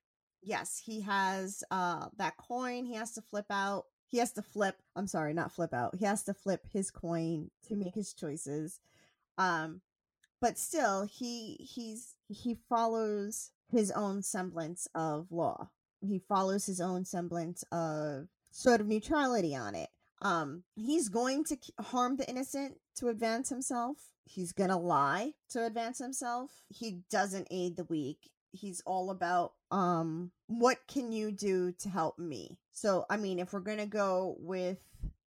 yes, 0.43 0.81
he 0.85 1.01
has 1.03 1.63
uh 1.71 2.09
that 2.17 2.37
coin 2.37 2.85
he 2.87 2.95
has 2.95 3.13
to 3.13 3.23
flip 3.23 3.47
out. 3.51 3.85
He 4.09 4.19
has 4.19 4.33
to 4.33 4.43
flip, 4.43 4.77
I'm 4.95 5.07
sorry, 5.07 5.33
not 5.33 5.53
flip 5.53 5.73
out. 5.73 5.95
He 5.95 6.05
has 6.05 6.23
to 6.25 6.35
flip 6.35 6.67
his 6.71 6.91
coin 6.91 7.51
to 7.69 7.77
make 7.77 7.95
his 7.95 8.15
choices. 8.15 8.81
Um 9.39 9.81
but 10.41 10.59
still 10.59 11.05
he 11.05 11.55
he's 11.61 12.15
he 12.29 12.57
follows 12.69 13.52
his 13.69 13.91
own 13.91 14.23
semblance 14.23 14.89
of 14.95 15.27
law. 15.31 15.71
He 16.01 16.19
follows 16.19 16.67
his 16.67 16.81
own 16.81 17.05
semblance 17.05 17.65
of 17.73 18.29
sort 18.51 18.81
of 18.81 18.87
neutrality 18.87 19.55
on 19.55 19.75
it 19.75 19.89
um, 20.23 20.63
he's 20.77 21.09
going 21.09 21.45
to 21.45 21.59
harm 21.81 22.17
the 22.17 22.29
innocent 22.31 22.79
to 22.97 23.09
advance 23.09 23.49
himself. 23.49 23.97
He's 24.25 24.53
going 24.53 24.71
to 24.71 24.77
lie 24.77 25.33
to 25.51 25.67
advance 25.67 25.99
himself. 25.99 26.51
He 26.69 27.01
doesn't 27.11 27.49
aid 27.51 27.77
the 27.77 27.85
weak. 27.85 28.31
He's 28.53 28.83
all 28.87 29.11
about 29.11 29.55
um 29.71 30.31
what 30.47 30.79
can 30.87 31.11
you 31.11 31.33
do 31.33 31.73
to 31.73 31.89
help 31.89 32.19
me? 32.19 32.59
So, 32.73 33.05
I 33.11 33.17
mean, 33.17 33.39
if 33.39 33.53
we're 33.53 33.61
going 33.61 33.79
to 33.79 33.87
go 33.87 34.37
with 34.39 34.79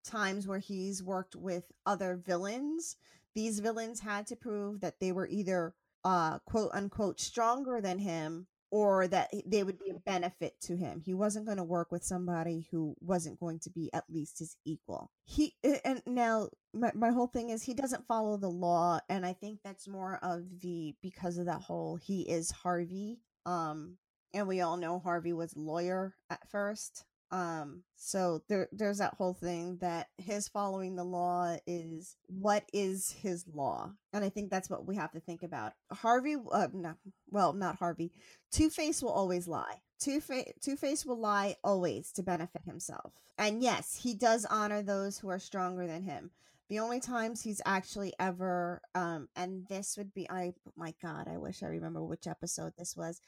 times 0.04 0.46
where 0.46 0.58
he's 0.58 1.02
worked 1.02 1.36
with 1.36 1.64
other 1.86 2.16
villains, 2.16 2.96
these 3.34 3.60
villains 3.60 4.00
had 4.00 4.26
to 4.26 4.36
prove 4.36 4.80
that 4.80 4.98
they 5.00 5.12
were 5.12 5.28
either 5.28 5.72
uh 6.04 6.38
quote 6.40 6.70
unquote 6.74 7.20
stronger 7.20 7.80
than 7.80 7.98
him 7.98 8.46
or 8.72 9.06
that 9.06 9.30
they 9.44 9.62
would 9.62 9.78
be 9.78 9.90
a 9.90 10.00
benefit 10.10 10.54
to 10.62 10.74
him. 10.76 11.02
He 11.04 11.12
wasn't 11.12 11.44
going 11.44 11.58
to 11.58 11.64
work 11.64 11.92
with 11.92 12.02
somebody 12.02 12.66
who 12.70 12.96
wasn't 13.00 13.38
going 13.38 13.58
to 13.60 13.70
be 13.70 13.90
at 13.92 14.04
least 14.08 14.38
his 14.38 14.56
equal. 14.64 15.10
He 15.24 15.54
and 15.84 16.02
now 16.06 16.48
my, 16.72 16.90
my 16.94 17.10
whole 17.10 17.26
thing 17.26 17.50
is 17.50 17.62
he 17.62 17.74
doesn't 17.74 18.06
follow 18.06 18.38
the 18.38 18.48
law 18.50 18.98
and 19.10 19.26
I 19.26 19.34
think 19.34 19.60
that's 19.62 19.86
more 19.86 20.18
of 20.22 20.44
the 20.60 20.94
because 21.02 21.36
of 21.36 21.46
that 21.46 21.60
whole 21.60 21.96
he 21.96 22.22
is 22.22 22.50
Harvey 22.50 23.20
um 23.44 23.98
and 24.32 24.48
we 24.48 24.62
all 24.62 24.78
know 24.78 24.98
Harvey 24.98 25.34
was 25.34 25.54
lawyer 25.54 26.14
at 26.30 26.48
first 26.48 27.04
um, 27.32 27.82
so 27.96 28.42
there, 28.48 28.68
there's 28.72 28.98
that 28.98 29.14
whole 29.14 29.32
thing 29.32 29.78
that 29.80 30.08
his 30.18 30.48
following 30.48 30.96
the 30.96 31.04
law 31.04 31.56
is 31.66 32.16
what 32.28 32.64
is 32.74 33.10
his 33.22 33.46
law, 33.52 33.90
and 34.12 34.22
I 34.22 34.28
think 34.28 34.50
that's 34.50 34.68
what 34.68 34.86
we 34.86 34.96
have 34.96 35.12
to 35.12 35.20
think 35.20 35.42
about. 35.42 35.72
Harvey, 35.90 36.36
uh, 36.52 36.68
not, 36.74 36.96
well, 37.30 37.54
not 37.54 37.76
Harvey. 37.76 38.12
Two 38.50 38.68
Face 38.68 39.02
will 39.02 39.12
always 39.12 39.48
lie. 39.48 39.80
Two 39.98 40.20
Face, 40.20 40.52
Two 40.60 40.76
Face 40.76 41.06
will 41.06 41.18
lie 41.18 41.56
always 41.64 42.12
to 42.12 42.22
benefit 42.22 42.62
himself. 42.66 43.14
And 43.38 43.62
yes, 43.62 43.98
he 44.02 44.12
does 44.12 44.44
honor 44.44 44.82
those 44.82 45.18
who 45.18 45.30
are 45.30 45.38
stronger 45.38 45.86
than 45.86 46.02
him. 46.02 46.32
The 46.68 46.80
only 46.80 47.00
times 47.00 47.42
he's 47.42 47.62
actually 47.64 48.12
ever, 48.18 48.82
um, 48.94 49.28
and 49.36 49.66
this 49.68 49.96
would 49.96 50.12
be, 50.12 50.30
I, 50.30 50.52
my 50.76 50.92
God, 51.02 51.28
I 51.28 51.38
wish 51.38 51.62
I 51.62 51.66
remember 51.66 52.02
which 52.02 52.26
episode 52.26 52.74
this 52.76 52.94
was. 52.94 53.20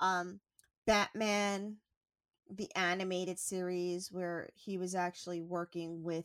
Um, 0.00 0.40
Batman 0.86 1.76
the 2.50 2.70
animated 2.76 3.38
series 3.38 4.10
where 4.10 4.48
he 4.54 4.78
was 4.78 4.94
actually 4.94 5.40
working 5.40 6.02
with 6.02 6.24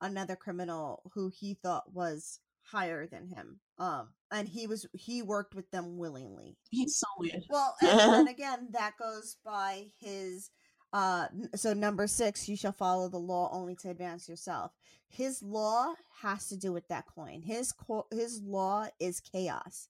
another 0.00 0.36
criminal 0.36 1.02
who 1.14 1.28
he 1.28 1.54
thought 1.54 1.92
was 1.92 2.40
higher 2.62 3.06
than 3.06 3.26
him 3.26 3.58
um 3.78 4.08
and 4.30 4.46
he 4.48 4.66
was 4.66 4.86
he 4.92 5.22
worked 5.22 5.54
with 5.54 5.70
them 5.70 5.96
willingly 5.96 6.56
he's 6.70 6.96
so 6.98 7.06
weird 7.18 7.42
well 7.48 7.74
and, 7.82 8.00
and 8.00 8.28
again 8.28 8.68
that 8.72 8.92
goes 8.98 9.36
by 9.44 9.86
his 9.98 10.50
Uh, 10.92 11.28
so 11.54 11.74
number 11.74 12.06
six, 12.06 12.48
you 12.48 12.56
shall 12.56 12.72
follow 12.72 13.08
the 13.10 13.18
law 13.18 13.50
only 13.52 13.76
to 13.76 13.90
advance 13.90 14.26
yourself. 14.28 14.72
His 15.08 15.42
law 15.42 15.94
has 16.22 16.48
to 16.48 16.56
do 16.56 16.72
with 16.72 16.88
that 16.88 17.04
coin. 17.14 17.42
His 17.42 17.72
co- 17.72 18.06
his 18.10 18.40
law 18.42 18.86
is 18.98 19.20
chaos. 19.20 19.88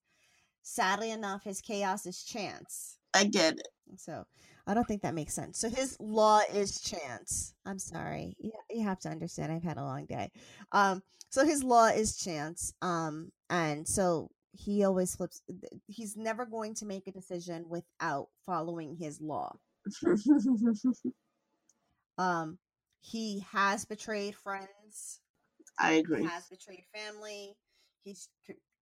Sadly 0.62 1.10
enough, 1.10 1.44
his 1.44 1.60
chaos 1.60 2.04
is 2.06 2.24
chance. 2.24 2.98
I 3.14 3.24
get 3.24 3.54
it. 3.58 3.68
So 3.96 4.26
I 4.68 4.74
don't 4.74 4.86
think 4.86 5.02
that 5.02 5.14
makes 5.14 5.34
sense. 5.34 5.58
So 5.58 5.68
his 5.68 5.96
law 5.98 6.40
is 6.52 6.80
chance. 6.80 7.54
I'm 7.66 7.78
sorry. 7.78 8.36
You, 8.38 8.52
you 8.70 8.84
have 8.84 9.00
to 9.00 9.08
understand. 9.08 9.50
I've 9.50 9.64
had 9.64 9.78
a 9.78 9.82
long 9.82 10.06
day. 10.06 10.30
Um, 10.72 11.02
so 11.30 11.44
his 11.44 11.64
law 11.64 11.86
is 11.86 12.16
chance. 12.16 12.72
Um, 12.82 13.32
and 13.50 13.88
so 13.88 14.30
he 14.52 14.84
always 14.84 15.16
flips. 15.16 15.40
He's 15.86 16.16
never 16.16 16.44
going 16.44 16.74
to 16.74 16.86
make 16.86 17.06
a 17.06 17.12
decision 17.12 17.64
without 17.68 18.28
following 18.44 18.94
his 18.94 19.20
law. 19.20 19.56
Um, 22.18 22.58
he 23.00 23.44
has 23.52 23.84
betrayed 23.84 24.34
friends. 24.34 25.20
I 25.78 25.92
agree. 25.92 26.22
He 26.22 26.26
has 26.26 26.48
betrayed 26.48 26.84
family. 26.92 27.56
He's 28.02 28.28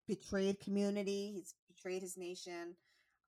betrayed 0.08 0.58
community. 0.60 1.32
He's 1.34 1.54
betrayed 1.68 2.02
his 2.02 2.16
nation. 2.16 2.76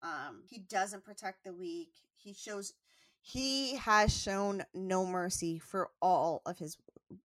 Um, 0.03 0.43
he 0.49 0.59
doesn't 0.59 1.05
protect 1.05 1.45
the 1.45 1.53
weak. 1.53 1.91
He 2.17 2.33
shows 2.33 2.73
he 3.21 3.77
has 3.77 4.17
shown 4.17 4.65
no 4.75 5.05
mercy 5.05 5.59
for 5.59 5.91
all 6.01 6.43
of 6.47 6.59
his 6.59 6.77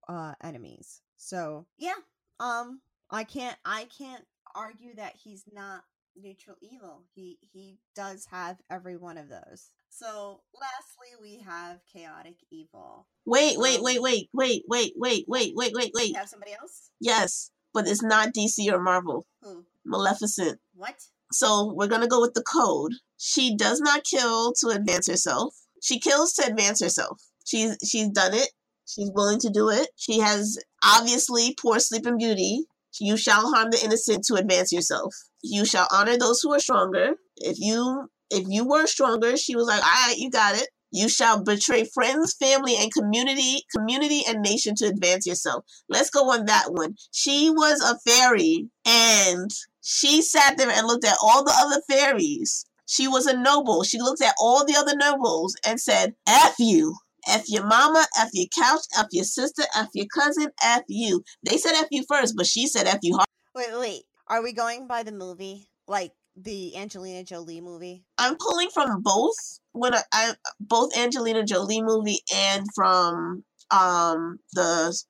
uh 0.08 0.34
enemies. 0.42 1.00
So 1.16 1.66
yeah, 1.78 1.92
um, 2.40 2.80
I 3.10 3.24
can't 3.24 3.56
I 3.64 3.86
can't 3.96 4.24
argue 4.54 4.94
that 4.96 5.14
he's 5.22 5.44
not 5.52 5.84
neutral 6.16 6.56
evil. 6.60 7.02
He 7.14 7.38
he 7.40 7.78
does 7.94 8.26
have 8.30 8.58
every 8.70 8.96
one 8.96 9.18
of 9.18 9.28
those. 9.28 9.70
So 9.90 10.40
lastly, 10.60 11.08
we 11.22 11.38
have 11.46 11.78
chaotic 11.92 12.36
evil. 12.50 13.06
Wait, 13.24 13.58
wait, 13.58 13.78
Um, 13.78 13.84
wait, 13.84 14.02
wait, 14.02 14.28
wait, 14.32 14.64
wait, 14.68 14.94
wait, 14.96 15.24
wait, 15.28 15.54
wait, 15.56 15.72
wait, 15.74 15.92
wait. 15.94 16.16
have 16.16 16.28
somebody 16.28 16.52
else. 16.52 16.90
Yes, 17.00 17.52
but 17.72 17.86
it's 17.86 18.02
not 18.02 18.34
DC 18.34 18.70
or 18.72 18.80
Marvel. 18.80 19.26
Who? 19.42 19.64
Maleficent. 19.84 20.60
What? 20.74 20.96
So 21.34 21.72
we're 21.74 21.88
gonna 21.88 22.08
go 22.08 22.20
with 22.20 22.34
the 22.34 22.42
code. 22.42 22.92
She 23.18 23.56
does 23.56 23.80
not 23.80 24.04
kill 24.04 24.52
to 24.60 24.68
advance 24.68 25.08
herself. 25.08 25.54
She 25.82 25.98
kills 25.98 26.32
to 26.34 26.46
advance 26.46 26.80
herself. 26.82 27.20
She's 27.44 27.76
she's 27.84 28.08
done 28.08 28.34
it. 28.34 28.50
She's 28.86 29.10
willing 29.14 29.40
to 29.40 29.50
do 29.50 29.70
it. 29.70 29.88
She 29.96 30.20
has 30.20 30.58
obviously 30.84 31.54
poor 31.60 31.78
Sleeping 31.80 32.18
Beauty. 32.18 32.64
You 33.00 33.16
shall 33.16 33.52
harm 33.52 33.70
the 33.70 33.82
innocent 33.84 34.24
to 34.26 34.34
advance 34.34 34.72
yourself. 34.72 35.14
You 35.42 35.64
shall 35.64 35.88
honor 35.90 36.16
those 36.16 36.40
who 36.40 36.52
are 36.52 36.60
stronger. 36.60 37.14
If 37.36 37.58
you 37.58 38.08
if 38.30 38.46
you 38.48 38.64
were 38.66 38.86
stronger, 38.86 39.36
she 39.36 39.56
was 39.56 39.66
like, 39.66 39.82
all 39.82 40.08
right, 40.08 40.16
you 40.16 40.30
got 40.30 40.56
it. 40.56 40.68
You 40.94 41.08
shall 41.08 41.42
betray 41.42 41.86
friends, 41.92 42.34
family, 42.34 42.76
and 42.78 42.92
community, 42.92 43.64
community 43.76 44.22
and 44.28 44.40
nation 44.42 44.76
to 44.76 44.86
advance 44.86 45.26
yourself. 45.26 45.64
Let's 45.88 46.08
go 46.08 46.30
on 46.30 46.44
that 46.46 46.66
one. 46.68 46.94
She 47.10 47.50
was 47.50 47.80
a 47.80 47.98
fairy 48.08 48.68
and 48.86 49.50
she 49.82 50.22
sat 50.22 50.56
there 50.56 50.70
and 50.70 50.86
looked 50.86 51.04
at 51.04 51.16
all 51.20 51.42
the 51.42 51.52
other 51.52 51.82
fairies. 51.90 52.64
She 52.86 53.08
was 53.08 53.26
a 53.26 53.36
noble. 53.36 53.82
She 53.82 53.98
looked 53.98 54.22
at 54.22 54.36
all 54.38 54.64
the 54.64 54.76
other 54.76 54.96
nobles 54.96 55.56
and 55.66 55.80
said, 55.80 56.14
F 56.28 56.54
you. 56.60 56.94
F 57.26 57.42
your 57.48 57.66
mama, 57.66 58.06
F 58.16 58.28
your 58.32 58.46
couch, 58.56 58.82
F 58.96 59.06
your 59.10 59.24
sister, 59.24 59.64
F 59.74 59.88
your 59.94 60.06
cousin, 60.14 60.50
F 60.62 60.82
you. 60.86 61.24
They 61.42 61.56
said 61.56 61.72
F 61.74 61.88
you 61.90 62.04
first, 62.08 62.34
but 62.36 62.46
she 62.46 62.68
said 62.68 62.86
F 62.86 63.00
you 63.02 63.16
hard. 63.16 63.26
Wait, 63.56 63.76
wait. 63.76 64.02
Are 64.28 64.44
we 64.44 64.52
going 64.52 64.86
by 64.86 65.02
the 65.02 65.10
movie? 65.10 65.66
Like 65.88 66.12
the 66.36 66.76
Angelina 66.76 67.24
Jolie 67.24 67.60
movie? 67.60 68.04
I'm 68.18 68.36
pulling 68.36 68.68
from 68.70 69.02
both 69.02 69.60
when 69.72 69.94
I, 69.94 70.02
I 70.12 70.34
both 70.60 70.96
Angelina 70.96 71.44
Jolie 71.44 71.82
movie 71.82 72.20
and 72.34 72.66
from 72.74 73.44
um 73.70 74.38
the 74.52 75.02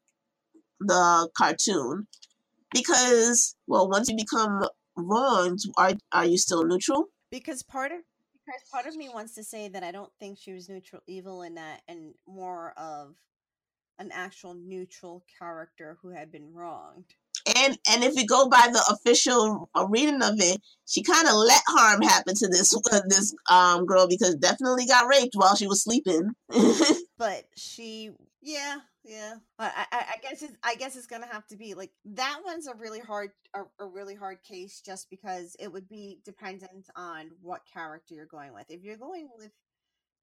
the 0.81 1.29
cartoon 1.37 2.07
because 2.73 3.57
well 3.67 3.89
once 3.89 4.09
you 4.09 4.17
become 4.17 4.65
wronged 4.97 5.61
are 5.77 5.95
are 6.13 6.27
you 6.27 6.39
still 6.39 6.65
neutral? 6.65 7.07
Because 7.31 7.63
part 7.63 7.93
of 7.93 7.99
because 8.33 8.63
part 8.71 8.87
of 8.87 8.97
me 8.97 9.09
wants 9.09 9.35
to 9.35 9.45
say 9.45 9.69
that 9.69 9.83
I 9.83 9.91
don't 9.91 10.13
think 10.21 10.39
she 10.39 10.53
was 10.53 10.69
neutral 10.69 11.03
evil 11.07 11.43
in 11.43 11.55
that 11.55 11.81
and 11.89 12.15
more 12.27 12.75
of 12.77 13.17
an 13.99 14.11
actual 14.13 14.55
neutral 14.55 15.25
character 15.39 15.99
who 16.03 16.11
had 16.11 16.31
been 16.31 16.53
wronged. 16.53 17.15
And 17.47 17.79
and 17.91 18.03
if 18.03 18.17
you 18.17 18.27
go 18.27 18.49
by 18.49 18.69
the 18.73 18.83
official 18.91 19.69
uh, 19.77 19.87
reading 19.87 20.23
of 20.23 20.35
it, 20.39 20.61
she 20.87 21.03
kind 21.03 21.27
of 21.29 21.35
let 21.35 21.63
harm 21.67 22.01
happen 22.03 22.35
to 22.37 22.49
this 22.49 22.75
uh, 22.75 23.01
this 23.07 23.35
um 23.51 23.85
girl 23.85 24.07
because 24.09 24.35
definitely 24.37 24.87
got 24.87 25.09
raped 25.09 25.35
while 25.35 25.55
she 25.57 25.67
was 25.67 25.83
sleeping. 25.83 26.33
But 27.17 27.45
she 27.57 28.11
yeah, 28.43 28.79
yeah. 29.05 29.35
I 29.59 29.87
I, 29.93 29.99
I 29.99 30.17
guess 30.23 30.43
it's 30.43 30.57
I 30.63 30.75
guess 30.75 30.97
it's 30.97 31.07
gonna 31.07 31.29
have 31.31 31.47
to 31.49 31.57
be 31.57 31.75
like 31.75 31.93
that 32.07 32.41
one's 32.45 32.67
a 32.67 32.75
really 32.75 33.01
hard 33.01 33.31
a, 33.55 33.63
a 33.79 33.87
really 33.87 34.15
hard 34.15 34.39
case 34.43 34.83
just 34.85 35.09
because 35.11 35.57
it 35.61 35.73
would 35.73 35.89
be 35.89 36.21
dependent 36.25 36.89
on 36.97 37.31
what 37.41 37.63
character 37.73 38.15
you're 38.15 38.27
going 38.27 38.53
with. 38.53 38.71
If 38.71 38.83
you're 38.83 38.97
going 38.97 39.29
with 39.39 39.53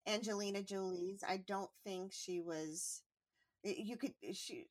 Angelina 0.06 0.62
Jolie's, 0.62 1.24
I 1.28 1.38
don't 1.38 1.72
think 1.86 2.12
she 2.14 2.42
was 2.42 3.02
you 3.64 3.98
could 3.98 4.14
she 4.34 4.66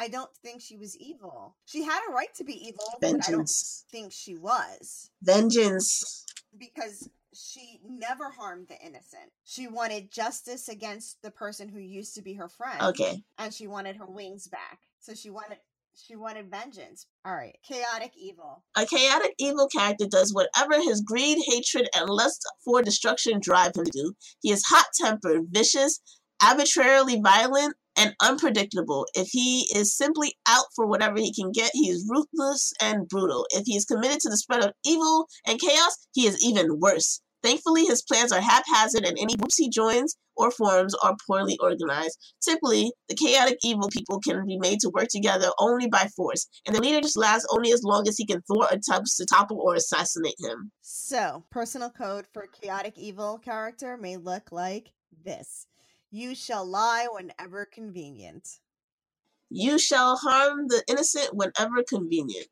I 0.00 0.08
don't 0.08 0.34
think 0.42 0.62
she 0.62 0.78
was 0.78 0.96
evil. 0.96 1.56
She 1.66 1.84
had 1.84 2.00
a 2.08 2.12
right 2.12 2.34
to 2.36 2.44
be 2.44 2.54
evil, 2.54 2.84
but 3.00 3.06
I 3.06 3.10
don't 3.10 3.22
Vengeance. 3.26 3.84
think 3.92 4.12
she 4.12 4.34
was 4.34 5.10
Vengeance. 5.22 6.24
because 6.58 7.10
she 7.34 7.80
never 7.86 8.30
harmed 8.30 8.68
the 8.68 8.80
innocent. 8.80 9.30
She 9.44 9.68
wanted 9.68 10.10
justice 10.10 10.70
against 10.70 11.20
the 11.22 11.30
person 11.30 11.68
who 11.68 11.80
used 11.80 12.14
to 12.14 12.22
be 12.22 12.32
her 12.34 12.48
friend. 12.48 12.80
Okay. 12.80 13.22
And 13.38 13.52
she 13.52 13.66
wanted 13.66 13.96
her 13.96 14.06
wings 14.06 14.48
back. 14.48 14.78
So 15.00 15.12
she 15.14 15.28
wanted 15.28 15.58
she 15.94 16.16
wanted 16.16 16.50
vengeance. 16.50 17.06
All 17.26 17.34
right. 17.34 17.58
Chaotic 17.62 18.12
evil. 18.16 18.62
A 18.76 18.86
chaotic 18.86 19.34
evil 19.38 19.68
character 19.68 20.06
does 20.06 20.32
whatever 20.32 20.80
his 20.80 21.02
greed, 21.02 21.36
hatred, 21.46 21.90
and 21.94 22.08
lust 22.08 22.42
for 22.64 22.80
destruction 22.80 23.38
drive 23.38 23.76
him 23.76 23.84
to 23.84 23.90
do. 23.90 24.14
He 24.40 24.50
is 24.50 24.64
hot 24.64 24.86
tempered, 24.94 25.48
vicious, 25.50 26.00
arbitrarily 26.42 27.20
violent, 27.20 27.74
and 28.00 28.14
unpredictable. 28.22 29.06
If 29.14 29.28
he 29.30 29.66
is 29.76 29.94
simply 29.96 30.34
out 30.48 30.64
for 30.74 30.86
whatever 30.86 31.18
he 31.18 31.34
can 31.34 31.52
get, 31.52 31.70
he 31.74 31.90
is 31.90 32.08
ruthless 32.08 32.72
and 32.80 33.06
brutal. 33.06 33.46
If 33.50 33.64
he 33.66 33.76
is 33.76 33.84
committed 33.84 34.20
to 34.20 34.30
the 34.30 34.38
spread 34.38 34.64
of 34.64 34.72
evil 34.84 35.26
and 35.46 35.60
chaos, 35.60 36.08
he 36.12 36.26
is 36.26 36.42
even 36.42 36.80
worse. 36.80 37.20
Thankfully, 37.42 37.84
his 37.84 38.02
plans 38.02 38.32
are 38.32 38.40
haphazard, 38.40 39.04
and 39.04 39.18
any 39.18 39.34
groups 39.34 39.56
he 39.56 39.70
joins 39.70 40.16
or 40.36 40.50
forms 40.50 40.94
are 41.02 41.16
poorly 41.26 41.56
organized. 41.60 42.18
Typically, 42.42 42.92
the 43.08 43.14
chaotic 43.14 43.58
evil 43.62 43.88
people 43.88 44.20
can 44.20 44.46
be 44.46 44.58
made 44.58 44.80
to 44.80 44.90
work 44.90 45.08
together 45.08 45.48
only 45.58 45.88
by 45.88 46.08
force, 46.16 46.46
and 46.66 46.74
the 46.74 46.80
leader 46.80 47.00
just 47.00 47.16
lasts 47.16 47.46
only 47.50 47.72
as 47.72 47.82
long 47.82 48.06
as 48.08 48.16
he 48.16 48.26
can 48.26 48.42
thwart 48.42 48.72
attempts 48.72 49.16
to 49.16 49.26
topple 49.26 49.60
or 49.60 49.74
assassinate 49.74 50.34
him. 50.38 50.70
So, 50.82 51.44
personal 51.50 51.90
code 51.90 52.26
for 52.32 52.46
chaotic 52.46 52.98
evil 52.98 53.38
character 53.38 53.96
may 53.96 54.16
look 54.16 54.52
like 54.52 54.92
this. 55.24 55.66
You 56.10 56.34
shall 56.34 56.66
lie 56.66 57.06
whenever 57.10 57.64
convenient. 57.64 58.58
You 59.48 59.78
shall 59.78 60.16
harm 60.16 60.66
the 60.66 60.82
innocent 60.88 61.34
whenever 61.34 61.82
convenient. 61.82 62.48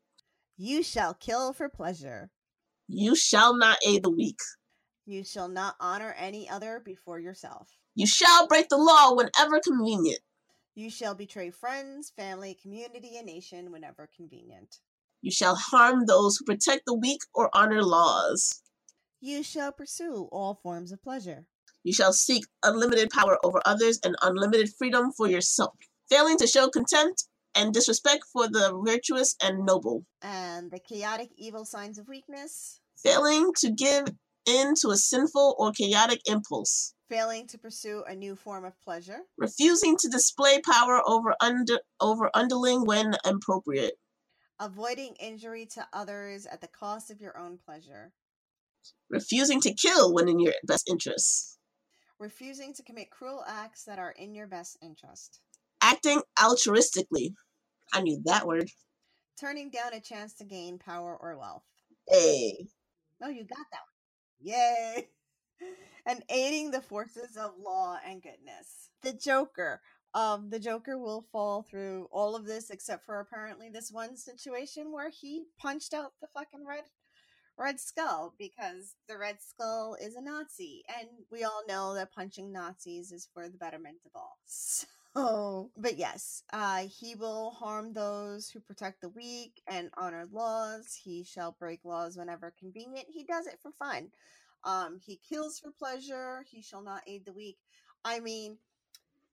You 0.57 0.81
shall 0.81 1.13
kill 1.13 1.51
for 1.53 1.67
pleasure. 1.67 2.31
You 2.87 3.15
shall 3.15 3.55
not 3.55 3.77
aid 3.85 4.03
the 4.03 4.09
weak. 4.09 4.39
You 5.05 5.23
shall 5.23 5.49
not 5.49 5.75
honor 5.79 6.15
any 6.17 6.49
other 6.49 6.81
before 6.83 7.19
yourself. 7.19 7.69
You 7.95 8.07
shall 8.07 8.47
break 8.47 8.69
the 8.69 8.77
law 8.77 9.13
whenever 9.13 9.59
convenient. 9.59 10.19
You 10.75 10.89
shall 10.89 11.13
betray 11.13 11.49
friends, 11.51 12.13
family, 12.15 12.57
community, 12.61 13.17
and 13.17 13.25
nation 13.25 13.71
whenever 13.71 14.09
convenient. 14.15 14.77
You 15.21 15.31
shall 15.31 15.55
harm 15.55 16.05
those 16.05 16.37
who 16.37 16.45
protect 16.45 16.83
the 16.85 16.93
weak 16.93 17.19
or 17.33 17.49
honor 17.53 17.83
laws. 17.83 18.61
You 19.19 19.43
shall 19.43 19.73
pursue 19.73 20.29
all 20.31 20.55
forms 20.55 20.93
of 20.93 21.03
pleasure. 21.03 21.45
You 21.83 21.93
shall 21.93 22.13
seek 22.13 22.45
unlimited 22.63 23.09
power 23.09 23.37
over 23.43 23.61
others 23.65 23.99
and 24.03 24.15
unlimited 24.21 24.69
freedom 24.77 25.11
for 25.11 25.27
yourself, 25.27 25.75
failing 26.09 26.37
to 26.39 26.47
show 26.47 26.69
contempt 26.69 27.25
and 27.55 27.73
disrespect 27.73 28.25
for 28.31 28.47
the 28.47 28.79
virtuous 28.85 29.35
and 29.41 29.65
noble, 29.65 30.05
And 30.21 30.71
the 30.71 30.79
chaotic 30.79 31.29
evil 31.37 31.65
signs 31.65 31.97
of 31.97 32.07
weakness, 32.07 32.79
failing 32.97 33.53
to 33.59 33.71
give 33.71 34.05
in 34.45 34.73
to 34.81 34.89
a 34.89 34.97
sinful 34.97 35.55
or 35.57 35.71
chaotic 35.71 36.21
impulse, 36.25 36.93
failing 37.09 37.47
to 37.47 37.57
pursue 37.57 38.03
a 38.07 38.15
new 38.15 38.35
form 38.35 38.65
of 38.65 38.79
pleasure, 38.81 39.19
refusing 39.37 39.97
to 39.97 40.09
display 40.09 40.61
power 40.61 41.01
over 41.07 41.33
under 41.41 41.79
over 41.99 42.29
underling 42.33 42.85
when 42.85 43.15
appropriate, 43.25 43.93
avoiding 44.59 45.15
injury 45.19 45.65
to 45.65 45.87
others 45.93 46.45
at 46.45 46.61
the 46.61 46.67
cost 46.67 47.09
of 47.09 47.21
your 47.21 47.37
own 47.37 47.57
pleasure, 47.57 48.11
refusing 49.09 49.61
to 49.61 49.73
kill 49.73 50.13
when 50.13 50.27
in 50.27 50.39
your 50.39 50.53
best 50.65 50.89
interests, 50.89 51.57
refusing 52.19 52.73
to 52.73 52.83
commit 52.83 53.09
cruel 53.09 53.43
acts 53.47 53.83
that 53.85 53.99
are 53.99 54.11
in 54.11 54.35
your 54.35 54.47
best 54.47 54.77
interest, 54.81 55.39
acting 55.81 56.21
altruistically. 56.37 57.33
I 57.93 58.01
knew 58.01 58.21
that 58.25 58.45
word. 58.45 58.69
turning 59.39 59.69
down 59.71 59.93
a 59.93 59.99
chance 59.99 60.33
to 60.35 60.43
gain 60.43 60.77
power 60.77 61.17
or 61.19 61.37
wealth. 61.37 61.63
Hey. 62.07 62.67
Oh, 63.23 63.29
you 63.29 63.43
got 63.43 63.65
that 63.71 63.81
one. 63.81 64.53
Yay! 64.53 65.09
and 66.05 66.23
aiding 66.29 66.71
the 66.71 66.81
forces 66.81 67.37
of 67.37 67.51
law 67.57 67.97
and 68.05 68.21
goodness. 68.21 68.89
The 69.01 69.13
Joker. 69.13 69.81
Um, 70.13 70.49
the 70.49 70.59
Joker 70.59 70.97
will 70.97 71.25
fall 71.31 71.61
through 71.61 72.07
all 72.11 72.35
of 72.35 72.45
this 72.45 72.69
except 72.69 73.05
for 73.05 73.19
apparently 73.19 73.69
this 73.69 73.91
one 73.91 74.17
situation 74.17 74.91
where 74.91 75.09
he 75.09 75.45
punched 75.59 75.93
out 75.93 76.13
the 76.19 76.27
fucking 76.33 76.65
red 76.67 76.83
Red 77.59 77.79
Skull 77.79 78.33
because 78.39 78.95
the 79.09 79.17
Red 79.17 79.37
Skull 79.41 79.97
is 80.01 80.15
a 80.15 80.21
Nazi, 80.21 80.83
and 80.97 81.09
we 81.29 81.43
all 81.43 81.61
know 81.67 81.93
that 81.93 82.13
punching 82.13 82.53
Nazis 82.53 83.11
is 83.11 83.27
for 83.33 83.49
the 83.49 83.57
betterment 83.57 83.97
of 84.05 84.11
all. 84.15 84.37
So, 85.15 85.71
but 85.75 85.97
yes, 85.97 86.43
uh, 86.53 86.83
he 86.87 87.15
will 87.15 87.49
harm 87.49 87.93
those 87.93 88.47
who 88.47 88.59
protect 88.59 89.01
the 89.01 89.09
weak 89.09 89.59
and 89.67 89.89
honor 89.97 90.25
laws. 90.31 90.97
He 91.03 91.23
shall 91.23 91.57
break 91.59 91.79
laws 91.83 92.15
whenever 92.15 92.53
convenient. 92.57 93.07
He 93.09 93.23
does 93.23 93.47
it 93.47 93.57
for 93.59 93.71
fun. 93.79 94.11
Um, 94.63 94.99
he 95.03 95.19
kills 95.27 95.59
for 95.59 95.71
pleasure. 95.71 96.45
He 96.47 96.61
shall 96.61 96.83
not 96.83 97.01
aid 97.07 97.25
the 97.25 97.33
weak. 97.33 97.57
I 98.05 98.19
mean, 98.19 98.59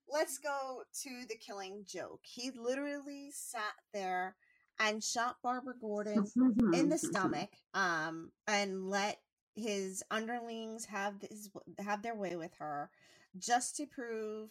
let's 0.08 0.38
go 0.38 0.82
to 1.02 1.10
the 1.28 1.36
killing 1.36 1.84
joke. 1.86 2.20
He 2.22 2.50
literally 2.50 3.30
sat 3.32 3.74
there 3.92 4.34
and 4.78 5.02
shot 5.02 5.36
Barbara 5.42 5.74
Gordon 5.80 6.26
in 6.74 6.88
the 6.88 6.98
stomach 6.98 7.50
um 7.74 8.30
and 8.46 8.88
let 8.88 9.18
his 9.54 10.02
underlings 10.10 10.84
have 10.84 11.14
his 11.28 11.50
have 11.78 12.02
their 12.02 12.14
way 12.14 12.36
with 12.36 12.54
her 12.58 12.90
just 13.38 13.76
to 13.76 13.86
prove 13.86 14.50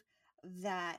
that 0.61 0.97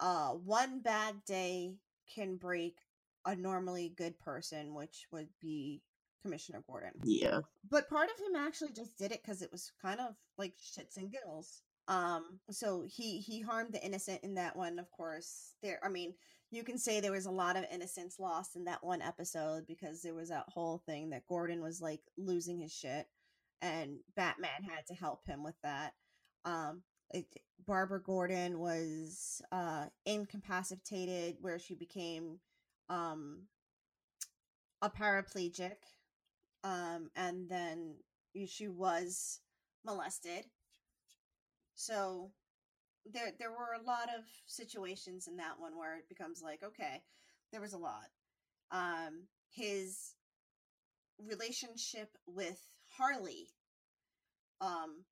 uh 0.00 0.30
one 0.30 0.80
bad 0.80 1.16
day 1.26 1.74
can 2.14 2.36
break 2.36 2.78
a 3.26 3.36
normally 3.36 3.92
good 3.96 4.18
person 4.18 4.74
which 4.74 5.06
would 5.12 5.28
be 5.40 5.82
commissioner 6.22 6.62
gordon. 6.66 6.90
Yeah. 7.02 7.40
but 7.70 7.88
part 7.88 8.10
of 8.10 8.18
him 8.18 8.36
actually 8.36 8.72
just 8.72 8.96
did 8.98 9.12
it 9.12 9.22
because 9.22 9.42
it 9.42 9.52
was 9.52 9.72
kind 9.80 10.00
of 10.00 10.14
like 10.36 10.54
shits 10.58 10.96
and 10.96 11.10
giggles 11.10 11.62
um 11.90 12.38
so 12.50 12.84
he 12.86 13.18
he 13.18 13.40
harmed 13.42 13.72
the 13.74 13.84
innocent 13.84 14.20
in 14.22 14.34
that 14.34 14.56
one 14.56 14.78
of 14.78 14.90
course. 14.92 15.52
There 15.62 15.78
i 15.84 15.88
mean 15.90 16.14
you 16.52 16.64
can 16.64 16.78
say 16.78 17.00
there 17.00 17.12
was 17.12 17.26
a 17.26 17.30
lot 17.30 17.56
of 17.56 17.64
innocence 17.72 18.18
lost 18.18 18.56
in 18.56 18.64
that 18.64 18.82
one 18.82 19.02
episode 19.02 19.66
because 19.68 20.00
there 20.02 20.14
was 20.14 20.30
that 20.30 20.46
whole 20.48 20.82
thing 20.86 21.10
that 21.10 21.26
gordon 21.28 21.60
was 21.62 21.80
like 21.80 22.00
losing 22.16 22.58
his 22.60 22.72
shit 22.72 23.06
and 23.62 23.98
batman 24.16 24.62
had 24.62 24.86
to 24.86 24.94
help 24.94 25.26
him 25.26 25.44
with 25.44 25.54
that. 25.62 25.92
Um 26.44 26.82
it, 27.12 27.26
barbara 27.66 28.00
gordon 28.02 28.58
was 28.58 29.42
uh 29.52 29.86
incapacitated 30.06 31.36
where 31.40 31.58
she 31.58 31.74
became 31.74 32.38
um 32.88 33.42
a 34.82 34.88
paraplegic 34.88 35.76
um 36.64 37.10
and 37.16 37.48
then 37.48 37.96
she 38.46 38.68
was 38.68 39.40
molested 39.84 40.46
so 41.80 42.30
there 43.10 43.32
there 43.38 43.50
were 43.50 43.72
a 43.80 43.86
lot 43.86 44.08
of 44.14 44.24
situations 44.46 45.26
in 45.26 45.36
that 45.36 45.58
one 45.58 45.78
where 45.78 45.96
it 45.96 46.08
becomes 46.10 46.42
like 46.42 46.62
okay 46.62 47.02
there 47.52 47.60
was 47.60 47.72
a 47.72 47.78
lot. 47.78 48.08
Um 48.70 49.24
his 49.50 50.14
relationship 51.18 52.16
with 52.26 52.58
harley 52.96 53.48
um 54.60 55.04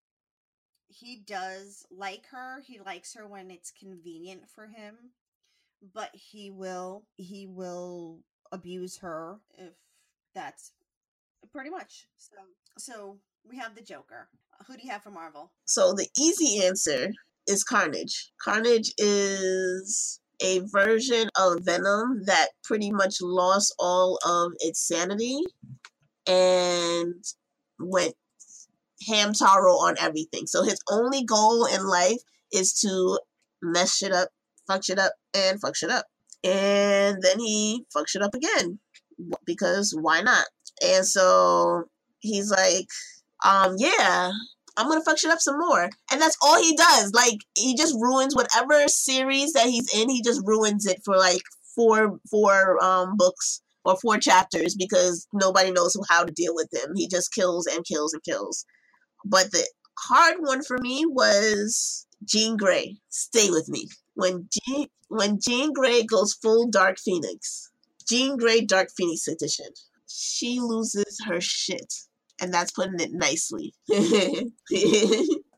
he 0.89 1.23
does 1.27 1.85
like 1.91 2.25
her 2.31 2.63
he 2.67 2.79
likes 2.81 3.15
her 3.15 3.27
when 3.27 3.51
it's 3.51 3.71
convenient 3.71 4.43
for 4.49 4.67
him 4.67 4.95
but 5.95 6.11
he 6.15 6.51
will 6.51 7.05
he 7.17 7.47
will 7.47 8.21
abuse 8.53 8.99
her 8.99 9.39
if 9.59 9.75
that's 10.35 10.73
pretty 11.53 11.71
much 11.71 12.07
so 12.17 12.37
so 12.79 13.19
we 13.49 13.59
have 13.59 13.75
the 13.75 13.83
joker 13.83 14.29
who 14.67 14.77
do 14.77 14.81
you 14.83 14.91
have 14.91 15.03
for 15.03 15.11
marvel 15.11 15.53
So 15.67 15.93
the 15.93 16.09
easy 16.19 16.65
answer 16.65 17.11
is 17.47 17.65
Carnage. 17.65 18.31
Carnage 18.43 18.93
is 18.99 20.21
a 20.41 20.61
version 20.67 21.29
of 21.37 21.65
Venom 21.65 22.23
that 22.27 22.49
pretty 22.63 22.91
much 22.91 23.17
lost 23.21 23.75
all 23.79 24.19
of 24.25 24.53
its 24.61 24.87
sanity 24.87 25.41
and 26.27 27.15
went 27.81 28.15
Hamtaro 29.09 29.79
on 29.79 29.97
everything. 29.99 30.47
So 30.47 30.63
his 30.63 30.79
only 30.91 31.25
goal 31.25 31.67
in 31.67 31.87
life 31.87 32.21
is 32.53 32.79
to 32.81 33.19
mess 33.63 33.97
shit 33.97 34.13
up, 34.13 34.29
fuck 34.67 34.85
shit 34.85 34.99
up, 34.99 35.13
and 35.35 35.61
fuck 35.61 35.75
shit 35.75 35.91
up. 35.91 36.07
And 36.45 37.21
then 37.23 37.41
he 37.41 37.85
fucks 37.95 38.11
shit 38.11 38.23
up 38.23 38.35
again 38.35 38.79
because 39.45 39.97
why 39.99 40.21
not? 40.21 40.47
And 40.85 41.05
so 41.05 41.85
he's 42.21 42.51
like, 42.51 42.87
um, 43.45 43.77
yeah, 43.79 44.33
I'm 44.77 44.89
gonna 44.89 45.03
fuck 45.03 45.19
shit 45.19 45.31
up 45.31 45.41
some 45.41 45.59
more. 45.59 45.91
And 46.11 46.21
that's 46.21 46.37
all 46.43 46.61
he 46.63 46.77
does. 46.77 47.13
Like 47.13 47.39
he 47.57 47.75
just 47.77 47.95
ruins 47.95 48.35
whatever 48.35 48.87
series 48.89 49.53
that 49.53 49.67
he's 49.67 49.93
in, 49.95 50.09
he 50.09 50.23
just 50.23 50.43
ruins 50.45 50.87
it 50.87 51.01
for 51.05 51.17
like 51.17 51.43
four 51.75 52.19
four 52.31 52.83
um 52.83 53.17
books 53.17 53.61
or 53.85 53.97
four 53.97 54.19
chapters 54.19 54.75
because 54.75 55.27
nobody 55.33 55.71
knows 55.73 55.97
how 56.09 56.25
to 56.25 56.33
deal 56.33 56.55
with 56.55 56.69
him. 56.73 56.95
He 56.95 57.09
just 57.09 57.35
kills 57.35 57.67
and 57.67 57.85
kills 57.85 58.13
and 58.13 58.23
kills. 58.23 58.65
But 59.25 59.51
the 59.51 59.67
hard 59.99 60.37
one 60.41 60.63
for 60.63 60.79
me 60.79 61.05
was 61.07 62.07
Jean 62.25 62.57
Grey. 62.57 62.99
Stay 63.09 63.51
with 63.51 63.69
me. 63.69 63.89
When 64.15 64.49
Jean 64.53 64.89
when 65.09 65.41
Jean 65.41 65.73
Grey 65.73 66.05
goes 66.05 66.35
full 66.35 66.69
Dark 66.69 66.99
Phoenix, 66.99 67.71
Jean 68.09 68.37
Grey 68.37 68.61
Dark 68.61 68.89
Phoenix 68.97 69.27
edition, 69.27 69.69
she 70.07 70.61
loses 70.61 71.19
her 71.27 71.41
shit. 71.41 71.95
And 72.41 72.53
that's 72.53 72.71
putting 72.71 73.01
it 73.01 73.13
nicely. 73.13 73.75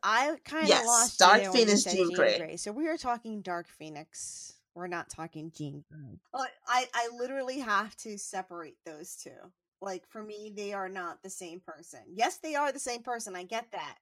I 0.03 0.37
kind 0.45 0.65
of 0.65 0.69
Yes, 0.69 0.87
lost 0.87 1.19
Dark 1.19 1.37
you 1.37 1.43
there 1.43 1.53
when 1.53 1.61
you 1.61 1.67
Phoenix, 1.67 1.83
said 1.83 1.93
Jean 1.93 2.09
Jean 2.09 2.17
Grey. 2.17 2.39
Grey. 2.39 2.57
So 2.57 2.73
we 2.73 2.89
are 2.89 2.97
talking 2.97 3.43
Dark 3.43 3.69
Phoenix. 3.69 4.55
We're 4.75 4.87
not 4.87 5.11
talking 5.11 5.53
Jean 5.55 5.85
Grey. 5.91 6.19
Oh, 6.33 6.47
I 6.67 6.87
I 6.95 7.09
literally 7.19 7.59
have 7.59 7.97
to 7.99 8.17
separate 8.19 8.77
those 8.87 9.17
two. 9.17 9.53
Like 9.83 10.07
for 10.09 10.23
me, 10.23 10.53
they 10.55 10.73
are 10.73 10.89
not 10.89 11.23
the 11.23 11.31
same 11.31 11.61
person. 11.61 12.01
Yes, 12.15 12.39
they 12.39 12.55
are 12.55 12.73
the 12.73 12.79
same 12.79 13.03
person. 13.03 13.37
I 13.37 13.45
get 13.45 13.71
that, 13.73 13.97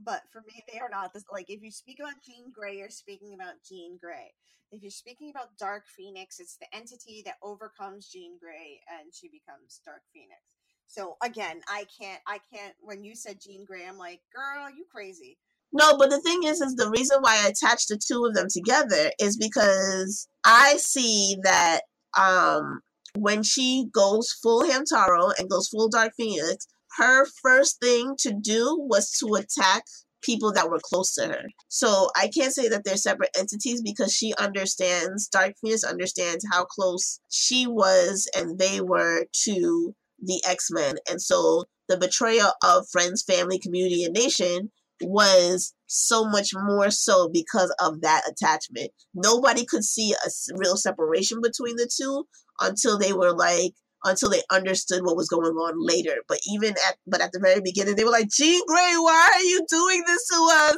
but 0.00 0.22
for 0.32 0.40
me, 0.42 0.64
they 0.72 0.78
are 0.80 0.88
not 0.88 1.12
this. 1.12 1.24
Like 1.30 1.50
if 1.50 1.62
you 1.62 1.70
speak 1.70 1.98
about 2.00 2.22
Jean 2.24 2.50
Grey, 2.52 2.78
you're 2.78 2.90
speaking 2.90 3.34
about 3.34 3.54
Jean 3.68 3.98
Grey. 4.00 4.32
If 4.72 4.82
you're 4.82 4.90
speaking 4.90 5.30
about 5.30 5.56
Dark 5.58 5.84
Phoenix, 5.86 6.40
it's 6.40 6.56
the 6.56 6.66
entity 6.74 7.22
that 7.26 7.36
overcomes 7.42 8.08
Jean 8.08 8.38
Grey 8.40 8.80
and 8.90 9.14
she 9.14 9.28
becomes 9.28 9.80
Dark 9.84 10.02
Phoenix. 10.12 10.40
So 10.86 11.16
again, 11.22 11.60
I 11.68 11.86
can't, 12.00 12.20
I 12.26 12.38
can't. 12.52 12.74
When 12.80 13.04
you 13.04 13.14
said 13.14 13.40
Jean 13.40 13.64
Grey, 13.64 13.86
I'm 13.86 13.98
like, 13.98 14.20
girl, 14.34 14.70
you 14.70 14.84
crazy. 14.92 15.38
No, 15.72 15.96
but 15.98 16.10
the 16.10 16.20
thing 16.20 16.44
is, 16.44 16.60
is 16.60 16.76
the 16.76 16.90
reason 16.90 17.18
why 17.20 17.42
I 17.44 17.48
attached 17.48 17.88
the 17.88 17.98
two 17.98 18.24
of 18.24 18.34
them 18.34 18.46
together 18.48 19.10
is 19.18 19.36
because 19.36 20.28
I 20.44 20.76
see 20.76 21.36
that 21.42 21.80
um 22.18 22.80
when 23.16 23.42
she 23.42 23.86
goes 23.92 24.32
full 24.42 24.62
Hamtaro 24.62 25.32
and 25.38 25.50
goes 25.50 25.68
full 25.68 25.88
Dark 25.88 26.12
Phoenix, 26.16 26.66
her 26.96 27.26
first 27.42 27.80
thing 27.80 28.14
to 28.20 28.32
do 28.32 28.76
was 28.78 29.10
to 29.18 29.34
attack 29.34 29.84
people 30.22 30.52
that 30.52 30.70
were 30.70 30.80
close 30.82 31.14
to 31.14 31.26
her. 31.26 31.42
So 31.68 32.08
I 32.16 32.28
can't 32.28 32.54
say 32.54 32.68
that 32.68 32.84
they're 32.84 32.96
separate 32.96 33.36
entities 33.38 33.82
because 33.82 34.12
she 34.12 34.32
understands, 34.38 35.28
Dark 35.28 35.52
Phoenix 35.60 35.84
understands 35.84 36.46
how 36.50 36.64
close 36.64 37.20
she 37.30 37.66
was 37.66 38.28
and 38.34 38.58
they 38.58 38.80
were 38.80 39.26
to 39.44 39.94
the 40.22 40.42
X 40.46 40.68
Men. 40.70 40.96
And 41.10 41.20
so 41.20 41.64
the 41.88 41.96
betrayal 41.96 42.52
of 42.62 42.88
friends, 42.90 43.22
family, 43.22 43.58
community, 43.58 44.04
and 44.04 44.14
nation 44.14 44.70
was 45.00 45.74
so 45.86 46.24
much 46.24 46.50
more 46.54 46.90
so 46.90 47.28
because 47.28 47.74
of 47.80 48.00
that 48.00 48.22
attachment. 48.28 48.90
Nobody 49.14 49.64
could 49.64 49.84
see 49.84 50.12
a 50.12 50.30
real 50.56 50.76
separation 50.76 51.40
between 51.42 51.76
the 51.76 51.90
two 51.94 52.26
until 52.60 52.98
they 52.98 53.12
were 53.12 53.32
like 53.32 53.74
until 54.04 54.30
they 54.30 54.42
understood 54.50 55.02
what 55.04 55.16
was 55.16 55.28
going 55.28 55.54
on 55.54 55.74
later. 55.78 56.16
But 56.28 56.38
even 56.50 56.70
at 56.70 56.96
but 57.06 57.20
at 57.20 57.32
the 57.32 57.40
very 57.40 57.60
beginning 57.60 57.96
they 57.96 58.04
were 58.04 58.10
like, 58.10 58.28
Jean 58.30 58.62
Grey, 58.66 58.94
why 58.96 59.30
are 59.34 59.42
you 59.42 59.64
doing 59.68 60.02
this 60.06 60.26
to 60.28 60.48
us? 60.52 60.76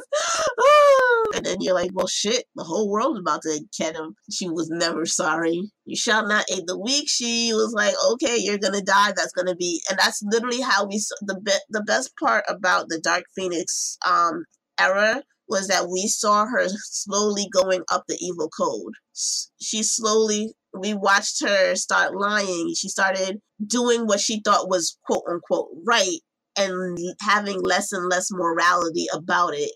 and 1.35 1.45
then 1.45 1.57
you're 1.59 1.73
like, 1.73 1.91
Well 1.93 2.07
shit, 2.07 2.45
the 2.55 2.63
whole 2.63 2.89
world's 2.89 3.19
about 3.19 3.41
to 3.43 3.59
get 3.77 3.95
him. 3.95 4.15
She 4.31 4.49
was 4.49 4.69
never 4.69 5.05
sorry. 5.05 5.71
You 5.85 5.95
shall 5.95 6.27
not 6.27 6.45
aid 6.51 6.63
the 6.67 6.79
weak. 6.79 7.09
She 7.09 7.53
was 7.53 7.73
like, 7.73 7.95
Okay, 8.13 8.37
you're 8.39 8.57
gonna 8.57 8.81
die. 8.81 9.13
That's 9.15 9.33
gonna 9.33 9.55
be 9.55 9.81
and 9.89 9.99
that's 9.99 10.21
literally 10.23 10.61
how 10.61 10.85
we 10.85 11.01
the 11.21 11.39
be- 11.39 11.51
the 11.69 11.83
best 11.83 12.11
part 12.17 12.43
about 12.47 12.89
the 12.89 12.99
Dark 12.99 13.23
Phoenix 13.35 13.97
um 14.05 14.45
era 14.79 15.23
was 15.47 15.67
that 15.67 15.89
we 15.89 16.07
saw 16.07 16.45
her 16.45 16.67
slowly 16.67 17.47
going 17.51 17.81
up 17.91 18.03
the 18.07 18.17
evil 18.19 18.49
code. 18.49 18.93
She 19.61 19.83
slowly, 19.83 20.53
we 20.79 20.93
watched 20.93 21.43
her 21.43 21.75
start 21.75 22.15
lying. 22.15 22.73
She 22.75 22.89
started 22.89 23.41
doing 23.65 24.05
what 24.07 24.19
she 24.19 24.41
thought 24.43 24.69
was 24.69 24.97
quote 25.05 25.23
unquote 25.29 25.69
right 25.85 26.19
and 26.57 26.97
having 27.21 27.61
less 27.61 27.91
and 27.91 28.09
less 28.09 28.29
morality 28.31 29.07
about 29.13 29.53
it. 29.55 29.71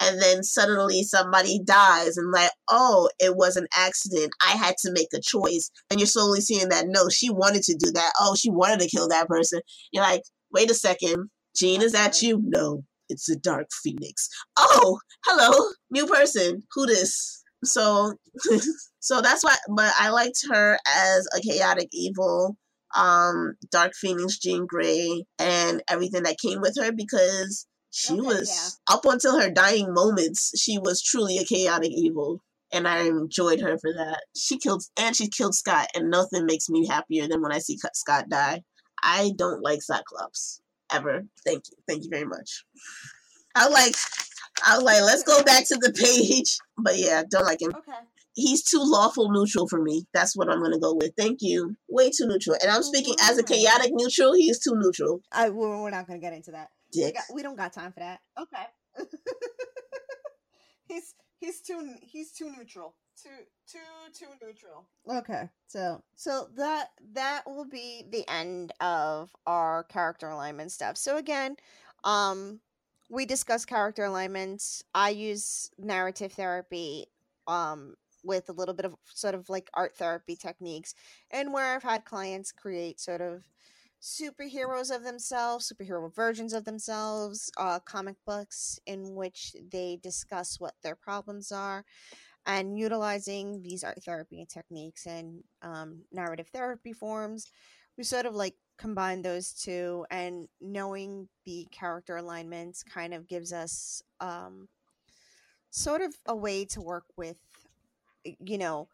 And 0.00 0.20
then 0.20 0.42
suddenly 0.42 1.02
somebody 1.04 1.60
dies 1.64 2.18
and 2.18 2.30
like, 2.30 2.50
oh, 2.70 3.08
it 3.18 3.34
was 3.36 3.56
an 3.56 3.66
accident. 3.76 4.30
I 4.46 4.50
had 4.52 4.74
to 4.82 4.92
make 4.92 5.08
a 5.14 5.20
choice. 5.20 5.70
And 5.90 5.98
you're 5.98 6.06
slowly 6.06 6.40
seeing 6.42 6.68
that 6.68 6.86
no, 6.88 7.08
she 7.08 7.30
wanted 7.30 7.62
to 7.64 7.76
do 7.78 7.90
that. 7.92 8.12
Oh, 8.20 8.34
she 8.36 8.50
wanted 8.50 8.80
to 8.80 8.90
kill 8.94 9.08
that 9.08 9.28
person. 9.28 9.60
You're 9.92 10.02
like, 10.04 10.22
wait 10.52 10.70
a 10.70 10.74
second. 10.74 11.30
Jean, 11.56 11.80
is 11.82 11.92
that 11.92 12.20
you? 12.22 12.42
No. 12.44 12.84
it's 13.08 13.28
a 13.30 13.36
dark 13.36 13.68
phoenix. 13.82 14.28
Oh, 14.58 14.98
hello, 15.24 15.70
new 15.90 16.06
person. 16.06 16.62
Who 16.74 16.86
this? 16.86 17.42
So, 17.66 18.14
so 19.00 19.20
that's 19.20 19.44
why. 19.44 19.56
But 19.68 19.92
I 19.98 20.10
liked 20.10 20.44
her 20.50 20.78
as 20.88 21.28
a 21.36 21.40
chaotic 21.40 21.88
evil, 21.92 22.56
um, 22.96 23.54
dark 23.70 23.92
phoenix, 23.94 24.38
Jean 24.38 24.66
Grey, 24.66 25.24
and 25.38 25.82
everything 25.88 26.24
that 26.24 26.38
came 26.42 26.60
with 26.60 26.76
her 26.80 26.92
because 26.92 27.66
she 27.90 28.14
Okay, 28.14 28.20
was 28.20 28.80
up 28.90 29.04
until 29.06 29.40
her 29.40 29.50
dying 29.50 29.92
moments. 29.94 30.52
She 30.60 30.78
was 30.78 31.02
truly 31.02 31.38
a 31.38 31.44
chaotic 31.44 31.92
evil. 31.92 32.42
And 32.72 32.88
I 32.88 33.04
enjoyed 33.04 33.60
her 33.60 33.78
for 33.78 33.92
that. 33.92 34.22
She 34.36 34.58
killed, 34.58 34.82
and 34.98 35.14
she 35.14 35.28
killed 35.28 35.54
Scott, 35.54 35.88
and 35.94 36.10
nothing 36.10 36.46
makes 36.46 36.68
me 36.68 36.86
happier 36.86 37.28
than 37.28 37.40
when 37.40 37.52
I 37.52 37.58
see 37.58 37.78
Scott 37.94 38.28
die. 38.28 38.62
I 39.02 39.30
don't 39.36 39.62
like 39.62 39.82
Cyclops 39.82 40.60
ever. 40.92 41.22
Thank 41.46 41.64
you. 41.70 41.76
Thank 41.88 42.04
you 42.04 42.10
very 42.10 42.24
much. 42.26 42.64
I 43.54 43.68
like, 43.68 43.94
I 44.64 44.76
was 44.76 44.84
like, 44.84 45.02
let's 45.02 45.22
go 45.22 45.42
back 45.42 45.66
to 45.68 45.76
the 45.76 45.92
page. 45.92 46.58
But 46.78 46.98
yeah, 46.98 47.22
don't 47.28 47.46
like 47.46 47.62
him. 47.62 47.74
Okay. 47.74 47.98
He's 48.34 48.62
too 48.62 48.82
lawful 48.82 49.30
neutral 49.30 49.66
for 49.66 49.80
me. 49.80 50.04
That's 50.12 50.36
what 50.36 50.50
I'm 50.50 50.62
gonna 50.62 50.78
go 50.78 50.92
with. 50.92 51.12
Thank 51.16 51.38
you. 51.40 51.74
Way 51.88 52.10
too 52.10 52.26
neutral. 52.26 52.54
And 52.60 52.70
I'm 52.70 52.82
speaking 52.82 53.14
as 53.22 53.38
a 53.38 53.42
chaotic 53.42 53.92
neutral. 53.94 54.34
He's 54.34 54.58
too 54.58 54.74
neutral. 54.74 55.22
I 55.32 55.48
we're, 55.48 55.82
we're 55.82 55.88
not 55.88 56.06
gonna 56.06 56.18
get 56.18 56.34
into 56.34 56.50
that. 56.50 56.68
We, 56.94 57.12
got, 57.12 57.22
we 57.32 57.42
don't 57.42 57.56
got 57.56 57.72
time 57.72 57.92
for 57.92 58.00
that. 58.00 58.20
Okay. 58.38 59.06
he's 60.88 61.14
he's 61.38 61.62
too 61.62 61.94
he's 62.02 62.32
too 62.32 62.52
neutral. 62.54 62.94
Too 63.22 63.30
too 63.66 63.78
too 64.12 64.46
neutral. 64.46 64.86
Okay. 65.10 65.48
So 65.66 66.02
so 66.14 66.48
that 66.56 66.90
that 67.14 67.44
will 67.46 67.64
be 67.64 68.04
the 68.10 68.28
end 68.30 68.72
of 68.80 69.34
our 69.46 69.84
character 69.84 70.28
alignment 70.28 70.72
stuff. 70.72 70.98
So 70.98 71.16
again, 71.16 71.56
um 72.04 72.60
we 73.08 73.26
discuss 73.26 73.64
character 73.64 74.04
alignments. 74.04 74.82
I 74.94 75.10
use 75.10 75.70
narrative 75.78 76.32
therapy 76.32 77.06
um 77.46 77.94
with 78.24 78.48
a 78.48 78.52
little 78.52 78.74
bit 78.74 78.84
of 78.86 78.94
sort 79.04 79.34
of 79.34 79.48
like 79.48 79.70
art 79.74 79.96
therapy 79.96 80.34
techniques 80.34 80.94
and 81.30 81.52
where 81.52 81.74
I've 81.74 81.82
had 81.82 82.04
clients 82.04 82.50
create 82.50 82.98
sort 83.00 83.20
of 83.20 83.44
superheroes 84.02 84.94
of 84.94 85.04
themselves, 85.04 85.72
superhero 85.72 86.14
versions 86.14 86.52
of 86.52 86.64
themselves, 86.64 87.50
uh, 87.56 87.78
comic 87.80 88.16
books 88.26 88.78
in 88.86 89.14
which 89.14 89.54
they 89.72 89.98
discuss 90.02 90.60
what 90.60 90.74
their 90.82 90.96
problems 90.96 91.50
are, 91.50 91.84
and 92.46 92.78
utilizing 92.78 93.62
these 93.62 93.82
art 93.82 94.02
therapy 94.04 94.46
techniques 94.48 95.06
and 95.06 95.42
um, 95.62 96.02
narrative 96.12 96.48
therapy 96.52 96.92
forms. 96.92 97.50
We 97.96 98.04
sort 98.04 98.26
of 98.26 98.34
like 98.34 98.54
combine 98.78 99.22
those 99.22 99.52
two, 99.52 100.06
and 100.10 100.48
knowing 100.60 101.28
the 101.44 101.66
character 101.70 102.16
alignments 102.16 102.82
kind 102.82 103.14
of 103.14 103.28
gives 103.28 103.52
us 103.52 104.02
um, 104.20 104.68
sort 105.70 106.00
of 106.00 106.14
a 106.26 106.34
way 106.34 106.64
to 106.66 106.80
work 106.80 107.04
with, 107.16 107.36
you 108.24 108.58
know, 108.58 108.88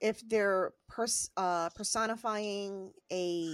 if 0.00 0.20
they're 0.28 0.72
pers- 0.88 1.30
uh, 1.36 1.70
personifying 1.70 2.92
a 3.12 3.48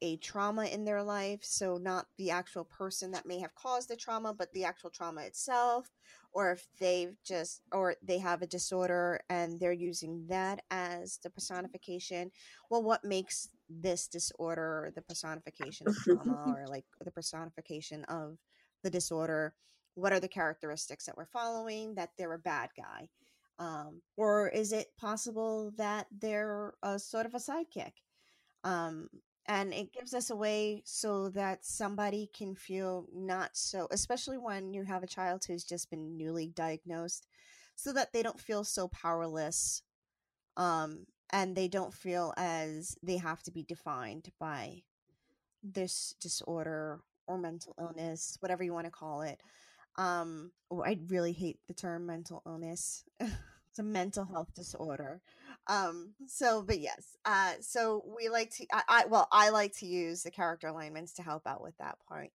a 0.00 0.16
trauma 0.16 0.64
in 0.64 0.84
their 0.84 1.02
life 1.02 1.40
so 1.42 1.76
not 1.76 2.06
the 2.18 2.30
actual 2.30 2.64
person 2.64 3.10
that 3.12 3.26
may 3.26 3.38
have 3.38 3.54
caused 3.54 3.88
the 3.88 3.96
trauma 3.96 4.34
but 4.34 4.52
the 4.52 4.64
actual 4.64 4.90
trauma 4.90 5.22
itself 5.22 5.88
or 6.32 6.52
if 6.52 6.66
they've 6.80 7.16
just 7.24 7.62
or 7.72 7.94
they 8.02 8.18
have 8.18 8.42
a 8.42 8.46
disorder 8.46 9.20
and 9.28 9.60
they're 9.60 9.72
using 9.72 10.26
that 10.28 10.62
as 10.70 11.18
the 11.22 11.30
personification 11.30 12.30
well 12.70 12.82
what 12.82 13.04
makes 13.04 13.48
this 13.80 14.08
disorder 14.08 14.86
or 14.86 14.92
the 14.94 15.02
personification 15.02 15.88
of 15.88 15.96
trauma 15.96 16.44
or 16.56 16.66
like 16.68 16.84
the 17.04 17.10
personification 17.10 18.04
of 18.04 18.38
the 18.82 18.90
disorder 18.90 19.54
what 19.94 20.12
are 20.14 20.20
the 20.20 20.28
characteristics 20.28 21.04
that 21.04 21.18
we're 21.18 21.26
following? 21.26 21.94
That 21.96 22.12
they're 22.16 22.32
a 22.32 22.38
bad 22.38 22.70
guy 22.74 23.10
um, 23.58 24.02
or 24.16 24.48
is 24.48 24.72
it 24.72 24.88
possible 24.98 25.72
that 25.76 26.06
they're 26.10 26.74
a 26.82 26.98
sort 26.98 27.26
of 27.26 27.34
a 27.34 27.38
sidekick? 27.38 27.92
Um, 28.64 29.08
and 29.46 29.72
it 29.72 29.92
gives 29.92 30.14
us 30.14 30.30
a 30.30 30.36
way 30.36 30.82
so 30.84 31.28
that 31.30 31.64
somebody 31.64 32.30
can 32.36 32.54
feel 32.54 33.06
not 33.12 33.50
so 33.54 33.88
especially 33.90 34.38
when 34.38 34.72
you 34.72 34.84
have 34.84 35.02
a 35.02 35.08
child 35.08 35.44
who's 35.44 35.64
just 35.64 35.90
been 35.90 36.16
newly 36.16 36.46
diagnosed 36.46 37.26
so 37.74 37.92
that 37.92 38.12
they 38.12 38.22
don't 38.22 38.38
feel 38.38 38.62
so 38.62 38.86
powerless 38.86 39.82
um, 40.56 41.06
and 41.32 41.56
they 41.56 41.68
don't 41.68 41.94
feel 41.94 42.34
as 42.36 42.96
they 43.02 43.16
have 43.16 43.42
to 43.44 43.50
be 43.50 43.62
defined 43.62 44.30
by 44.38 44.82
this 45.62 46.14
disorder 46.20 47.00
or 47.26 47.38
mental 47.38 47.74
illness 47.80 48.36
whatever 48.40 48.62
you 48.62 48.72
want 48.72 48.86
to 48.86 48.90
call 48.90 49.22
it. 49.22 49.40
Um 49.96 50.52
oh, 50.70 50.82
i 50.82 50.98
really 51.08 51.32
hate 51.32 51.58
the 51.68 51.74
term 51.74 52.06
mental 52.06 52.42
illness. 52.46 53.04
It's 53.70 53.78
a 53.78 53.82
mental 53.82 54.26
health 54.26 54.52
disorder. 54.54 55.22
Um 55.66 56.10
so 56.26 56.62
but 56.62 56.78
yes 56.78 57.16
uh 57.24 57.54
so 57.60 58.04
we 58.14 58.28
like 58.28 58.50
to 58.56 58.66
I, 58.70 58.82
I 58.86 59.04
well 59.06 59.28
i 59.32 59.48
like 59.48 59.74
to 59.78 59.86
use 59.86 60.22
the 60.22 60.30
character 60.30 60.66
alignments 60.66 61.14
to 61.14 61.22
help 61.22 61.46
out 61.46 61.62
with 61.62 61.78
that 61.78 61.96
point. 62.06 62.32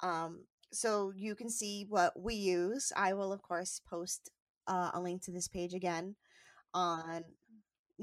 Um 0.00 0.40
so 0.72 1.12
you 1.16 1.34
can 1.34 1.48
see 1.48 1.86
what 1.88 2.20
we 2.20 2.34
use. 2.34 2.92
I 2.94 3.14
will 3.14 3.32
of 3.32 3.40
course 3.40 3.80
post 3.88 4.30
uh, 4.66 4.90
a 4.92 5.00
link 5.00 5.22
to 5.22 5.30
this 5.30 5.48
page 5.48 5.72
again 5.74 6.16
on 6.74 7.24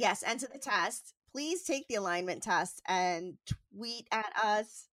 yes 0.02 0.22
to 0.40 0.48
the 0.52 0.60
test 0.60 1.14
please 1.32 1.64
take 1.64 1.88
the 1.88 1.96
alignment 1.96 2.44
test 2.44 2.82
and 2.88 3.36
tweet 3.74 4.08
at 4.12 4.32
us 4.44 4.88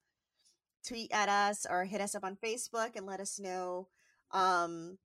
tweet 0.86 1.11
at 1.12 1.28
us 1.28 1.66
or 1.68 1.84
hit 1.84 2.00
us 2.00 2.14
up 2.14 2.24
on 2.24 2.36
facebook 2.36 2.96
and 2.96 3.06
let 3.06 3.20
us 3.20 3.38
know 3.38 3.88
um 4.32 4.98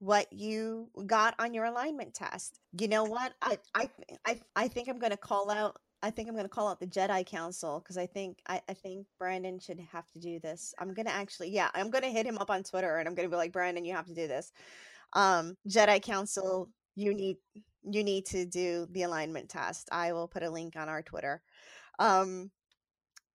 what 0.00 0.32
you 0.32 0.88
got 1.06 1.34
on 1.38 1.54
your 1.54 1.64
alignment 1.64 2.14
test. 2.14 2.60
You 2.78 2.88
know 2.88 3.04
what? 3.04 3.32
I 3.42 3.58
I 3.74 3.90
I, 4.24 4.40
I 4.54 4.68
think 4.68 4.88
I'm 4.88 4.98
going 4.98 5.10
to 5.10 5.16
call 5.16 5.50
out 5.50 5.76
I 6.02 6.10
think 6.10 6.28
I'm 6.28 6.34
going 6.34 6.44
to 6.44 6.50
call 6.50 6.68
out 6.68 6.78
the 6.78 6.86
Jedi 6.86 7.26
Council 7.26 7.80
because 7.80 7.98
I 7.98 8.06
think 8.06 8.38
I, 8.48 8.60
I 8.68 8.74
think 8.74 9.06
Brandon 9.18 9.58
should 9.58 9.80
have 9.92 10.08
to 10.12 10.20
do 10.20 10.38
this. 10.38 10.72
I'm 10.78 10.94
going 10.94 11.06
to 11.06 11.12
actually 11.12 11.50
yeah, 11.50 11.70
I'm 11.74 11.90
going 11.90 12.04
to 12.04 12.10
hit 12.10 12.26
him 12.26 12.38
up 12.38 12.50
on 12.50 12.62
Twitter 12.62 12.98
and 12.98 13.08
I'm 13.08 13.14
going 13.14 13.28
to 13.28 13.32
be 13.32 13.36
like 13.36 13.52
Brandon, 13.52 13.84
you 13.84 13.94
have 13.94 14.06
to 14.06 14.14
do 14.14 14.28
this. 14.28 14.52
Um 15.14 15.56
Jedi 15.68 16.00
Council, 16.00 16.68
you 16.98 17.14
need 17.14 17.36
you 17.84 18.02
need 18.02 18.26
to 18.26 18.44
do 18.44 18.86
the 18.90 19.04
alignment 19.04 19.48
test. 19.48 19.88
I 19.92 20.12
will 20.12 20.28
put 20.28 20.42
a 20.42 20.50
link 20.50 20.74
on 20.76 20.88
our 20.88 21.02
Twitter. 21.02 21.42
Um 21.98 22.50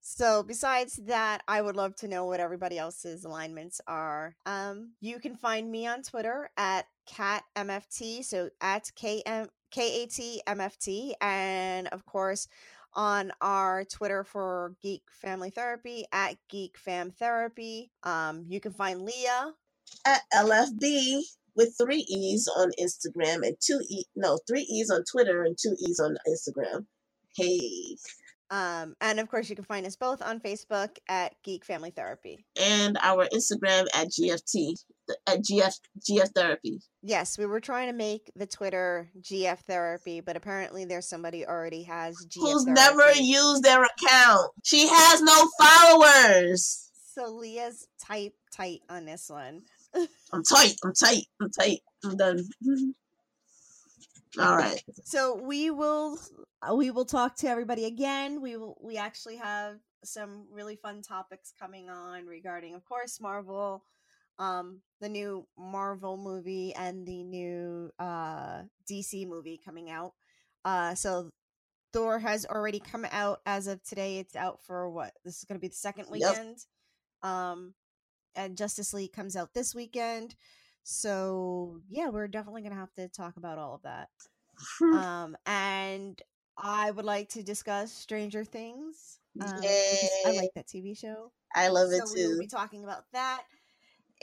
so 0.06 0.44
besides 0.44 0.98
that, 1.06 1.44
I 1.48 1.62
would 1.62 1.78
love 1.78 1.96
to 1.98 2.10
know 2.10 2.26
what 2.26 2.42
everybody 2.42 2.78
else's 2.78 3.24
alignments 3.24 3.80
are. 3.88 4.36
Um, 4.46 4.92
you 5.00 5.18
can 5.18 5.38
find 5.38 5.72
me 5.72 5.88
on 5.88 6.02
Twitter 6.02 6.50
at 6.58 6.88
catmft, 7.10 8.26
so 8.26 8.50
at 8.60 8.92
km 8.98 9.48
katmft, 9.74 11.14
and 11.22 11.88
of 11.88 12.06
course 12.06 12.50
on 12.94 13.32
our 13.40 13.86
Twitter 13.86 14.26
for 14.26 14.76
Geek 14.82 15.04
Family 15.10 15.52
Therapy 15.52 16.06
at 16.12 16.36
Geek 16.50 16.78
Fam 16.78 17.12
Therapy. 17.12 17.90
Um, 18.04 18.44
you 18.46 18.60
can 18.60 18.74
find 18.74 19.04
Lea 19.04 19.54
At 20.06 20.22
LFB 20.34 21.22
with 21.56 21.76
three 21.78 22.06
E's 22.08 22.48
on 22.48 22.72
Instagram 22.82 23.46
and 23.48 23.56
two 23.60 23.82
E 23.90 24.06
no, 24.16 24.40
three 24.48 24.62
E's 24.64 24.90
on 24.90 25.04
Twitter 25.12 25.44
and 25.44 25.58
two 25.62 25.76
E's 25.80 26.00
on 26.00 26.18
Instagram. 26.28 26.86
Hey. 27.36 27.96
Um, 28.50 28.94
and 29.02 29.20
of 29.20 29.30
course, 29.30 29.50
you 29.50 29.56
can 29.56 29.66
find 29.66 29.84
us 29.84 29.96
both 29.96 30.22
on 30.22 30.40
Facebook 30.40 30.90
at 31.10 31.34
Geek 31.44 31.66
Family 31.66 31.90
Therapy. 31.90 32.46
And 32.62 33.00
our 33.02 33.28
Instagram 33.34 33.86
at 33.96 34.10
GFT 34.10 34.76
at 35.26 35.40
GF 35.40 35.74
GF 36.08 36.30
Therapy. 36.36 36.80
Yes, 37.02 37.38
we 37.40 37.48
were 37.48 37.60
trying 37.60 37.88
to 37.88 37.94
make 37.94 38.32
the 38.36 38.46
Twitter 38.46 39.10
GF 39.22 39.58
Therapy, 39.62 40.22
but 40.22 40.38
apparently 40.38 40.86
there's 40.86 41.10
somebody 41.10 41.48
already 41.48 41.82
has 41.84 42.16
GF 42.28 42.42
Who's 42.42 42.64
Therapy. 42.66 42.80
never 42.80 43.12
used 43.20 43.64
their 43.64 43.84
account. 43.84 44.52
She 44.64 44.88
has 44.88 45.22
no 45.24 45.50
followers. 45.60 46.92
So 47.16 47.34
Lea's 47.34 47.88
tight, 48.00 48.34
tight 48.56 48.82
on 48.90 49.06
this 49.06 49.30
one. 49.30 49.64
I'm 50.34 50.44
tight. 50.44 50.76
I'm 50.84 50.94
tight. 50.94 51.26
I'm 51.42 51.50
tight. 51.52 51.80
I'm 52.04 52.18
done. 52.18 52.44
All 54.40 54.56
right. 54.58 54.82
So 55.04 55.36
we 55.36 55.70
will, 55.70 56.18
we 56.76 56.90
will 56.92 57.06
talk 57.06 57.36
to 57.38 57.48
everybody 57.48 57.86
again. 57.86 58.42
We 58.42 58.58
will, 58.58 58.78
we 58.82 58.98
actually 58.98 59.38
have 59.38 59.76
some 60.04 60.48
really 60.52 60.76
fun 60.76 61.02
topics 61.02 61.54
coming 61.60 61.90
on 61.90 62.26
regarding, 62.26 62.74
of 62.76 62.84
course, 62.86 63.22
Marvel, 63.22 63.84
um, 64.40 64.82
the 65.02 65.10
new 65.10 65.46
Marvel 65.58 66.18
movie 66.18 66.74
and 66.74 67.06
the 67.06 67.24
new 67.24 67.92
uh 68.00 68.64
DC 68.90 69.28
movie 69.28 69.62
coming 69.64 69.92
out. 69.92 70.14
Uh, 70.66 70.96
so 70.96 71.30
Thor 71.94 72.18
has 72.20 72.46
already 72.46 72.80
come 72.80 73.06
out 73.12 73.42
as 73.46 73.68
of 73.68 73.84
today. 73.84 74.18
It's 74.18 74.36
out 74.36 74.60
for 74.66 74.90
what? 74.90 75.14
This 75.24 75.38
is 75.38 75.44
going 75.44 75.58
to 75.60 75.62
be 75.62 75.68
the 75.68 75.76
second 75.76 76.08
Yep. 76.12 76.30
weekend. 76.32 76.58
Um, 77.22 77.74
and 78.36 78.58
Justice 78.58 78.94
League 78.94 79.14
comes 79.14 79.36
out 79.36 79.54
this 79.54 79.74
weekend. 79.74 80.36
So 80.84 81.80
yeah, 81.90 82.10
we're 82.10 82.28
definitely 82.28 82.62
going 82.62 82.74
to 82.74 82.80
have 82.80 82.94
to 82.96 83.08
talk 83.08 83.38
about 83.38 83.58
all 83.58 83.76
of 83.76 83.82
that. 83.84 84.10
Um, 84.82 85.36
and 85.46 86.22
I 86.58 86.92
would 86.92 87.06
like 87.06 87.30
to 87.30 87.44
discuss 87.44 87.92
Stranger 87.92 88.44
Things. 88.44 89.20
Um, 89.42 89.50
I 90.28 90.32
like 90.36 90.52
that 90.54 90.68
TV 90.68 90.96
show 90.96 91.32
I 91.56 91.70
love 91.70 91.92
it 91.92 92.08
so 92.08 92.14
we 92.14 92.28
will 92.28 92.40
be 92.40 92.46
talking 92.46 92.84
about 92.84 93.06
that 93.14 93.42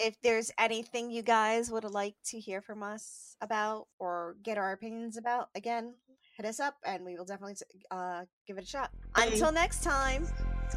if 0.00 0.20
there's 0.22 0.50
anything 0.58 1.10
you 1.10 1.22
guys 1.22 1.70
would 1.70 1.84
like 1.84 2.14
to 2.24 2.40
hear 2.40 2.60
from 2.60 2.82
us 2.82 3.36
about 3.40 3.86
or 3.98 4.36
get 4.42 4.56
our 4.58 4.72
opinions 4.72 5.16
about, 5.16 5.48
again, 5.54 5.94
hit 6.36 6.46
us 6.46 6.58
up 6.58 6.74
and 6.86 7.04
we 7.04 7.16
will 7.16 7.24
definitely 7.24 7.56
uh, 7.90 8.22
give 8.46 8.56
it 8.56 8.64
a 8.64 8.66
shot. 8.66 8.90
Until 9.16 9.52
next 9.52 9.82
time, 9.82 10.26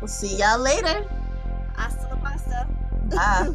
we'll 0.02 0.08
see 0.08 0.36
y'all 0.36 0.60
later. 0.60 1.08
Hasta 1.76 2.08
la 2.10 2.18
pasta. 2.18 2.83
啊。 3.18 3.48